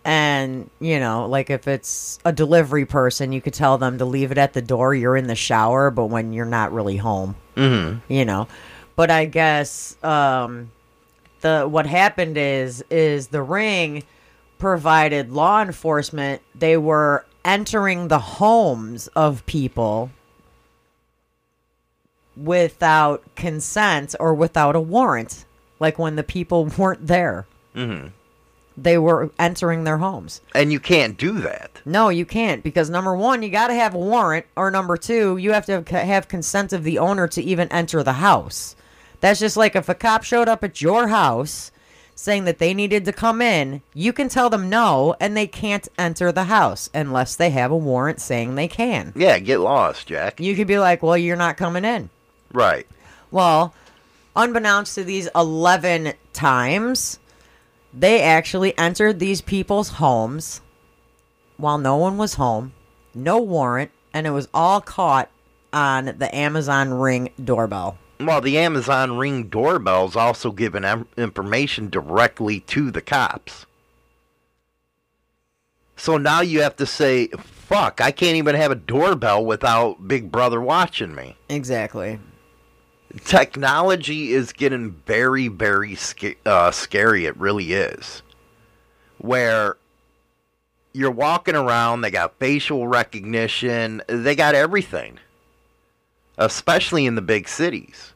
And, 0.04 0.70
you 0.80 1.00
know, 1.00 1.26
like 1.26 1.50
if 1.50 1.66
it's 1.66 2.18
a 2.24 2.32
delivery 2.32 2.86
person, 2.86 3.32
you 3.32 3.40
could 3.40 3.54
tell 3.54 3.78
them 3.78 3.98
to 3.98 4.04
leave 4.04 4.30
it 4.30 4.38
at 4.38 4.52
the 4.52 4.62
door. 4.62 4.94
You're 4.94 5.16
in 5.16 5.26
the 5.26 5.34
shower, 5.34 5.90
but 5.90 6.06
when 6.06 6.32
you're 6.32 6.46
not 6.46 6.72
really 6.72 6.96
home, 6.96 7.36
mm-hmm. 7.56 8.12
you 8.12 8.24
know. 8.24 8.48
But 8.96 9.10
I 9.10 9.26
guess 9.26 10.02
um, 10.02 10.70
the 11.40 11.66
what 11.68 11.86
happened 11.86 12.36
is 12.36 12.84
is 12.90 13.28
the 13.28 13.42
ring 13.42 14.04
provided 14.58 15.30
law 15.32 15.62
enforcement. 15.62 16.42
They 16.54 16.76
were 16.76 17.24
entering 17.44 18.08
the 18.08 18.18
homes 18.18 19.08
of 19.08 19.44
people 19.46 20.10
without 22.36 23.22
consent 23.34 24.14
or 24.20 24.34
without 24.34 24.76
a 24.76 24.80
warrant. 24.80 25.44
Like 25.80 25.98
when 25.98 26.16
the 26.16 26.24
people 26.24 26.66
weren't 26.78 27.06
there, 27.06 27.46
mm-hmm. 27.74 28.08
they 28.76 28.98
were 28.98 29.30
entering 29.38 29.84
their 29.84 29.98
homes. 29.98 30.40
And 30.54 30.72
you 30.72 30.80
can't 30.80 31.16
do 31.16 31.40
that. 31.40 31.80
No, 31.84 32.08
you 32.08 32.24
can't 32.24 32.62
because 32.62 32.90
number 32.90 33.14
one, 33.16 33.42
you 33.42 33.50
got 33.50 33.68
to 33.68 33.74
have 33.74 33.94
a 33.94 33.98
warrant, 33.98 34.46
or 34.56 34.70
number 34.70 34.96
two, 34.96 35.36
you 35.36 35.52
have 35.52 35.66
to 35.66 35.72
have- 35.72 35.88
have 35.88 36.28
consent 36.28 36.72
of 36.72 36.84
the 36.84 36.98
owner 36.98 37.28
to 37.28 37.42
even 37.42 37.70
enter 37.72 38.02
the 38.02 38.14
house. 38.14 38.76
That's 39.20 39.40
just 39.40 39.56
like 39.56 39.74
if 39.74 39.88
a 39.88 39.94
cop 39.94 40.22
showed 40.22 40.48
up 40.48 40.62
at 40.62 40.80
your 40.80 41.08
house 41.08 41.72
saying 42.14 42.44
that 42.44 42.58
they 42.58 42.74
needed 42.74 43.04
to 43.04 43.12
come 43.12 43.40
in, 43.40 43.80
you 43.94 44.12
can 44.12 44.28
tell 44.28 44.50
them 44.50 44.68
no, 44.68 45.14
and 45.20 45.36
they 45.36 45.46
can't 45.46 45.86
enter 45.96 46.32
the 46.32 46.44
house 46.44 46.90
unless 46.92 47.36
they 47.36 47.50
have 47.50 47.70
a 47.70 47.76
warrant 47.76 48.20
saying 48.20 48.54
they 48.56 48.66
can. 48.66 49.12
Yeah, 49.14 49.38
get 49.38 49.58
lost, 49.58 50.08
Jack. 50.08 50.40
You 50.40 50.56
could 50.56 50.66
be 50.66 50.80
like, 50.80 51.00
well, 51.00 51.16
you're 51.16 51.36
not 51.36 51.56
coming 51.56 51.84
in. 51.84 52.10
Right. 52.52 52.88
Well, 53.30 53.72
unbeknownst 54.38 54.94
to 54.94 55.04
these 55.04 55.28
11 55.34 56.14
times, 56.32 57.18
they 57.92 58.22
actually 58.22 58.76
entered 58.78 59.18
these 59.18 59.42
people's 59.42 59.90
homes 59.90 60.60
while 61.56 61.76
no 61.76 61.96
one 61.96 62.16
was 62.16 62.34
home, 62.34 62.72
no 63.14 63.38
warrant, 63.38 63.90
and 64.14 64.26
it 64.26 64.30
was 64.30 64.48
all 64.54 64.80
caught 64.80 65.28
on 65.72 66.14
the 66.18 66.34
Amazon 66.34 66.94
Ring 66.94 67.30
doorbell. 67.42 67.98
Well, 68.20 68.40
the 68.40 68.58
Amazon 68.58 69.16
Ring 69.16 69.48
doorbell's 69.48 70.16
also 70.16 70.50
giving 70.52 70.84
em- 70.84 71.08
information 71.16 71.90
directly 71.90 72.60
to 72.60 72.90
the 72.90 73.00
cops. 73.02 73.66
So 75.96 76.16
now 76.16 76.40
you 76.40 76.62
have 76.62 76.76
to 76.76 76.86
say, 76.86 77.26
fuck, 77.26 78.00
I 78.00 78.12
can't 78.12 78.36
even 78.36 78.54
have 78.54 78.70
a 78.70 78.76
doorbell 78.76 79.44
without 79.44 80.06
Big 80.06 80.30
Brother 80.30 80.60
watching 80.60 81.14
me. 81.14 81.36
Exactly. 81.48 82.20
Technology 83.24 84.32
is 84.32 84.52
getting 84.52 84.90
very, 85.06 85.48
very 85.48 85.96
uh, 86.44 86.70
scary. 86.70 87.26
It 87.26 87.36
really 87.36 87.72
is. 87.72 88.22
Where 89.18 89.76
you're 90.92 91.10
walking 91.10 91.54
around, 91.56 92.02
they 92.02 92.10
got 92.10 92.38
facial 92.38 92.86
recognition, 92.86 94.02
they 94.08 94.34
got 94.34 94.54
everything 94.54 95.18
especially 96.38 97.04
in 97.04 97.16
the 97.16 97.22
big 97.22 97.48
cities. 97.48 98.14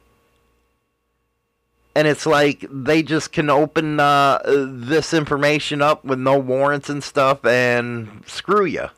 And 1.95 2.09
it's 2.09 2.25
like 2.25 2.65
they 2.71 3.03
just 3.03 3.33
can 3.33 3.51
open 3.51 4.01
uh, 4.01 4.39
this 4.47 5.13
information 5.13 5.83
up 5.83 6.05
with 6.05 6.19
no 6.19 6.39
warrants 6.39 6.89
and 6.89 7.05
stuff 7.05 7.45
and 7.45 8.23
screw 8.27 8.65
you. 8.65 8.89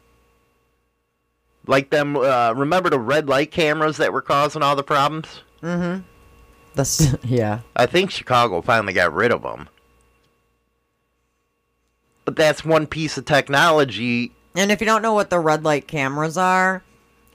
Like 1.67 1.91
them, 1.91 2.17
uh, 2.17 2.53
remember 2.53 2.91
the 2.91 3.01
red 3.01 3.29
light 3.29 3.51
cameras 3.51 3.97
that 3.97 4.13
were 4.13 4.23
causing 4.23 4.63
all 4.63 4.77
the 4.77 4.85
problems? 4.85 5.41
Mm-hmm. 5.65 6.03
That's, 6.75 7.15
yeah. 7.25 7.61
I 7.75 7.87
think 7.87 8.11
Chicago 8.11 8.61
finally 8.61 8.93
got 8.93 9.13
rid 9.15 9.33
of 9.33 9.43
them. 9.43 9.69
But 12.25 12.37
that's 12.37 12.65
one 12.65 12.87
piece 12.87 13.19
of 13.19 13.25
technology. 13.25 14.33
And 14.55 14.71
if 14.71 14.81
you 14.81 14.87
don't 14.87 15.03
know 15.03 15.13
what 15.15 15.31
the 15.31 15.39
red 15.41 15.65
light 15.65 15.87
cameras 15.89 16.39
are, 16.39 16.83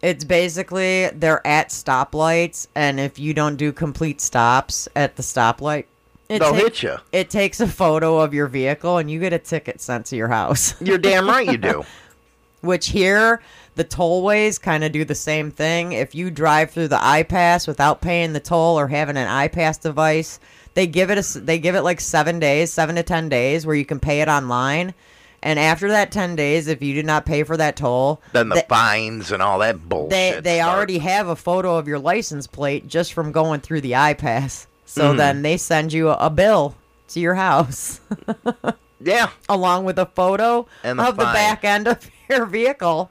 it's 0.01 0.23
basically 0.23 1.09
they're 1.09 1.45
at 1.45 1.69
stoplights, 1.69 2.67
and 2.73 2.99
if 2.99 3.19
you 3.19 3.33
don't 3.33 3.57
do 3.57 3.73
complete 3.73 4.21
stops 4.21 4.87
at 4.95 5.15
the 5.17 5.23
stoplight, 5.23 5.85
it 6.29 6.39
They'll 6.39 6.53
take- 6.53 6.63
hit 6.63 6.83
you. 6.83 6.97
It 7.11 7.29
takes 7.29 7.59
a 7.59 7.67
photo 7.67 8.19
of 8.19 8.33
your 8.33 8.47
vehicle, 8.47 8.97
and 8.97 9.11
you 9.11 9.19
get 9.19 9.33
a 9.33 9.39
ticket 9.39 9.81
sent 9.81 10.05
to 10.07 10.15
your 10.15 10.29
house. 10.29 10.79
You're 10.81 10.97
damn 10.97 11.27
right 11.27 11.45
you 11.45 11.57
do. 11.57 11.83
Which 12.61 12.87
here, 12.87 13.41
the 13.75 13.83
tollways 13.85 14.61
kind 14.61 14.83
of 14.83 14.91
do 14.91 15.05
the 15.05 15.15
same 15.15 15.51
thing. 15.51 15.93
If 15.93 16.13
you 16.15 16.29
drive 16.31 16.71
through 16.71 16.89
the 16.89 16.97
iPass 16.97 17.67
without 17.67 18.01
paying 18.01 18.33
the 18.33 18.39
toll 18.39 18.77
or 18.79 18.87
having 18.87 19.17
an 19.17 19.27
iPass 19.27 19.79
device, 19.81 20.39
they 20.73 20.85
give 20.87 21.09
it 21.11 21.17
a 21.35 21.39
they 21.39 21.59
give 21.59 21.75
it 21.75 21.81
like 21.83 21.99
seven 22.01 22.39
days, 22.39 22.71
seven 22.73 22.95
to 22.95 23.03
ten 23.03 23.29
days, 23.29 23.65
where 23.65 23.75
you 23.75 23.85
can 23.85 23.99
pay 23.99 24.21
it 24.21 24.27
online. 24.27 24.93
And 25.41 25.57
after 25.57 25.87
that 25.89 26.11
ten 26.11 26.35
days, 26.35 26.67
if 26.67 26.81
you 26.81 26.93
did 26.93 27.05
not 27.05 27.25
pay 27.25 27.43
for 27.43 27.55
that 27.55 27.77
toll, 27.77 28.21
Then 28.33 28.49
the 28.49 28.55
they- 28.55 28.65
fines 28.67 29.31
and 29.31 29.41
all 29.41 29.59
that 29.59 29.87
bullshit. 29.87 30.09
they 30.09 30.39
they 30.41 30.57
start. 30.59 30.75
already 30.75 30.97
have 30.99 31.27
a 31.29 31.35
photo 31.35 31.77
of 31.77 31.87
your 31.87 31.99
license 31.99 32.45
plate 32.47 32.87
just 32.89 33.13
from 33.13 33.31
going 33.31 33.61
through 33.61 33.81
the 33.81 33.93
iPass. 33.93 34.65
So 34.85 35.13
Mhm. 35.13 35.17
then 35.17 35.41
they 35.43 35.55
send 35.55 35.93
you 35.93 36.09
a, 36.09 36.15
a 36.15 36.29
bill 36.29 36.75
to 37.09 37.19
your 37.21 37.35
house 37.35 38.01
Yeah. 39.01 39.29
along 39.47 39.85
with 39.85 39.97
a 39.97 40.05
photo 40.07 40.67
And 40.83 40.99
the 40.99 41.03
of 41.07 41.15
the 41.17 41.23
back 41.23 41.63
end 41.63 41.87
of 41.87 41.99
your 42.29 42.45
vehicle 42.45 43.09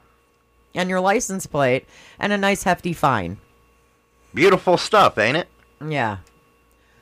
and 0.75 0.89
your 0.89 0.99
license 0.99 1.45
plate 1.45 1.85
and 2.19 2.33
a 2.33 2.37
nice 2.37 2.63
hefty 2.63 2.93
fine. 2.93 3.37
Beautiful 4.33 4.77
stuff, 4.77 5.17
ain't 5.17 5.37
it? 5.37 5.47
Yeah. 5.85 6.17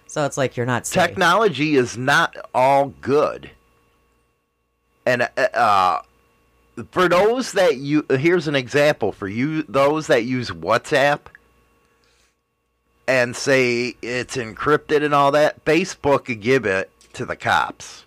So 0.07 0.25
it's 0.25 0.37
like 0.37 0.55
you're 0.55 0.65
not 0.65 0.87
safe. 0.87 1.03
Technology 1.03 1.75
is 1.75 1.97
not 1.97 2.35
all 2.53 2.93
good. 3.01 3.51
And 5.05 5.23
uh, 5.23 5.41
uh, 5.53 6.01
for 6.91 7.09
those 7.09 7.53
that 7.53 7.77
you, 7.77 8.05
here's 8.09 8.47
an 8.47 8.55
example 8.55 9.11
for 9.11 9.27
you, 9.27 9.63
those 9.63 10.07
that 10.07 10.23
use 10.23 10.49
WhatsApp 10.49 11.19
and 13.07 13.35
say 13.35 13.95
it's 14.01 14.37
encrypted 14.37 15.03
and 15.03 15.13
all 15.13 15.31
that, 15.31 15.63
Facebook 15.65 16.25
could 16.25 16.41
give 16.41 16.65
it 16.65 16.91
to 17.13 17.25
the 17.25 17.35
cops. 17.35 18.05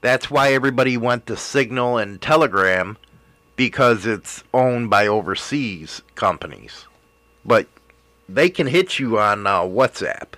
That's 0.00 0.30
why 0.30 0.52
everybody 0.52 0.96
went 0.96 1.26
to 1.26 1.36
Signal 1.36 1.98
and 1.98 2.20
Telegram 2.22 2.96
because 3.58 4.06
it's 4.06 4.42
owned 4.54 4.88
by 4.88 5.06
overseas 5.08 6.00
companies. 6.14 6.86
But 7.44 7.66
they 8.28 8.50
can 8.50 8.68
hit 8.68 9.00
you 9.00 9.18
on 9.18 9.48
uh, 9.48 9.62
WhatsApp. 9.62 10.34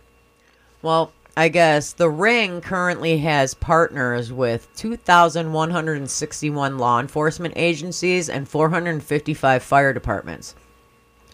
Well, 0.80 1.12
I 1.36 1.48
guess 1.48 1.92
the 1.92 2.08
Ring 2.08 2.62
currently 2.62 3.18
has 3.18 3.52
partners 3.52 4.32
with 4.32 4.74
2,161 4.74 6.78
law 6.78 6.98
enforcement 6.98 7.52
agencies 7.58 8.30
and 8.30 8.48
455 8.48 9.62
fire 9.62 9.92
departments 9.92 10.54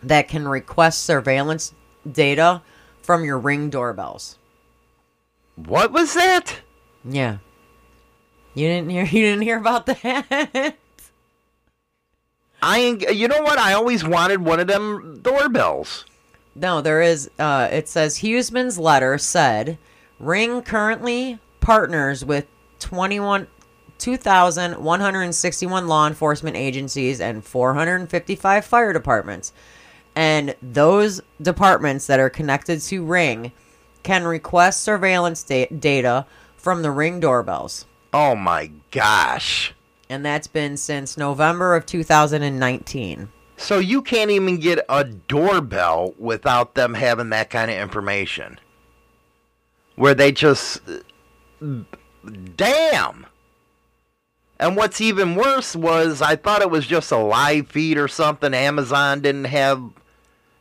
that 0.03 0.27
can 0.27 0.49
request 0.49 1.05
surveillance 1.05 1.73
data 2.11 2.63
from 3.01 3.25
your 3.25 3.39
Ring 3.39 3.71
doorbells. 3.71 4.39
What 5.55 5.93
was 5.93 6.15
that? 6.15 6.57
Yeah. 7.05 7.39
You 8.55 8.67
didn't 8.67 8.91
hear 8.91 9.05
you 9.11 9.23
didn't 9.23 9.43
hear 9.43 9.59
about 9.59 9.87
that? 9.87 10.77
I 12.63 12.79
ain't, 12.79 13.15
you 13.15 13.29
know 13.29 13.43
what? 13.43 13.59
I 13.59 13.75
always 13.75 14.05
wanted 14.05 14.41
one 14.41 14.61
of 14.61 14.67
them 14.67 15.21
doorbells. 15.23 16.05
No, 16.55 16.81
there 16.81 17.03
is. 17.03 17.31
Uh, 17.39 17.69
it 17.71 17.89
says 17.89 18.19
Huseman's 18.19 18.79
letter 18.79 19.19
said 19.19 19.77
Ring 20.19 20.63
currently 20.63 21.39
partners 21.61 22.25
with 22.25 22.47
21, 22.79 23.47
2,161 23.99 25.89
law 25.89 26.07
enforcement 26.07 26.57
agencies 26.57 27.21
and 27.21 27.45
455 27.45 28.65
fire 28.65 28.93
departments. 28.95 29.53
And 30.15 30.57
those 30.63 31.21
departments 31.43 32.07
that 32.07 32.19
are 32.19 32.31
connected 32.31 32.81
to 32.81 33.05
Ring 33.05 33.53
can 34.03 34.25
request 34.25 34.83
surveillance 34.83 35.43
da- 35.43 35.67
data 35.67 36.25
from 36.57 36.81
the 36.81 36.91
Ring 36.91 37.21
doorbells. 37.21 37.85
Oh 38.15 38.35
my 38.35 38.71
gosh. 38.91 39.75
And 40.09 40.25
that's 40.25 40.47
been 40.47 40.77
since 40.77 41.17
November 41.17 41.75
of 41.75 41.87
2019. 41.87 43.29
So 43.57 43.79
you 43.79 44.03
can't 44.03 44.31
even 44.31 44.59
get 44.59 44.85
a 44.89 45.05
doorbell 45.05 46.15
without 46.19 46.75
them 46.75 46.95
having 46.95 47.31
that 47.31 47.51
kind 47.51 47.71
of 47.71 47.77
information. 47.77 48.61
Where 49.97 50.15
they 50.15 50.31
just. 50.31 50.81
Damn! 52.57 53.27
And 54.59 54.77
what's 54.77 55.01
even 55.01 55.35
worse 55.35 55.75
was 55.75 56.23
I 56.23 56.37
thought 56.37 56.63
it 56.63 56.71
was 56.71 56.87
just 56.87 57.13
a 57.13 57.19
live 57.19 57.69
feed 57.69 57.99
or 57.99 58.09
something. 58.09 58.55
Amazon 58.55 59.21
didn't 59.21 59.45
have 59.45 59.83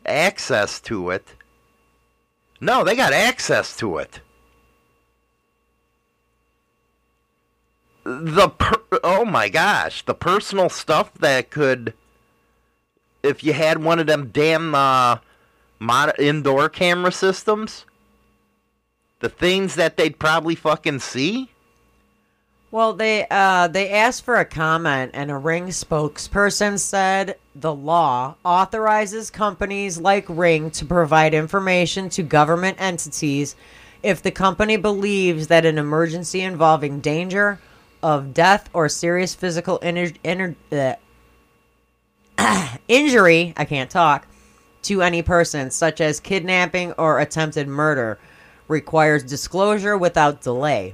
access 0.05 0.79
to 0.81 1.09
it. 1.09 1.35
No, 2.61 2.83
they 2.83 2.95
got 2.95 3.13
access 3.13 3.75
to 3.77 3.97
it. 3.97 4.21
The 8.05 8.49
per- 8.49 8.99
oh 9.03 9.25
my 9.25 9.49
gosh, 9.49 10.05
the 10.05 10.13
personal 10.13 10.69
stuff 10.69 11.13
that 11.15 11.49
could 11.49 11.93
if 13.23 13.43
you 13.43 13.53
had 13.53 13.83
one 13.83 13.99
of 13.99 14.07
them 14.07 14.29
damn 14.31 14.75
uh, 14.75 15.17
mod- 15.79 16.19
indoor 16.19 16.69
camera 16.69 17.11
systems, 17.11 17.85
The 19.19 19.29
things 19.29 19.75
that 19.75 19.97
they'd 19.97 20.19
probably 20.19 20.55
fucking 20.55 20.99
see? 20.99 21.49
Well, 22.71 22.93
they 22.93 23.25
uh, 23.31 23.69
they 23.69 23.89
asked 23.89 24.23
for 24.25 24.35
a 24.35 24.45
comment, 24.45 25.11
and 25.13 25.31
a 25.31 25.37
Ring 25.37 25.67
spokesperson 25.67 26.77
said 26.77 27.37
the 27.55 27.73
law 27.73 28.35
authorizes 28.43 29.31
companies 29.31 29.97
like 29.97 30.25
Ring 30.29 30.69
to 30.71 30.85
provide 30.85 31.33
information 31.33 32.09
to 32.09 32.23
government 32.23 32.77
entities 32.79 33.55
if 34.03 34.21
the 34.21 34.31
company 34.31 34.77
believes 34.77 35.47
that 35.47 35.65
an 35.65 35.77
emergency 35.77 36.41
involving 36.41 36.99
danger 36.99 37.59
of 38.05 38.35
death 38.35 38.69
or 38.71 38.87
serious 38.87 39.33
physical 39.33 39.79
inju- 39.79 40.15
inju- 40.23 40.95
uh, 42.37 42.77
injury, 42.87 43.51
I 43.57 43.65
can't 43.65 43.89
talk, 43.89 44.27
to 44.83 45.01
any 45.01 45.23
person, 45.23 45.71
such 45.71 45.99
as 45.99 46.19
kidnapping 46.19 46.91
or 46.99 47.19
attempted 47.19 47.67
murder, 47.67 48.19
requires 48.67 49.23
disclosure 49.23 49.97
without 49.97 50.41
delay. 50.41 50.93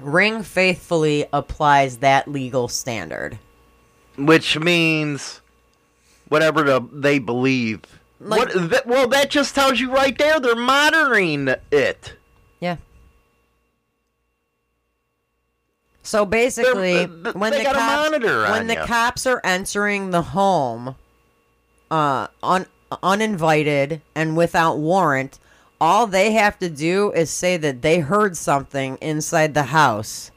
Ring 0.00 0.42
faithfully 0.42 1.26
applies 1.32 1.98
that 1.98 2.26
legal 2.26 2.66
standard. 2.66 3.38
Which 4.18 4.58
means 4.58 5.40
whatever 6.28 6.64
the, 6.64 6.80
they 6.92 7.20
believe. 7.20 7.82
Like- 8.18 8.52
what, 8.52 8.70
that, 8.70 8.86
well, 8.88 9.06
that 9.06 9.30
just 9.30 9.54
tells 9.54 9.78
you 9.78 9.92
right 9.92 10.18
there 10.18 10.40
they're 10.40 10.56
monitoring 10.56 11.54
it. 11.70 12.16
Yeah. 12.58 12.78
So 16.02 16.24
basically, 16.24 17.04
uh, 17.04 17.32
when 17.32 17.52
they 17.52 17.64
the 17.64 17.70
cops, 17.70 18.10
when 18.10 18.66
the 18.66 18.74
ya. 18.74 18.86
cops 18.86 19.26
are 19.26 19.40
entering 19.44 20.10
the 20.10 20.22
home, 20.22 20.96
uh, 21.90 22.28
un, 22.42 22.66
uninvited 23.02 24.00
and 24.14 24.36
without 24.36 24.78
warrant, 24.78 25.38
all 25.80 26.06
they 26.06 26.32
have 26.32 26.58
to 26.58 26.68
do 26.68 27.12
is 27.12 27.30
say 27.30 27.56
that 27.56 27.82
they 27.82 27.98
heard 28.00 28.36
something 28.36 28.96
inside 29.00 29.54
the 29.54 29.64
house, 29.64 30.30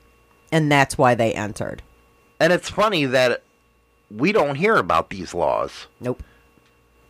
and 0.52 0.72
that's 0.72 0.98
why 0.98 1.16
they 1.16 1.34
entered. 1.34 1.82
And 2.40 2.52
it's 2.52 2.70
funny 2.70 3.06
that 3.06 3.44
we 4.12 4.32
don't 4.32 4.56
hear 4.56 4.76
about 4.76 5.10
these 5.10 5.34
laws. 5.34 5.88
Nope. 6.00 6.22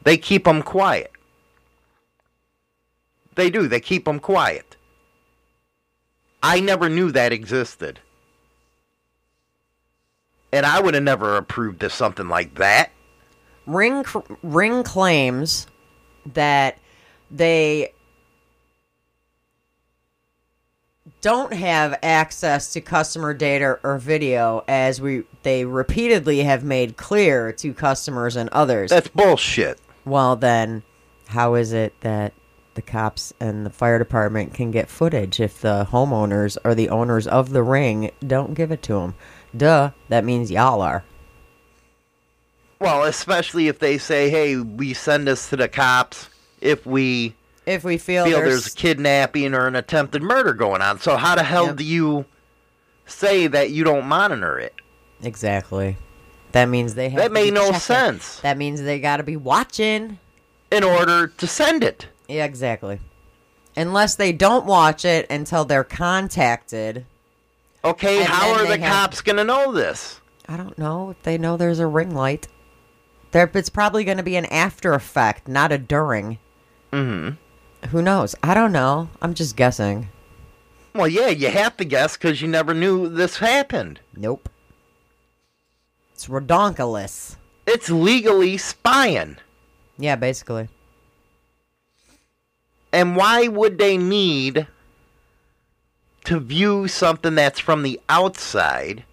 They 0.04 0.18
keep 0.18 0.44
them 0.44 0.62
quiet. 0.62 1.12
They 3.36 3.50
do. 3.50 3.68
They 3.68 3.80
keep 3.80 4.06
them 4.06 4.20
quiet. 4.20 4.78
I 6.42 6.60
never 6.60 6.90
knew 6.90 7.12
that 7.12 7.32
existed. 7.32 8.00
And 10.54 10.68
I 10.68 10.80
would 10.80 10.94
have 10.94 11.04
never 11.04 11.36
approved 11.36 11.84
of 11.84 11.92
something 11.92 12.30
like 12.30 12.56
that. 12.56 12.92
Ring 13.66 14.06
Ring 14.44 14.84
claims 14.84 15.66
that 16.34 16.78
they 17.32 17.92
don't 21.22 21.54
have 21.54 21.98
access 22.04 22.74
to 22.74 22.82
customer 22.82 23.34
data 23.34 23.80
or 23.84 23.98
video 23.98 24.64
as 24.68 25.02
we 25.02 25.24
they 25.42 25.66
repeatedly 25.66 26.44
have 26.44 26.64
made 26.64 26.98
clear 26.98 27.52
to 27.54 27.74
customers 27.74 28.36
and 28.36 28.50
others. 28.50 28.92
That's 28.92 29.08
bullshit. 29.08 29.80
well 30.06 30.36
then 30.36 30.84
how 31.28 31.56
is 31.56 31.74
it 31.74 32.00
that 32.02 32.34
the 32.76 32.82
cops 32.82 33.34
and 33.40 33.66
the 33.66 33.70
fire 33.70 33.98
department 33.98 34.54
can 34.54 34.70
get 34.72 34.90
footage 34.90 35.40
if 35.40 35.62
the 35.62 35.88
homeowners 35.90 36.58
or 36.64 36.76
the 36.76 36.90
owners 36.90 37.26
of 37.26 37.52
the 37.52 37.64
ring 37.64 38.12
don't 38.26 38.54
give 38.54 38.72
it 38.72 38.84
to 38.84 38.94
them? 38.94 39.16
Duh, 39.56 39.92
that 40.10 40.26
means 40.26 40.50
y'all 40.52 40.82
are. 40.82 41.04
Well, 42.80 43.04
especially 43.04 43.68
if 43.68 43.80
they 43.80 43.98
say, 43.98 44.30
hey, 44.30 44.58
we 44.58 44.94
send 44.94 45.30
us 45.30 45.50
to 45.50 45.56
the 45.56 45.68
cops 45.68 46.30
if 46.60 46.86
we 46.86 47.36
If 47.66 47.84
we 47.84 47.98
feel, 47.98 48.26
feel 48.26 48.40
there's, 48.40 48.64
there's 48.64 48.74
kidnapping 48.74 49.54
or 49.54 49.68
an 49.68 49.76
attempted 49.76 50.22
murder 50.22 50.54
going 50.54 50.82
on. 50.82 51.00
So 51.00 51.16
how 51.16 51.36
the 51.36 51.44
hell 51.44 51.68
Yep. 51.68 51.76
do 51.78 51.84
you 51.86 52.26
say 53.06 53.48
that 53.48 53.70
you 53.70 53.84
don't 53.84 54.06
monitor 54.06 54.58
it? 54.60 54.74
Exactly. 55.22 55.98
That 56.52 56.66
means 56.66 56.96
they 56.96 57.10
have 57.10 57.20
That 57.22 57.28
to 57.30 57.34
made 57.34 57.46
be 57.46 57.52
no 57.52 57.66
checking. 57.68 57.80
sense. 57.80 58.40
That 58.42 58.58
means 58.58 58.82
they 58.82 59.00
got 59.00 59.18
to 59.18 59.24
be 59.24 59.38
watching. 59.38 60.20
In 60.72 60.84
order 60.84 61.28
to 61.28 61.48
send 61.48 61.84
it. 61.84 62.08
Yeah, 62.28 62.46
exactly. 62.46 63.00
Unless 63.78 64.16
they 64.16 64.32
don't 64.34 64.66
watch 64.66 65.06
it 65.06 65.26
until 65.30 65.66
they're 65.66 65.84
contacted. 65.84 67.06
Okay, 67.86 68.20
And 68.20 68.28
how 68.28 68.52
are 68.54 68.66
the 68.66 68.78
have- 68.78 68.92
cops 68.92 69.22
going 69.22 69.36
to 69.38 69.44
know 69.44 69.72
this? 69.72 70.22
I 70.48 70.58
don't 70.58 70.78
know 70.78 71.10
if 71.10 71.22
they 71.24 71.38
know 71.38 71.56
there's 71.58 71.80
a 71.80 71.88
ring 71.88 72.14
light. 72.14 72.48
There, 73.32 73.50
it's 73.54 73.70
probably 73.70 74.04
going 74.04 74.18
to 74.18 74.24
be 74.24 74.36
an 74.36 74.46
after 74.46 74.94
effect, 74.94 75.48
not 75.48 75.72
a 75.72 75.78
during. 75.78 76.38
Mm-hmm. 76.92 77.88
Who 77.88 78.02
knows? 78.02 78.36
I 78.44 78.54
don't 78.54 78.72
know. 78.72 79.10
I'm 79.22 79.34
just 79.34 79.56
guessing. 79.56 80.10
Well, 80.94 81.08
yeah, 81.08 81.30
you 81.30 81.50
have 81.50 81.76
to 81.78 81.86
guess 81.86 82.16
because 82.16 82.42
you 82.42 82.48
never 82.48 82.74
knew 82.74 83.10
this 83.10 83.38
happened. 83.38 84.00
Nope. 84.16 84.48
It's 86.14 86.28
redonkulous. 86.28 87.38
It's 87.66 87.90
legally 87.90 88.58
spying. 88.58 89.38
Yeah, 89.98 90.16
basically. 90.16 90.70
And 92.92 93.16
why 93.16 93.48
would 93.48 93.80
they 93.80 93.98
need 93.98 94.68
to 96.26 96.40
view 96.40 96.88
something 96.88 97.36
that's 97.36 97.60
from 97.60 97.84
the 97.84 98.00
outside 98.10 99.04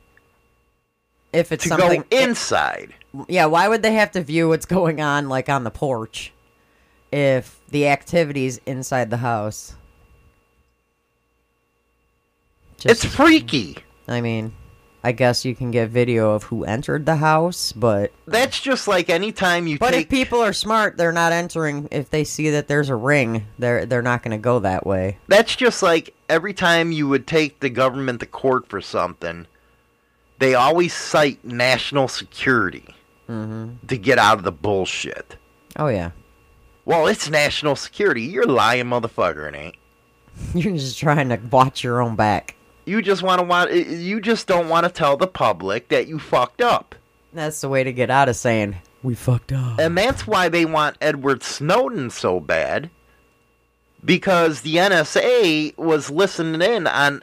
If 1.33 1.53
it's 1.53 1.65
to 1.65 1.71
something 1.71 2.03
go 2.03 2.17
inside? 2.17 2.95
Yeah, 3.29 3.47
why 3.47 3.69
would 3.69 3.83
they 3.83 3.95
have 3.95 4.13
to 4.13 4.23
view 4.23 4.49
what's 4.49 4.67
going 4.67 5.01
on 5.01 5.29
like 5.29 5.49
on 5.49 5.65
the 5.65 5.71
porch 5.71 6.33
if 7.13 7.61
the 7.69 7.89
activity's 7.89 8.59
inside 8.67 9.11
the 9.11 9.17
house? 9.19 9.75
It's 12.85 13.05
freaky. 13.05 13.77
I 14.09 14.21
mean, 14.21 14.55
I 15.03 15.13
guess 15.13 15.45
you 15.45 15.55
can 15.55 15.71
get 15.71 15.91
video 15.91 16.33
of 16.33 16.45
who 16.45 16.65
entered 16.65 17.07
the 17.07 17.17
house, 17.17 17.73
but 17.73 18.13
That's 18.27 18.61
just 18.61 18.87
like 18.89 19.11
any 19.11 19.33
time 19.33 19.67
you 19.67 19.79
but 19.79 19.91
take 19.93 20.05
if 20.07 20.11
people 20.11 20.41
are 20.41 20.53
smart, 20.53 20.97
they're 20.97 21.13
not 21.13 21.33
entering 21.33 21.89
if 21.91 22.11
they 22.11 22.25
see 22.25 22.51
that 22.51 22.69
there's 22.69 22.89
a 22.91 22.97
ring. 22.97 23.47
They're 23.59 23.87
they're 23.87 24.03
not 24.03 24.23
going 24.23 24.33
to 24.33 24.43
go 24.43 24.61
that 24.61 24.87
way. 24.87 25.19
That's 25.29 25.57
just 25.57 25.83
like 25.83 26.15
every 26.31 26.55
time 26.55 26.93
you 26.93 27.09
would 27.09 27.26
take 27.26 27.61
the 27.61 27.68
government 27.68 28.20
to 28.20 28.26
court 28.26 28.68
for 28.68 28.81
something, 28.81 29.47
they 30.39 30.55
always 30.55 30.95
cite 30.95 31.45
national 31.45 32.09
security 32.09 32.95
mm-hmm. 33.28 33.87
to 33.87 33.99
get 33.99 34.18
out 34.18 34.39
of 34.39 34.45
the 34.45 34.53
bullshit. 34.53 35.37
Oh 35.76 35.89
yeah. 35.89 36.12
Well, 36.85 37.07
it's 37.07 37.28
national 37.28 37.76
security. 37.76 38.22
You're 38.22 38.47
lying, 38.47 38.87
motherfucker. 38.87 39.49
It 39.49 39.57
ain't. 39.57 39.76
You're 40.55 40.74
just 40.74 40.99
trying 40.99 41.28
to 41.28 41.37
watch 41.51 41.85
your 41.85 42.01
own 42.01 42.16
back. 42.16 42.57
You 42.87 43.03
just 43.03 43.22
want 43.22 43.41
to 43.41 43.47
want. 43.47 43.72
You 43.72 44.20
just 44.20 44.47
don't 44.47 44.68
want 44.68 44.87
to 44.87 44.91
tell 44.91 45.16
the 45.16 45.26
public 45.26 45.89
that 45.89 46.09
you 46.09 46.18
fucked 46.18 46.62
up, 46.62 46.95
That's 47.33 47.61
the 47.61 47.68
way 47.68 47.85
to 47.85 47.93
get 47.93 48.11
out 48.11 48.28
of 48.28 48.37
saying 48.37 48.76
we 49.03 49.14
fucked 49.14 49.53
up. 49.53 49.78
and 49.78 49.97
that's 49.97 50.26
why 50.26 50.49
they 50.49 50.64
want 50.64 50.97
Edward 51.01 51.43
Snowden 51.43 52.11
so 52.11 52.41
bad. 52.41 52.91
Because 54.05 54.63
the 54.63 54.77
NSA 54.77 55.77
was 55.77 56.11
listening 56.11 56.63
in 56.63 56.87
on 56.87 57.23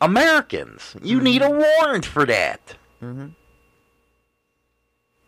Americans. 0.00 0.96
You 1.02 1.20
need 1.20 1.42
a 1.42 1.50
warrant 1.50 2.06
for 2.06 2.24
that. 2.26 2.76
Mhm. 3.02 3.32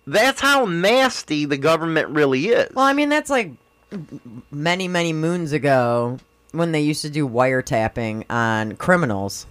That's 0.07 0.41
how 0.41 0.65
nasty 0.65 1.45
the 1.45 1.59
government 1.59 2.09
really 2.09 2.49
is. 2.49 2.71
Well, 2.75 2.87
I 2.87 2.95
mean, 2.95 3.11
that's 3.11 3.29
like 3.29 3.53
many, 4.51 4.89
many 4.89 5.13
moons 5.13 5.53
ago 5.53 6.19
when 6.53 6.73
they 6.73 6.81
used 6.81 7.03
to 7.03 7.11
do 7.11 7.29
wiretapping 7.29 8.25
on 8.31 8.77
criminals, 8.77 9.47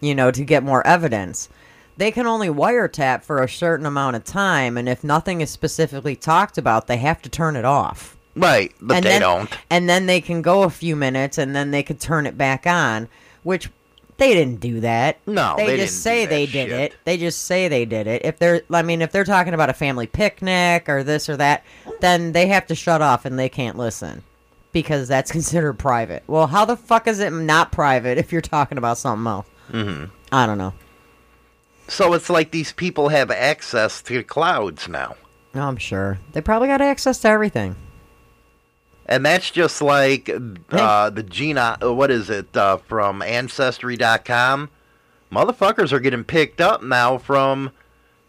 you 0.00 0.14
know, 0.14 0.30
to 0.30 0.44
get 0.44 0.62
more 0.62 0.86
evidence. 0.86 1.48
They 1.96 2.12
can 2.12 2.28
only 2.28 2.48
wiretap 2.48 3.24
for 3.24 3.42
a 3.42 3.48
certain 3.48 3.86
amount 3.86 4.14
of 4.14 4.22
time, 4.22 4.76
and 4.76 4.88
if 4.88 5.02
nothing 5.02 5.40
is 5.40 5.50
specifically 5.50 6.14
talked 6.14 6.56
about, 6.56 6.86
they 6.86 6.98
have 6.98 7.20
to 7.22 7.28
turn 7.28 7.56
it 7.56 7.64
off. 7.64 8.16
Right, 8.36 8.72
but 8.80 8.98
and 8.98 9.04
they 9.04 9.10
then, 9.10 9.20
don't. 9.20 9.58
And 9.70 9.88
then 9.88 10.06
they 10.06 10.20
can 10.20 10.42
go 10.42 10.62
a 10.62 10.70
few 10.70 10.96
minutes, 10.96 11.38
and 11.38 11.54
then 11.54 11.70
they 11.70 11.82
could 11.82 12.00
turn 12.00 12.26
it 12.26 12.36
back 12.38 12.66
on, 12.66 13.08
which 13.42 13.70
they 14.18 14.34
didn't 14.34 14.60
do 14.60 14.80
that. 14.80 15.18
No, 15.26 15.54
they, 15.56 15.66
they 15.66 15.76
just 15.76 16.02
say 16.02 16.26
they 16.26 16.46
that 16.46 16.52
did 16.52 16.70
it. 16.70 16.94
They 17.04 17.16
just 17.16 17.42
say 17.42 17.68
they 17.68 17.84
did 17.84 18.06
it. 18.06 18.24
If 18.24 18.38
they're, 18.38 18.62
I 18.70 18.82
mean, 18.82 19.00
if 19.00 19.12
they're 19.12 19.24
talking 19.24 19.54
about 19.54 19.70
a 19.70 19.74
family 19.74 20.06
picnic 20.06 20.88
or 20.88 21.04
this 21.04 21.28
or 21.28 21.36
that, 21.36 21.64
then 22.00 22.32
they 22.32 22.48
have 22.48 22.66
to 22.66 22.74
shut 22.74 23.00
off 23.00 23.24
and 23.24 23.38
they 23.38 23.48
can't 23.48 23.78
listen 23.78 24.24
because 24.72 25.06
that's 25.06 25.30
considered 25.32 25.74
private. 25.74 26.24
Well, 26.26 26.48
how 26.48 26.64
the 26.64 26.76
fuck 26.76 27.06
is 27.06 27.20
it 27.20 27.32
not 27.32 27.70
private 27.70 28.18
if 28.18 28.32
you're 28.32 28.40
talking 28.40 28.76
about 28.76 28.98
something 28.98 29.26
else? 29.26 29.46
Mm-hmm. 29.70 30.06
I 30.32 30.46
don't 30.46 30.58
know. 30.58 30.74
So 31.86 32.12
it's 32.12 32.28
like 32.28 32.50
these 32.50 32.72
people 32.72 33.08
have 33.08 33.30
access 33.30 34.02
to 34.02 34.22
clouds 34.22 34.88
now. 34.88 35.14
No, 35.54 35.62
I'm 35.62 35.78
sure 35.78 36.18
they 36.32 36.40
probably 36.40 36.68
got 36.68 36.80
access 36.80 37.20
to 37.20 37.28
everything. 37.28 37.76
And 39.08 39.24
that's 39.24 39.50
just 39.50 39.80
like 39.80 40.28
uh, 40.70 41.10
the 41.10 41.22
gene. 41.22 41.56
uh, 41.56 41.78
What 41.80 42.10
is 42.10 42.28
it 42.28 42.54
uh, 42.56 42.76
from 42.76 43.22
Ancestry.com? 43.22 44.68
Motherfuckers 45.32 45.92
are 45.92 46.00
getting 46.00 46.24
picked 46.24 46.60
up 46.60 46.82
now 46.82 47.16
from 47.18 47.70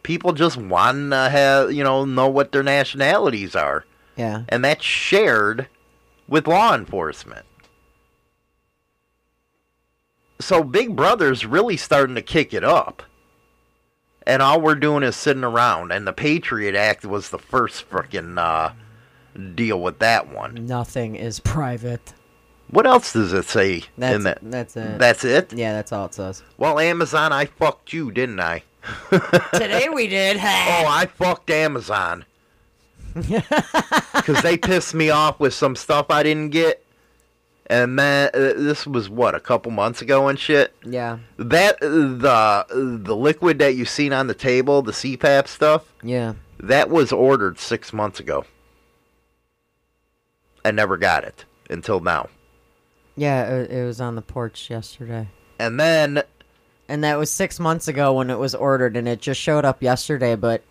people 0.04 0.32
just 0.32 0.56
wanting 0.58 1.10
to 1.10 1.30
have 1.30 1.72
you 1.74 1.84
know 1.84 2.06
know 2.06 2.30
what 2.30 2.52
their 2.54 2.64
nationalities 2.64 3.56
are, 3.56 3.86
Yeah. 4.18 4.44
and 4.50 4.64
that's 4.64 4.84
shared 4.86 5.68
with 6.28 6.48
law 6.48 6.74
enforcement. 6.74 7.46
so 10.42 10.64
Big 10.64 10.96
Brother's 10.96 11.46
really 11.46 11.76
starting 11.76 12.16
to 12.16 12.22
kick 12.22 12.54
it 12.54 12.64
up. 12.64 13.04
And 14.26 14.42
all 14.42 14.62
we're 14.62 14.76
doing 14.76 15.04
is 15.04 15.16
sitting 15.18 15.44
around. 15.44 15.92
And 15.92 16.08
the 16.08 16.14
Patriot 16.14 16.76
Act 16.76 17.04
was 17.06 17.30
the 17.30 17.38
first 17.40 17.90
freaking 17.90 18.38
uh, 18.38 18.72
deal 19.56 19.82
with 19.82 20.00
that 20.00 20.34
one. 20.34 20.66
Nothing 20.66 21.16
is 21.16 21.40
private. 21.40 22.14
What 22.70 22.86
else 22.86 23.14
does 23.14 23.34
it 23.34 23.46
say 23.46 23.84
That's 23.98 24.16
in 24.16 24.24
that? 24.24 24.40
that's 24.44 24.78
it. 24.78 25.00
That's 25.00 25.24
it? 25.26 25.54
yeah, 25.54 25.74
that's 25.74 25.92
all 25.92 26.06
it 26.06 26.14
says. 26.14 26.44
Well, 26.58 26.78
Amazon, 26.80 27.34
I 27.34 27.46
fucked 27.46 27.94
you, 27.94 28.12
didn't 28.12 28.40
I? 28.40 28.64
Today 29.54 29.90
we 29.90 30.08
did. 30.08 30.38
Oh, 30.40 30.86
I 30.88 31.08
fucked 31.16 31.50
Amazon. 31.50 32.26
Because 33.16 34.42
they 34.44 34.58
pissed 34.58 34.94
me 34.94 35.10
off 35.10 35.40
with 35.40 35.54
some 35.54 35.76
stuff 35.76 36.08
I 36.10 36.24
didn't 36.24 36.50
get. 36.50 36.84
And 37.68 37.98
then, 38.00 38.30
uh, 38.34 38.54
this 38.56 38.86
was 38.88 39.10
what, 39.10 39.36
a 39.36 39.40
couple 39.40 39.72
months 39.72 40.02
ago 40.02 40.28
and 40.28 40.40
shit? 40.40 40.74
yeah, 40.84 41.20
That, 41.38 41.76
uh, 41.82 42.66
the, 42.68 42.98
the 43.04 43.16
liquid 43.16 43.60
that 43.60 43.76
you 43.76 43.86
seen 43.86 44.12
on 44.12 44.26
the 44.28 44.34
table, 44.34 44.82
the 44.82 44.92
CPAP 44.92 45.48
stuff, 45.48 45.94
yeah. 46.02 46.34
that 46.60 46.90
was 46.90 47.12
ordered 47.12 47.60
six 47.60 47.94
months 47.94 48.20
ago. 48.20 48.44
I 50.66 50.72
never 50.72 50.98
got 50.98 51.24
it 51.24 51.46
until 51.70 52.00
now. 52.00 52.30
Yeah, 53.16 53.46
it, 53.50 53.72
it 53.72 53.86
was 53.86 54.00
on 54.02 54.16
the 54.16 54.22
porch 54.22 54.70
yesterday. 54.70 55.28
And 55.60 55.80
then 55.80 56.24
And 56.88 57.04
that 57.04 57.18
was 57.18 57.32
six 57.32 57.60
months 57.60 57.88
ago 57.88 58.14
when 58.14 58.30
it 58.30 58.40
was 58.40 58.56
ordered, 58.56 58.96
and 58.98 59.08
it 59.08 59.20
just 59.22 59.40
showed 59.40 59.66
up 59.66 59.84
yesterday. 59.84 60.36
But 60.36 60.64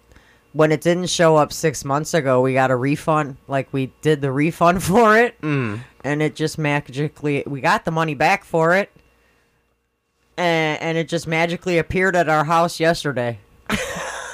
when 0.53 0.73
it 0.73 0.81
didn't 0.81 1.11
show 1.11 1.37
up 1.37 1.53
six 1.53 1.85
months 1.85 2.15
ago, 2.15 2.41
we 2.41 2.55
got 2.55 2.71
a 2.71 2.77
refund. 2.77 3.37
Like 3.49 3.69
we 3.73 3.93
did 4.03 4.21
the 4.23 4.33
refund 4.33 4.83
for 4.91 5.17
it, 5.19 5.41
Mm. 5.43 5.81
and 6.05 6.23
it 6.23 6.35
just 6.35 6.57
magically 6.59 7.45
we 7.47 7.61
got 7.61 7.85
the 7.85 7.91
money 7.91 8.15
back 8.15 8.45
for 8.45 8.75
it, 8.75 8.91
and, 10.37 10.81
and 10.81 10.99
it 10.99 11.09
just 11.09 11.27
magically 11.27 11.79
appeared 11.79 12.17
at 12.17 12.29
our 12.29 12.45
house 12.45 12.81
yesterday. 12.81 13.39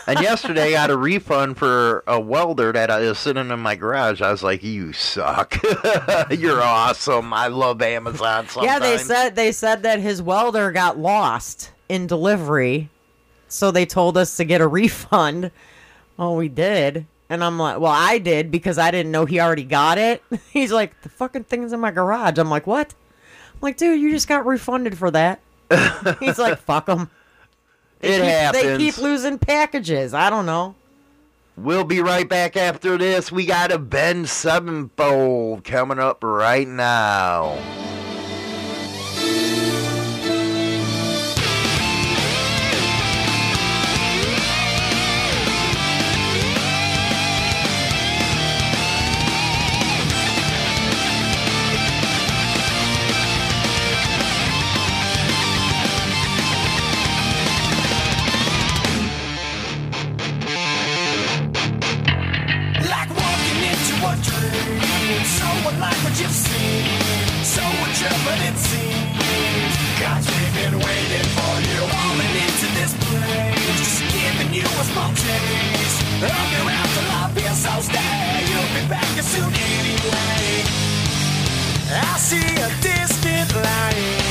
And 0.06 0.20
yesterday, 0.20 0.68
I 0.68 0.72
got 0.72 0.90
a 0.90 0.96
refund 0.96 1.56
for 1.56 2.04
a 2.06 2.20
welder 2.20 2.72
that 2.72 2.90
I 2.90 3.00
was 3.00 3.18
sitting 3.18 3.50
in 3.50 3.60
my 3.60 3.74
garage. 3.74 4.20
I 4.20 4.30
was 4.30 4.42
like, 4.42 4.62
"You 4.62 4.92
suck. 4.92 5.58
You're 6.30 6.62
awesome. 6.62 7.32
I 7.32 7.48
love 7.48 7.80
Amazon." 7.80 8.46
Sometimes. 8.48 8.64
Yeah, 8.64 8.78
they 8.78 8.98
said 8.98 9.36
they 9.36 9.52
said 9.52 9.82
that 9.82 10.00
his 10.00 10.20
welder 10.20 10.72
got 10.72 10.98
lost 10.98 11.70
in 11.88 12.06
delivery, 12.06 12.90
so 13.48 13.70
they 13.70 13.86
told 13.86 14.18
us 14.18 14.36
to 14.36 14.44
get 14.44 14.60
a 14.60 14.68
refund. 14.68 15.50
Oh, 16.18 16.36
we 16.36 16.48
did. 16.48 17.06
And 17.30 17.42
I'm 17.42 17.58
like, 17.58 17.80
well, 17.80 17.90
I 17.90 18.18
did 18.18 18.50
because 18.50 18.78
I 18.78 18.90
didn't 18.90 19.10
know 19.10 19.24
he 19.24 19.40
already 19.40 19.64
got 19.64 19.98
it. 19.98 20.22
He's 20.52 20.70
like, 20.70 21.00
the 21.02 21.08
fucking 21.08 21.44
thing's 21.44 21.72
in 21.72 21.80
my 21.80 21.90
garage. 21.90 22.38
I'm 22.38 22.50
like, 22.50 22.66
what? 22.66 22.94
I'm 23.54 23.60
like, 23.62 23.76
dude, 23.76 24.00
you 24.00 24.10
just 24.10 24.28
got 24.28 24.44
refunded 24.46 24.96
for 24.98 25.10
that. 25.10 25.40
He's 26.20 26.38
like, 26.38 26.58
fuck 26.58 26.88
them. 28.04 28.12
it 28.12 28.24
They 28.24 28.30
happens. 28.30 28.62
They 28.62 28.76
keep 28.78 28.98
losing 28.98 29.38
packages. 29.38 30.14
I 30.14 30.30
don't 30.30 30.46
know. 30.46 30.74
We'll 31.56 31.84
be 31.84 32.00
right 32.00 32.28
back 32.28 32.56
after 32.56 32.98
this. 32.98 33.30
We 33.30 33.46
got 33.46 33.70
Avenged 33.70 34.28
Sevenfold 34.30 35.64
coming 35.64 36.00
up 36.00 36.24
right 36.24 36.66
now. 36.66 37.56
Back 78.88 79.04
soon 79.22 79.52
anyway. 79.52 80.64
I 81.90 82.16
see 82.18 82.56
a 82.60 82.68
distant 82.80 83.54
light. 83.54 84.23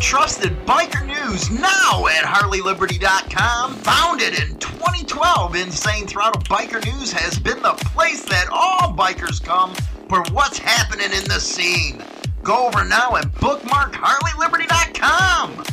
Trusted 0.00 0.52
biker 0.64 1.06
news 1.06 1.50
now 1.50 2.06
at 2.06 2.24
HarleyLiberty.com. 2.24 3.74
Founded 3.74 4.32
in 4.40 4.56
2012, 4.58 5.54
Insane 5.56 6.06
Throttle 6.06 6.40
Biker 6.42 6.82
News 6.84 7.12
has 7.12 7.38
been 7.38 7.60
the 7.62 7.74
place 7.74 8.22
that 8.22 8.48
all 8.50 8.94
bikers 8.94 9.42
come 9.44 9.74
for 10.08 10.22
what's 10.32 10.58
happening 10.58 11.12
in 11.12 11.24
the 11.24 11.38
scene. 11.38 12.02
Go 12.42 12.66
over 12.66 12.84
now 12.84 13.16
and 13.16 13.32
bookmark 13.34 13.92
HarleyLiberty.com. 13.92 15.64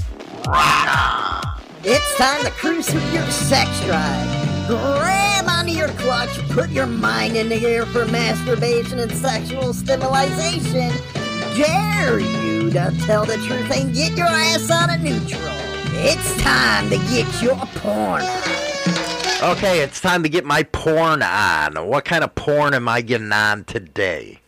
On! 0.48 1.62
It's 1.84 2.18
time 2.18 2.44
to 2.44 2.52
cruise 2.52 2.94
with 2.94 3.14
your 3.14 3.26
sex 3.32 3.70
drive. 3.86 4.68
Grab 4.68 5.48
onto 5.48 5.72
your 5.72 5.88
clutch, 5.90 6.38
put 6.50 6.70
your 6.70 6.86
mind 6.86 7.38
in 7.38 7.48
the 7.48 7.60
gear 7.60 7.86
for 7.86 8.06
masturbation 8.06 9.00
and 9.00 9.12
sexual 9.12 9.74
stimulation. 9.74 10.92
Dare 11.56 12.20
you 12.20 12.47
to 12.78 12.96
tell 13.08 13.26
the 13.26 13.38
truth 13.38 13.72
and 13.72 13.92
get 13.92 14.16
your 14.16 14.28
ass 14.28 14.70
out 14.70 14.94
of 14.94 15.02
neutral. 15.02 15.42
It's 16.00 16.40
time 16.44 16.88
to 16.92 16.98
get 17.10 17.42
your 17.42 17.56
porn 17.56 18.22
on. 18.22 19.52
Okay, 19.58 19.80
it's 19.82 20.00
time 20.00 20.22
to 20.22 20.30
get 20.30 20.46
my 20.46 20.62
porn 20.62 21.24
on. 21.24 21.88
What 21.88 22.06
kind 22.06 22.24
of 22.24 22.36
porn 22.36 22.76
am 22.76 22.88
I 22.88 23.02
getting 23.02 23.32
on 23.32 23.64
today? 23.64 24.42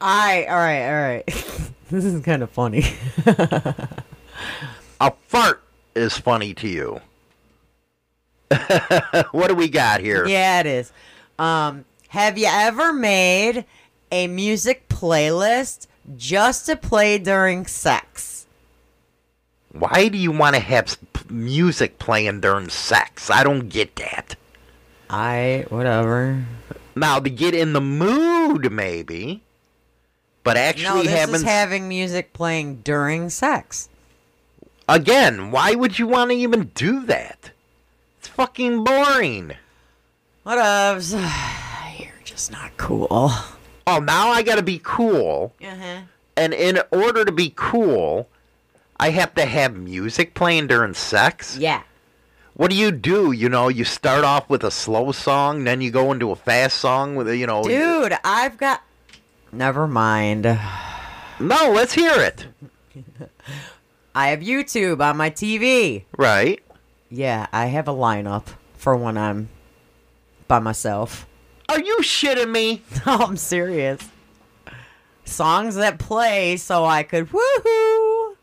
I 0.00 0.46
all 0.48 0.56
right, 0.56 0.86
all 0.86 1.02
right. 1.02 1.26
this 1.90 2.04
is 2.04 2.22
kind 2.22 2.44
of 2.44 2.50
funny. 2.50 2.84
A 5.00 5.12
fart 5.26 5.60
is 5.96 6.16
funny 6.16 6.54
to 6.54 6.68
you. 6.68 7.00
what 9.32 9.48
do 9.48 9.56
we 9.56 9.68
got 9.68 10.00
here? 10.00 10.28
yeah, 10.28 10.60
it 10.60 10.66
is. 10.66 10.92
Um, 11.40 11.84
have 12.06 12.38
you 12.38 12.46
ever 12.48 12.92
made 12.92 13.64
a 14.12 14.28
music 14.28 14.88
playlist 14.88 15.87
just 16.16 16.66
to 16.66 16.76
play 16.76 17.18
during 17.18 17.66
sex? 17.66 18.46
Why 19.72 20.08
do 20.08 20.16
you 20.18 20.32
want 20.32 20.56
to 20.56 20.60
have 20.60 20.96
music 21.28 21.98
playing 21.98 22.40
during 22.40 22.68
sex? 22.68 23.30
I 23.30 23.44
don't 23.44 23.68
get 23.68 23.96
that. 23.96 24.36
I 25.10 25.66
whatever. 25.68 26.44
Now, 26.96 27.20
to 27.20 27.30
get 27.30 27.54
in 27.54 27.72
the 27.74 27.80
mood, 27.80 28.72
maybe. 28.72 29.42
But 30.42 30.54
No, 30.56 30.62
actually 30.62 31.06
this 31.06 31.18
having. 31.18 31.42
having 31.42 31.88
music 31.88 32.32
playing 32.32 32.76
during 32.82 33.28
sex. 33.30 33.88
Again, 34.88 35.50
why 35.50 35.74
would 35.74 35.98
you 35.98 36.06
want 36.06 36.30
to 36.30 36.36
even 36.36 36.70
do 36.74 37.04
that? 37.06 37.50
It's 38.18 38.28
fucking 38.28 38.84
boring. 38.84 39.52
Whatevs. 40.46 41.12
You're 41.98 42.12
just 42.24 42.50
not 42.50 42.76
cool. 42.78 43.30
Oh, 43.88 44.00
now 44.00 44.28
I 44.28 44.42
gotta 44.42 44.62
be 44.62 44.80
cool. 44.82 45.54
Uh-huh. 45.64 46.00
And 46.36 46.52
in 46.52 46.80
order 46.92 47.24
to 47.24 47.32
be 47.32 47.54
cool, 47.56 48.28
I 49.00 49.10
have 49.10 49.34
to 49.36 49.46
have 49.46 49.76
music 49.76 50.34
playing 50.34 50.66
during 50.66 50.92
sex? 50.92 51.56
Yeah. 51.56 51.82
What 52.52 52.70
do 52.70 52.76
you 52.76 52.90
do? 52.90 53.32
You 53.32 53.48
know, 53.48 53.68
you 53.68 53.84
start 53.84 54.24
off 54.24 54.50
with 54.50 54.62
a 54.62 54.70
slow 54.70 55.12
song, 55.12 55.64
then 55.64 55.80
you 55.80 55.90
go 55.90 56.12
into 56.12 56.32
a 56.32 56.36
fast 56.36 56.76
song 56.78 57.14
with, 57.14 57.28
you 57.28 57.46
know. 57.46 57.62
Dude, 57.62 58.18
I've 58.24 58.58
got. 58.58 58.82
Never 59.52 59.86
mind. 59.86 60.44
No, 61.40 61.72
let's 61.72 61.94
hear 61.94 62.12
it. 62.14 62.46
I 64.14 64.28
have 64.28 64.40
YouTube 64.40 65.00
on 65.00 65.16
my 65.16 65.30
TV. 65.30 66.04
Right. 66.16 66.60
Yeah, 67.08 67.46
I 67.52 67.66
have 67.66 67.88
a 67.88 67.94
lineup 67.94 68.48
for 68.76 68.96
when 68.96 69.16
I'm 69.16 69.48
by 70.46 70.58
myself. 70.58 71.27
Are 71.68 71.80
you 71.80 71.98
shitting 72.00 72.50
me? 72.50 72.82
No, 73.06 73.16
I'm 73.18 73.36
serious. 73.36 74.00
Songs 75.24 75.74
that 75.76 75.98
play 75.98 76.56
so 76.56 76.84
I 76.84 77.02
could 77.02 77.28
woohoo. 77.30 78.34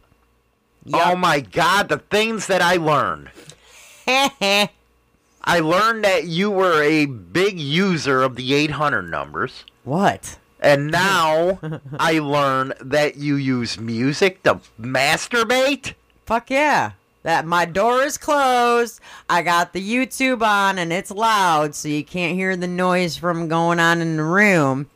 Oh 0.93 1.15
my 1.17 1.39
god, 1.39 1.89
the 1.89 1.97
things 1.97 2.47
that 2.47 2.61
I 2.61 2.75
learned. 2.77 3.29
I 4.07 5.59
learned 5.59 6.03
that 6.05 6.25
you 6.25 6.49
were 6.51 6.81
a 6.83 7.05
big 7.05 7.59
user 7.59 8.21
of 8.23 8.35
the 8.35 8.53
800 8.53 9.03
numbers. 9.03 9.63
what? 9.83 10.37
And 10.59 10.89
now 10.91 11.59
I 11.99 12.17
learn 12.19 12.73
that 12.81 13.17
you 13.17 13.35
use 13.35 13.79
music 13.79 14.41
to 14.43 14.61
masturbate? 14.79 15.93
Fuck 16.25 16.49
yeah. 16.49 16.93
That 17.25 17.45
my 17.47 17.65
door 17.65 18.03
is 18.03 18.19
closed. 18.19 18.99
I 19.27 19.41
got 19.41 19.73
the 19.73 19.81
YouTube 19.81 20.43
on 20.43 20.77
and 20.77 20.93
it's 20.93 21.09
loud 21.09 21.73
so 21.73 21.87
you 21.87 22.03
can't 22.03 22.35
hear 22.35 22.55
the 22.55 22.67
noise 22.67 23.17
from 23.17 23.47
going 23.47 23.79
on 23.79 23.99
in 23.99 24.15
the 24.17 24.23
room. 24.23 24.87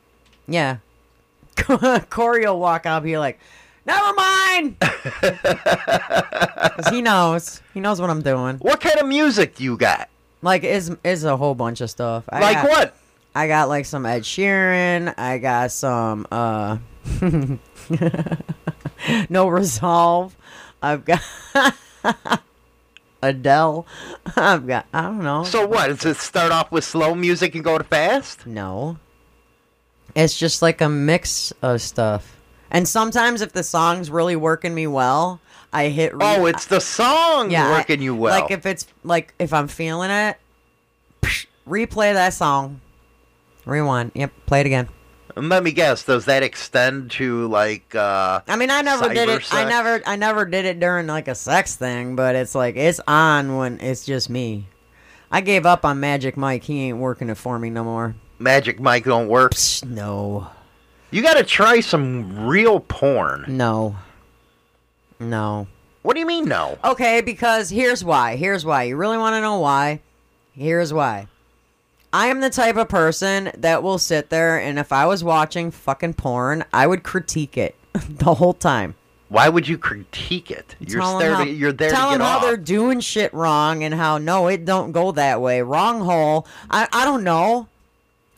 Yeah. 0.48 0.78
Corey 2.12 2.46
will 2.46 2.60
walk 2.60 2.86
out 2.86 2.98
and 2.98 3.06
be 3.06 3.18
like, 3.18 3.40
Never 3.84 4.14
mind. 4.14 4.78
'Cause 4.80 6.88
he 6.92 7.02
knows. 7.02 7.64
He 7.74 7.80
knows 7.80 8.00
what 8.00 8.12
I'm 8.12 8.22
doing. 8.22 8.58
What 8.58 8.80
kind 8.80 9.00
of 9.00 9.08
music 9.08 9.56
do 9.56 9.64
you 9.64 9.76
got? 9.76 10.08
Like 10.44 10.64
is 10.64 10.96
is 11.04 11.24
a 11.24 11.36
whole 11.36 11.56
bunch 11.56 11.82
of 11.82 11.90
stuff. 11.90 12.26
I 12.30 12.42
like 12.42 12.58
got- 12.58 12.70
what? 12.70 12.96
I 13.34 13.48
got 13.48 13.70
like 13.70 13.86
some 13.86 14.06
Ed 14.06 14.22
Sheeran. 14.22 15.16
I 15.18 15.40
got 15.40 15.72
some 15.72 16.28
uh 16.32 16.78
No 19.30 19.48
Resolve. 19.48 20.36
I've 20.82 21.06
got 21.06 21.22
Adele. 23.22 23.86
I've 24.38 24.66
got 24.66 24.86
I 24.94 25.02
don't 25.04 25.24
know. 25.24 25.44
So 25.44 25.68
what? 25.68 25.88
Does 25.88 26.06
it 26.06 26.18
start 26.18 26.52
off 26.52 26.72
with 26.72 26.84
slow 26.84 27.14
music 27.16 27.56
and 27.56 27.64
go 27.64 27.78
to 27.78 27.84
fast? 27.84 28.46
no. 28.46 28.98
It's 30.16 30.38
just 30.40 30.64
like 30.64 30.82
a 30.82 30.90
mix 30.90 31.54
of 31.62 31.82
stuff. 31.84 32.36
And 32.72 32.88
sometimes 32.88 33.42
if 33.42 33.54
the 33.54 33.62
song's 33.62 34.10
really 34.10 34.36
working 34.36 34.74
me 34.74 34.88
well, 34.88 35.40
I 35.72 35.90
hit 35.90 36.14
re- 36.14 36.20
Oh, 36.22 36.46
it's 36.48 36.66
the 36.66 36.80
song 36.82 37.52
yeah, 37.52 37.68
I- 37.68 37.72
working 37.78 38.02
you 38.02 38.16
well. 38.16 38.40
Like 38.42 38.50
if 38.52 38.66
it's 38.66 38.88
like 39.04 39.36
if 39.38 39.54
I'm 39.54 39.68
feeling 39.68 40.10
it, 40.10 40.38
replay 41.68 42.14
that 42.14 42.34
song. 42.34 42.82
Rewind. 43.66 44.12
Yep, 44.16 44.32
play 44.48 44.62
it 44.62 44.66
again. 44.66 44.90
Let 45.36 45.64
me 45.64 45.72
guess. 45.72 46.04
Does 46.04 46.26
that 46.26 46.44
extend 46.44 47.12
to 47.12 47.48
like? 47.48 47.94
uh 47.96 48.42
I 48.48 48.56
mean, 48.56 48.70
I 48.72 48.82
never 48.82 49.14
did 49.14 49.30
it. 49.30 49.54
I 49.54 49.66
never, 49.66 50.02
I 50.06 50.16
never 50.16 50.46
did 50.46 50.66
it 50.66 50.80
during 50.80 51.08
like 51.08 51.28
a 51.28 51.36
sex 51.36 51.76
thing, 51.76 52.16
but 52.16 52.36
it's 52.36 52.56
like 52.56 52.76
it's 52.76 53.00
on 53.08 53.56
when 53.58 53.80
it's 53.80 54.06
just 54.06 54.30
me. 54.30 54.68
I 55.32 55.42
gave 55.42 55.66
up 55.66 55.86
on 55.86 56.00
Magic 56.00 56.36
Mike. 56.38 56.64
He 56.64 56.86
ain't 56.90 56.98
working 56.98 57.30
it 57.30 57.36
for 57.38 57.60
me 57.60 57.70
no 57.70 57.84
more. 57.84 58.16
Magic 58.40 58.80
Mike 58.80 59.04
don't 59.06 59.28
work? 59.28 59.54
No, 59.86 60.48
You 61.12 61.22
got 61.22 61.36
to 61.36 61.44
try 61.44 61.82
some 61.82 62.48
real 62.48 62.80
porn. 62.80 63.46
no, 63.48 63.96
no. 65.20 65.68
What 66.02 66.14
do 66.14 66.22
you 66.22 66.26
mean 66.26 66.46
no? 66.46 66.78
Okay, 66.84 67.20
because 67.22 67.70
here's 67.70 68.04
why. 68.04 68.38
Here's 68.38 68.66
why. 68.66 68.84
You 68.84 68.96
really 68.96 69.18
want 69.18 69.34
to 69.36 69.42
know 69.42 69.60
why? 69.60 70.00
Here's 70.54 70.94
why. 70.94 71.28
I 72.12 72.28
am 72.28 72.40
the 72.40 72.50
type 72.50 72.76
of 72.76 72.90
person 72.90 73.52
that 73.58 73.84
will 73.84 73.98
sit 74.00 74.30
there 74.30 74.60
and 74.60 74.80
if 74.80 74.92
I 74.92 75.06
was 75.06 75.24
watching 75.24 75.70
fucking 75.72 76.16
porn, 76.16 76.66
I 76.74 76.88
would 76.88 77.04
critique 77.04 77.58
it 77.58 77.76
the 77.94 78.34
whole 78.36 78.54
time. 78.54 78.96
Why 79.28 79.48
would 79.48 79.68
you 79.68 79.78
critique 79.78 80.50
it? 80.50 80.76
You're 80.80 81.02
Tell 81.02 81.20
there. 81.20 81.36
how- 81.36 81.44
to, 81.44 81.50
you're 81.52 81.72
there 81.72 81.92
tell 81.92 82.08
to 82.10 82.14
'em 82.16 82.20
get 82.20 82.26
how 82.28 82.38
off. 82.38 82.42
they're 82.44 82.58
doing 82.58 83.00
shit 83.00 83.32
wrong 83.32 83.84
and 83.84 83.94
how 83.94 84.18
no, 84.18 84.48
it 84.48 84.66
don't 84.66 84.92
go 84.92 85.12
that 85.12 85.40
way. 85.40 85.62
Wrong 85.62 86.02
hole. 86.02 86.48
I 86.72 86.88
I 86.92 87.06
don't 87.06 87.24
know. 87.24 87.68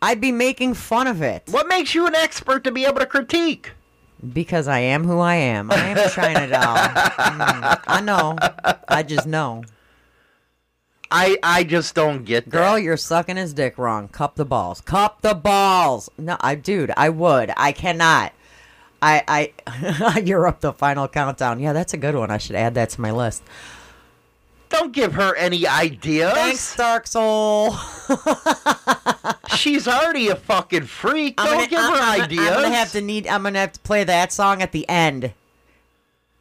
I'd 0.02 0.20
be 0.20 0.32
making 0.32 0.74
fun 0.74 1.06
of 1.08 1.22
it 1.22 1.44
What 1.52 1.68
makes 1.68 1.94
you 1.94 2.08
an 2.08 2.16
expert 2.16 2.64
to 2.64 2.72
be 2.72 2.86
able 2.86 3.00
to 3.00 3.06
critique? 3.06 3.72
because 4.34 4.68
I 4.68 4.80
am 4.80 5.04
who 5.06 5.20
I 5.20 5.34
am. 5.36 5.72
I 5.72 5.76
am 5.78 5.98
a 5.98 6.08
China 6.10 6.48
doll. 6.48 6.78
Mm, 6.78 7.80
I 7.88 8.02
know. 8.02 8.38
I 8.88 9.02
just 9.02 9.26
know. 9.26 9.64
I 11.12 11.38
I 11.44 11.64
just 11.64 11.94
don't 11.94 12.24
get 12.24 12.46
that. 12.46 12.52
Girl, 12.52 12.80
you're 12.80 12.98
sucking 12.98 13.36
his 13.36 13.54
dick 13.54 13.78
wrong. 13.78 14.08
Cup 14.08 14.36
the 14.36 14.46
balls. 14.46 14.82
Cup 14.82 15.22
the 15.22 15.34
balls. 15.36 16.10
No, 16.18 16.38
I 16.40 16.56
dude, 16.56 16.92
I 16.96 17.10
would. 17.10 17.52
I 17.58 17.72
cannot. 17.74 18.32
I 19.02 19.52
I 20.16 20.20
you're 20.26 20.48
up 20.48 20.62
the 20.62 20.74
final 20.74 21.08
countdown. 21.08 21.60
Yeah, 21.60 21.74
that's 21.74 21.94
a 21.94 21.98
good 21.98 22.16
one. 22.16 22.32
I 22.32 22.38
should 22.38 22.56
add 22.56 22.76
that 22.76 22.90
to 22.92 23.02
my 23.02 23.12
list. 23.12 23.44
Don't 24.70 24.94
give 24.94 25.14
her 25.16 25.36
any 25.36 25.68
ideas. 25.68 26.32
Thanks, 26.32 26.76
Dark 26.78 27.06
Soul. 27.06 27.76
She's 29.58 29.86
already 29.88 30.30
a 30.30 30.36
fucking 30.38 30.84
freak. 30.86 31.36
I'm 31.38 31.46
Don't 31.48 31.56
gonna, 31.58 31.68
give 31.68 31.80
I'm, 31.80 31.94
her 31.94 32.00
I'm- 32.00 32.22
ideas. 32.22 32.48
I'm 32.48 32.54
gonna 32.54 32.76
have 32.76 32.92
to 32.94 33.02
need. 33.02 33.28
I'm 33.28 33.44
gonna 33.44 33.60
have 33.60 33.74
to 33.74 33.80
play 33.82 34.04
that 34.06 34.32
song 34.32 34.62
at 34.62 34.72
the 34.72 34.88
end. 34.88 35.34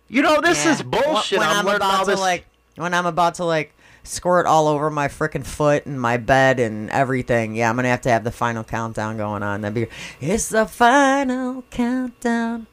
You 0.08 0.22
know 0.22 0.40
this 0.40 0.64
Yeah. 0.64 0.72
is 0.72 0.82
bullshit. 0.82 1.38
When 1.38 1.48
I'm, 1.48 1.66
about 1.66 1.82
all 1.82 2.04
to 2.04 2.10
this. 2.12 2.20
like, 2.20 2.46
when 2.76 2.94
I'm 2.94 3.06
about 3.06 3.34
to 3.36 3.44
like 3.44 3.72
squirt 4.02 4.46
all 4.46 4.66
over 4.68 4.90
my 4.90 5.08
freaking 5.08 5.44
foot 5.46 5.86
and 5.86 6.00
my 6.00 6.16
bed 6.16 6.58
and 6.60 6.90
everything. 6.90 7.54
Yeah, 7.54 7.70
I'm 7.70 7.76
gonna 7.76 7.88
have 7.88 8.00
to 8.02 8.10
have 8.10 8.24
the 8.24 8.30
final 8.30 8.64
countdown 8.64 9.16
going 9.16 9.42
on. 9.42 9.60
That'd 9.60 9.74
be. 9.74 9.86
It's 10.20 10.48
the 10.48 10.66
final 10.66 11.62
countdown. 11.70 12.66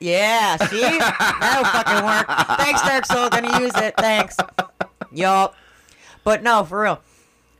Yeah, 0.00 0.56
see, 0.56 0.80
that'll 0.80 1.64
fucking 1.64 2.04
work. 2.04 2.58
Thanks, 2.58 2.82
Dark 2.82 3.06
Soul. 3.06 3.28
Gonna 3.30 3.60
use 3.60 3.72
it. 3.76 3.94
Thanks. 3.96 4.36
Yup. 5.12 5.54
But 6.22 6.42
no, 6.42 6.64
for 6.64 6.80
real. 6.82 7.00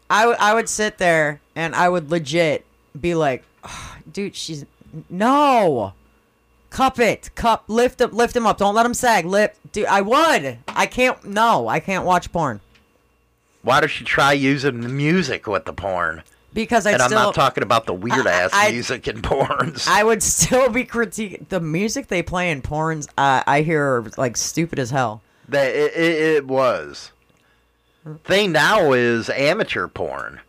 I, 0.09 0.21
w- 0.23 0.37
I 0.39 0.55
would 0.55 0.69
sit 0.69 0.99
there 0.99 1.41
and 1.57 1.75
I 1.75 1.89
would 1.89 2.11
legit 2.11 2.65
be 2.99 3.15
like, 3.15 3.43
"Oh, 3.65 3.97
dude, 4.13 4.37
she's 4.37 4.65
no. 5.11 5.93
Cup 6.75 6.99
it, 6.99 7.31
cup, 7.37 7.63
lift 7.69 8.01
him, 8.01 8.11
lift 8.11 8.35
him 8.35 8.49
up. 8.49 8.59
Don't 8.59 8.75
let 8.75 8.85
him 8.85 8.95
sag. 8.95 9.27
Lip, 9.27 9.57
dude. 9.71 9.87
I 9.87 10.01
would. 10.01 10.59
I 10.67 10.87
can't. 10.87 11.25
No, 11.25 11.69
I 11.69 11.79
can't 11.79 12.05
watch 12.05 12.33
porn 12.33 12.61
Why 13.63 13.79
don't 13.79 14.01
you 14.01 14.05
try 14.05 14.33
using 14.33 14.81
the 14.81 14.89
music 14.89 15.47
with 15.47 15.67
the 15.67 15.73
porn? 15.73 16.25
because 16.53 16.85
I 16.85 16.93
and 16.95 17.03
I'm 17.03 17.13
not 17.13 17.33
talking 17.33 17.63
about 17.63 17.87
the 17.87 17.95
weird 17.95 18.27
ass 18.27 18.51
I- 18.53 18.73
music 18.73 19.07
in 19.07 19.23
porns. 19.23 19.87
I 19.87 20.03
would 20.03 20.21
still 20.21 20.69
be 20.69 20.85
critiquing 20.85 21.49
the 21.49 21.61
music 21.61 22.09
they 22.09 22.23
play 22.23 22.51
in 22.51 22.61
porns. 22.61 23.09
Uh, 23.17 23.45
I 23.47 23.63
hear 23.63 24.05
like 24.17 24.37
stupid 24.37 24.81
as 24.81 24.91
hell. 24.91 25.23
that 25.51 25.69
it, 25.69 25.95
it, 25.95 26.23
it 26.39 26.47
was. 26.49 27.13
Thing 28.25 28.51
now 28.51 28.93
is 28.95 29.31
amateur 29.31 29.87
porn. 29.87 30.41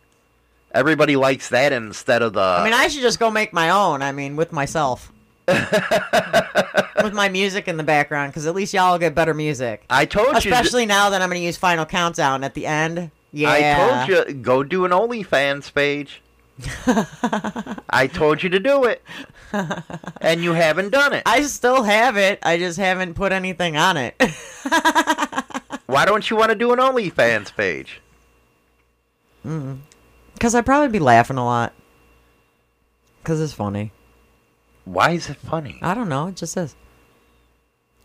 Everybody 0.72 1.14
likes 1.14 1.50
that 1.50 1.72
instead 1.72 2.20
of 2.22 2.32
the. 2.32 2.40
I 2.40 2.64
mean, 2.64 2.74
I 2.74 2.88
should 2.88 3.02
just 3.02 3.20
go 3.20 3.30
make 3.30 3.52
my 3.52 3.70
own. 3.70 4.02
I 4.02 4.10
mean, 4.10 4.34
with 4.34 4.50
myself, 4.50 5.12
with 7.02 7.12
my 7.12 7.28
music 7.28 7.68
in 7.68 7.76
the 7.76 7.82
background, 7.82 8.32
because 8.32 8.46
at 8.46 8.54
least 8.54 8.74
y'all 8.74 8.92
will 8.92 8.98
get 8.98 9.14
better 9.14 9.34
music. 9.34 9.84
I 9.88 10.04
told 10.04 10.44
you. 10.44 10.52
Especially 10.52 10.86
now 10.86 11.10
that 11.10 11.22
I'm 11.22 11.28
going 11.28 11.40
to 11.40 11.44
use 11.46 11.56
Final 11.56 11.86
Countdown 11.86 12.44
at 12.44 12.54
the 12.54 12.66
end. 12.66 13.10
Yeah. 13.32 13.50
I 13.50 14.06
told 14.06 14.28
you 14.28 14.34
go 14.34 14.62
do 14.62 14.84
an 14.84 14.90
OnlyFans 14.92 15.72
page. 15.72 16.22
I 17.90 18.08
told 18.12 18.42
you 18.42 18.48
to 18.48 18.58
do 18.58 18.84
it, 18.84 19.02
and 20.20 20.42
you 20.42 20.52
haven't 20.52 20.90
done 20.90 21.12
it. 21.12 21.22
I 21.26 21.42
still 21.42 21.82
have 21.82 22.16
it. 22.16 22.38
I 22.42 22.56
just 22.56 22.78
haven't 22.78 23.14
put 23.14 23.32
anything 23.32 23.76
on 23.76 23.96
it. 23.96 24.14
Why 25.86 26.04
don't 26.04 26.28
you 26.28 26.36
want 26.36 26.50
to 26.50 26.54
do 26.56 26.72
an 26.72 26.78
OnlyFans 26.78 27.54
page? 27.54 28.00
Mm. 29.44 29.80
Because 30.32 30.54
I'd 30.54 30.66
probably 30.66 30.88
be 30.88 30.98
laughing 30.98 31.36
a 31.36 31.44
lot. 31.44 31.72
Because 33.22 33.40
it's 33.40 33.52
funny. 33.52 33.92
Why 34.86 35.10
is 35.10 35.28
it 35.28 35.36
funny? 35.36 35.78
I 35.82 35.94
don't 35.94 36.08
know. 36.08 36.28
It 36.28 36.36
just 36.36 36.56
is. 36.56 36.76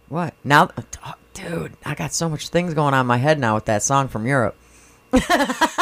What? 0.09 0.33
Now, 0.43 0.71
oh, 1.05 1.13
dude, 1.33 1.77
I 1.85 1.95
got 1.95 2.11
so 2.11 2.27
much 2.27 2.49
things 2.49 2.73
going 2.73 2.93
on 2.93 3.01
in 3.01 3.07
my 3.07 3.17
head 3.17 3.39
now 3.39 3.55
with 3.55 3.65
that 3.65 3.83
song 3.83 4.09
from 4.09 4.25
Europe. 4.25 4.57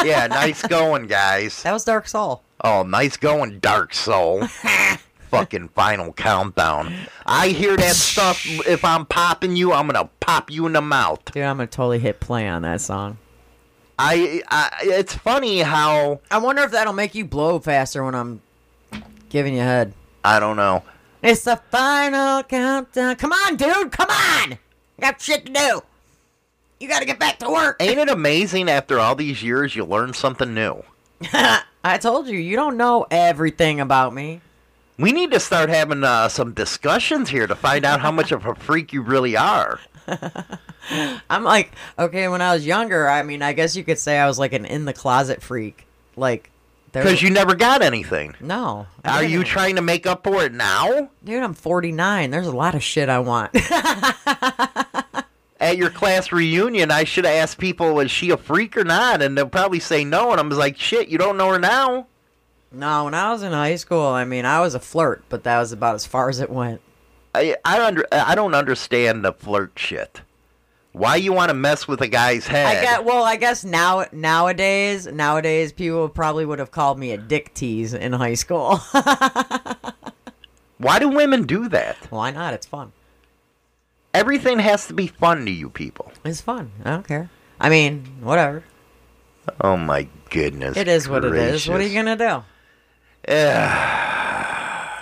yeah, 0.04 0.26
nice 0.28 0.62
going, 0.66 1.06
guys. 1.06 1.62
That 1.62 1.72
was 1.72 1.84
Dark 1.84 2.06
Soul. 2.06 2.42
Oh, 2.62 2.82
nice 2.82 3.16
going, 3.16 3.58
Dark 3.60 3.94
Soul. 3.94 4.46
Fucking 5.30 5.68
final 5.70 6.12
countdown. 6.12 6.92
I 7.24 7.48
hear 7.48 7.76
that 7.76 7.94
stuff. 7.96 8.44
If 8.66 8.84
I'm 8.84 9.06
popping 9.06 9.56
you, 9.56 9.72
I'm 9.72 9.86
gonna 9.86 10.10
pop 10.20 10.50
you 10.50 10.66
in 10.66 10.74
the 10.74 10.82
mouth. 10.82 11.24
Dude, 11.24 11.44
I'm 11.44 11.56
going 11.56 11.68
to 11.68 11.74
totally 11.74 11.98
hit 11.98 12.20
play 12.20 12.46
on 12.46 12.62
that 12.62 12.80
song. 12.80 13.16
I, 13.98 14.42
I. 14.48 14.70
It's 14.82 15.14
funny 15.14 15.60
how 15.60 16.20
I 16.30 16.38
wonder 16.38 16.62
if 16.62 16.72
that'll 16.72 16.92
make 16.92 17.14
you 17.14 17.24
blow 17.24 17.58
faster 17.58 18.04
when 18.04 18.14
I'm 18.14 18.42
giving 19.28 19.54
you 19.54 19.60
head. 19.60 19.94
I 20.24 20.40
don't 20.40 20.56
know. 20.56 20.82
It's 21.22 21.44
the 21.44 21.56
final 21.70 22.42
countdown. 22.42 23.16
Come 23.16 23.32
on, 23.32 23.56
dude. 23.56 23.92
Come 23.92 24.10
on. 24.10 24.52
I 24.52 24.58
got 25.00 25.20
shit 25.20 25.46
to 25.46 25.52
do. 25.52 25.82
You 26.78 26.88
got 26.88 27.00
to 27.00 27.06
get 27.06 27.18
back 27.18 27.38
to 27.40 27.50
work. 27.50 27.76
Ain't 27.80 27.98
it 27.98 28.08
amazing? 28.08 28.70
After 28.70 28.98
all 28.98 29.14
these 29.14 29.42
years, 29.42 29.76
you 29.76 29.84
learn 29.84 30.14
something 30.14 30.54
new. 30.54 30.82
I 31.84 31.98
told 31.98 32.26
you, 32.26 32.38
you 32.38 32.56
don't 32.56 32.76
know 32.76 33.06
everything 33.10 33.80
about 33.80 34.14
me. 34.14 34.40
We 34.98 35.12
need 35.12 35.30
to 35.32 35.40
start 35.40 35.70
having 35.70 36.04
uh, 36.04 36.28
some 36.28 36.52
discussions 36.52 37.30
here 37.30 37.46
to 37.46 37.54
find 37.54 37.84
out 37.84 38.00
how 38.00 38.10
much 38.10 38.32
of 38.32 38.44
a 38.44 38.54
freak 38.54 38.92
you 38.92 39.02
really 39.02 39.36
are. 39.36 39.80
I'm 41.30 41.44
like, 41.44 41.72
okay, 41.98 42.28
when 42.28 42.42
I 42.42 42.54
was 42.54 42.66
younger, 42.66 43.08
I 43.08 43.22
mean, 43.22 43.42
I 43.42 43.52
guess 43.52 43.76
you 43.76 43.84
could 43.84 43.98
say 43.98 44.18
I 44.18 44.26
was 44.26 44.38
like 44.38 44.52
an 44.52 44.64
in 44.64 44.84
the 44.84 44.92
closet 44.92 45.42
freak. 45.42 45.86
Like, 46.16 46.50
Because 46.92 47.22
you 47.22 47.30
never 47.30 47.54
got 47.54 47.82
anything. 47.82 48.34
No. 48.40 48.86
I 49.04 49.18
Are 49.18 49.20
didn't. 49.20 49.32
you 49.32 49.44
trying 49.44 49.76
to 49.76 49.82
make 49.82 50.06
up 50.06 50.24
for 50.24 50.44
it 50.44 50.52
now? 50.52 51.10
Dude, 51.24 51.42
I'm 51.42 51.54
49. 51.54 52.30
There's 52.30 52.46
a 52.46 52.52
lot 52.52 52.74
of 52.74 52.82
shit 52.82 53.08
I 53.08 53.20
want. 53.20 53.54
At 55.60 55.76
your 55.76 55.90
class 55.90 56.32
reunion, 56.32 56.90
I 56.90 57.04
should 57.04 57.26
have 57.26 57.34
asked 57.34 57.58
people, 57.58 58.00
is 58.00 58.10
she 58.10 58.30
a 58.30 58.36
freak 58.38 58.76
or 58.78 58.84
not? 58.84 59.20
And 59.20 59.36
they'll 59.36 59.46
probably 59.46 59.78
say 59.78 60.04
no. 60.04 60.30
And 60.32 60.40
I'm 60.40 60.48
like, 60.48 60.78
shit, 60.78 61.08
you 61.08 61.18
don't 61.18 61.36
know 61.36 61.50
her 61.50 61.58
now? 61.58 62.06
no, 62.72 63.04
when 63.04 63.14
I 63.14 63.30
was 63.32 63.42
in 63.42 63.52
high 63.52 63.74
school, 63.76 64.06
I 64.06 64.24
mean, 64.24 64.44
I 64.46 64.60
was 64.60 64.74
a 64.74 64.80
flirt, 64.80 65.22
but 65.28 65.42
that 65.44 65.58
was 65.58 65.72
about 65.72 65.96
as 65.96 66.06
far 66.06 66.28
as 66.30 66.40
it 66.40 66.48
went. 66.50 66.80
I 67.34 67.56
I, 67.64 67.84
under, 67.84 68.06
I 68.12 68.34
don't 68.34 68.54
understand 68.54 69.24
the 69.24 69.32
flirt 69.32 69.72
shit. 69.76 70.22
Why 71.00 71.16
you 71.16 71.32
want 71.32 71.48
to 71.48 71.54
mess 71.54 71.88
with 71.88 72.02
a 72.02 72.08
guy's 72.08 72.46
head? 72.46 72.76
I 72.76 72.82
get 72.82 73.06
well. 73.06 73.24
I 73.24 73.36
guess 73.36 73.64
now 73.64 74.04
nowadays, 74.12 75.06
nowadays 75.06 75.72
people 75.72 76.10
probably 76.10 76.44
would 76.44 76.58
have 76.58 76.72
called 76.72 76.98
me 76.98 77.12
a 77.12 77.16
dick 77.16 77.54
tease 77.54 77.94
in 77.94 78.12
high 78.12 78.34
school. 78.34 78.76
Why 80.76 80.98
do 80.98 81.08
women 81.08 81.44
do 81.44 81.70
that? 81.70 81.96
Why 82.10 82.30
not? 82.30 82.52
It's 82.52 82.66
fun. 82.66 82.92
Everything 84.12 84.58
has 84.58 84.88
to 84.88 84.92
be 84.92 85.06
fun 85.06 85.46
to 85.46 85.50
you 85.50 85.70
people. 85.70 86.12
It's 86.22 86.42
fun. 86.42 86.70
I 86.84 86.90
don't 86.90 87.08
care. 87.08 87.30
I 87.58 87.70
mean, 87.70 88.18
whatever. 88.20 88.62
Oh 89.62 89.78
my 89.78 90.06
goodness. 90.28 90.76
It 90.76 90.86
is 90.86 91.08
what 91.08 91.24
it 91.24 91.34
is. 91.34 91.66
What 91.66 91.80
are 91.80 91.86
you 91.86 91.94
gonna 91.94 92.16
do? 92.16 92.44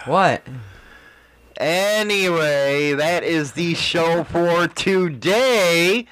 what? 0.09 0.47
Anyway, 1.59 2.93
that 2.93 3.24
is 3.24 3.52
the 3.52 3.74
show 3.74 4.22
for 4.22 4.68
today. 4.68 6.06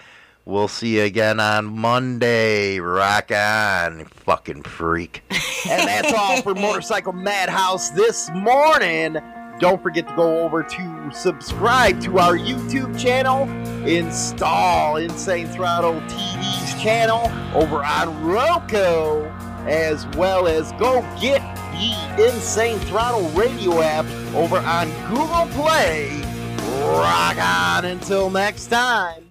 We'll 0.45 0.67
see 0.67 0.97
you 0.97 1.05
again 1.05 1.39
on 1.39 1.67
Monday. 1.67 2.81
Rock 2.81 3.31
on, 3.31 4.07
fucking 4.07 4.65
freak. 4.65 5.23
and 5.71 5.87
that's 5.87 6.13
all 6.13 6.43
for 6.43 6.57
Motorcycle 6.57 7.13
Madhouse 7.13 7.91
this 7.91 8.29
morning. 8.35 9.19
Don't 9.61 9.81
forget 9.81 10.09
to 10.09 10.17
go 10.17 10.43
over 10.43 10.65
to 10.65 11.11
subscribe 11.15 12.01
to 12.03 12.19
our 12.19 12.37
YouTube 12.37 12.99
channel, 12.99 13.49
install 13.87 14.97
Insane 14.97 15.47
Throttle 15.47 16.01
TV's 16.09 16.83
channel 16.83 17.31
over 17.55 17.85
on 17.85 18.25
Roku, 18.25 19.25
as 19.69 20.09
well 20.17 20.49
as 20.49 20.73
go 20.73 21.03
get 21.21 21.41
the 21.79 22.33
Insane 22.35 22.79
Throttle 22.81 23.29
radio 23.31 23.81
app 23.83 24.07
over 24.35 24.59
on 24.59 24.89
Google 25.09 25.47
Play. 25.63 26.23
Rock 26.83 27.37
on 27.39 27.85
until 27.85 28.31
next 28.31 28.67
time. 28.67 29.23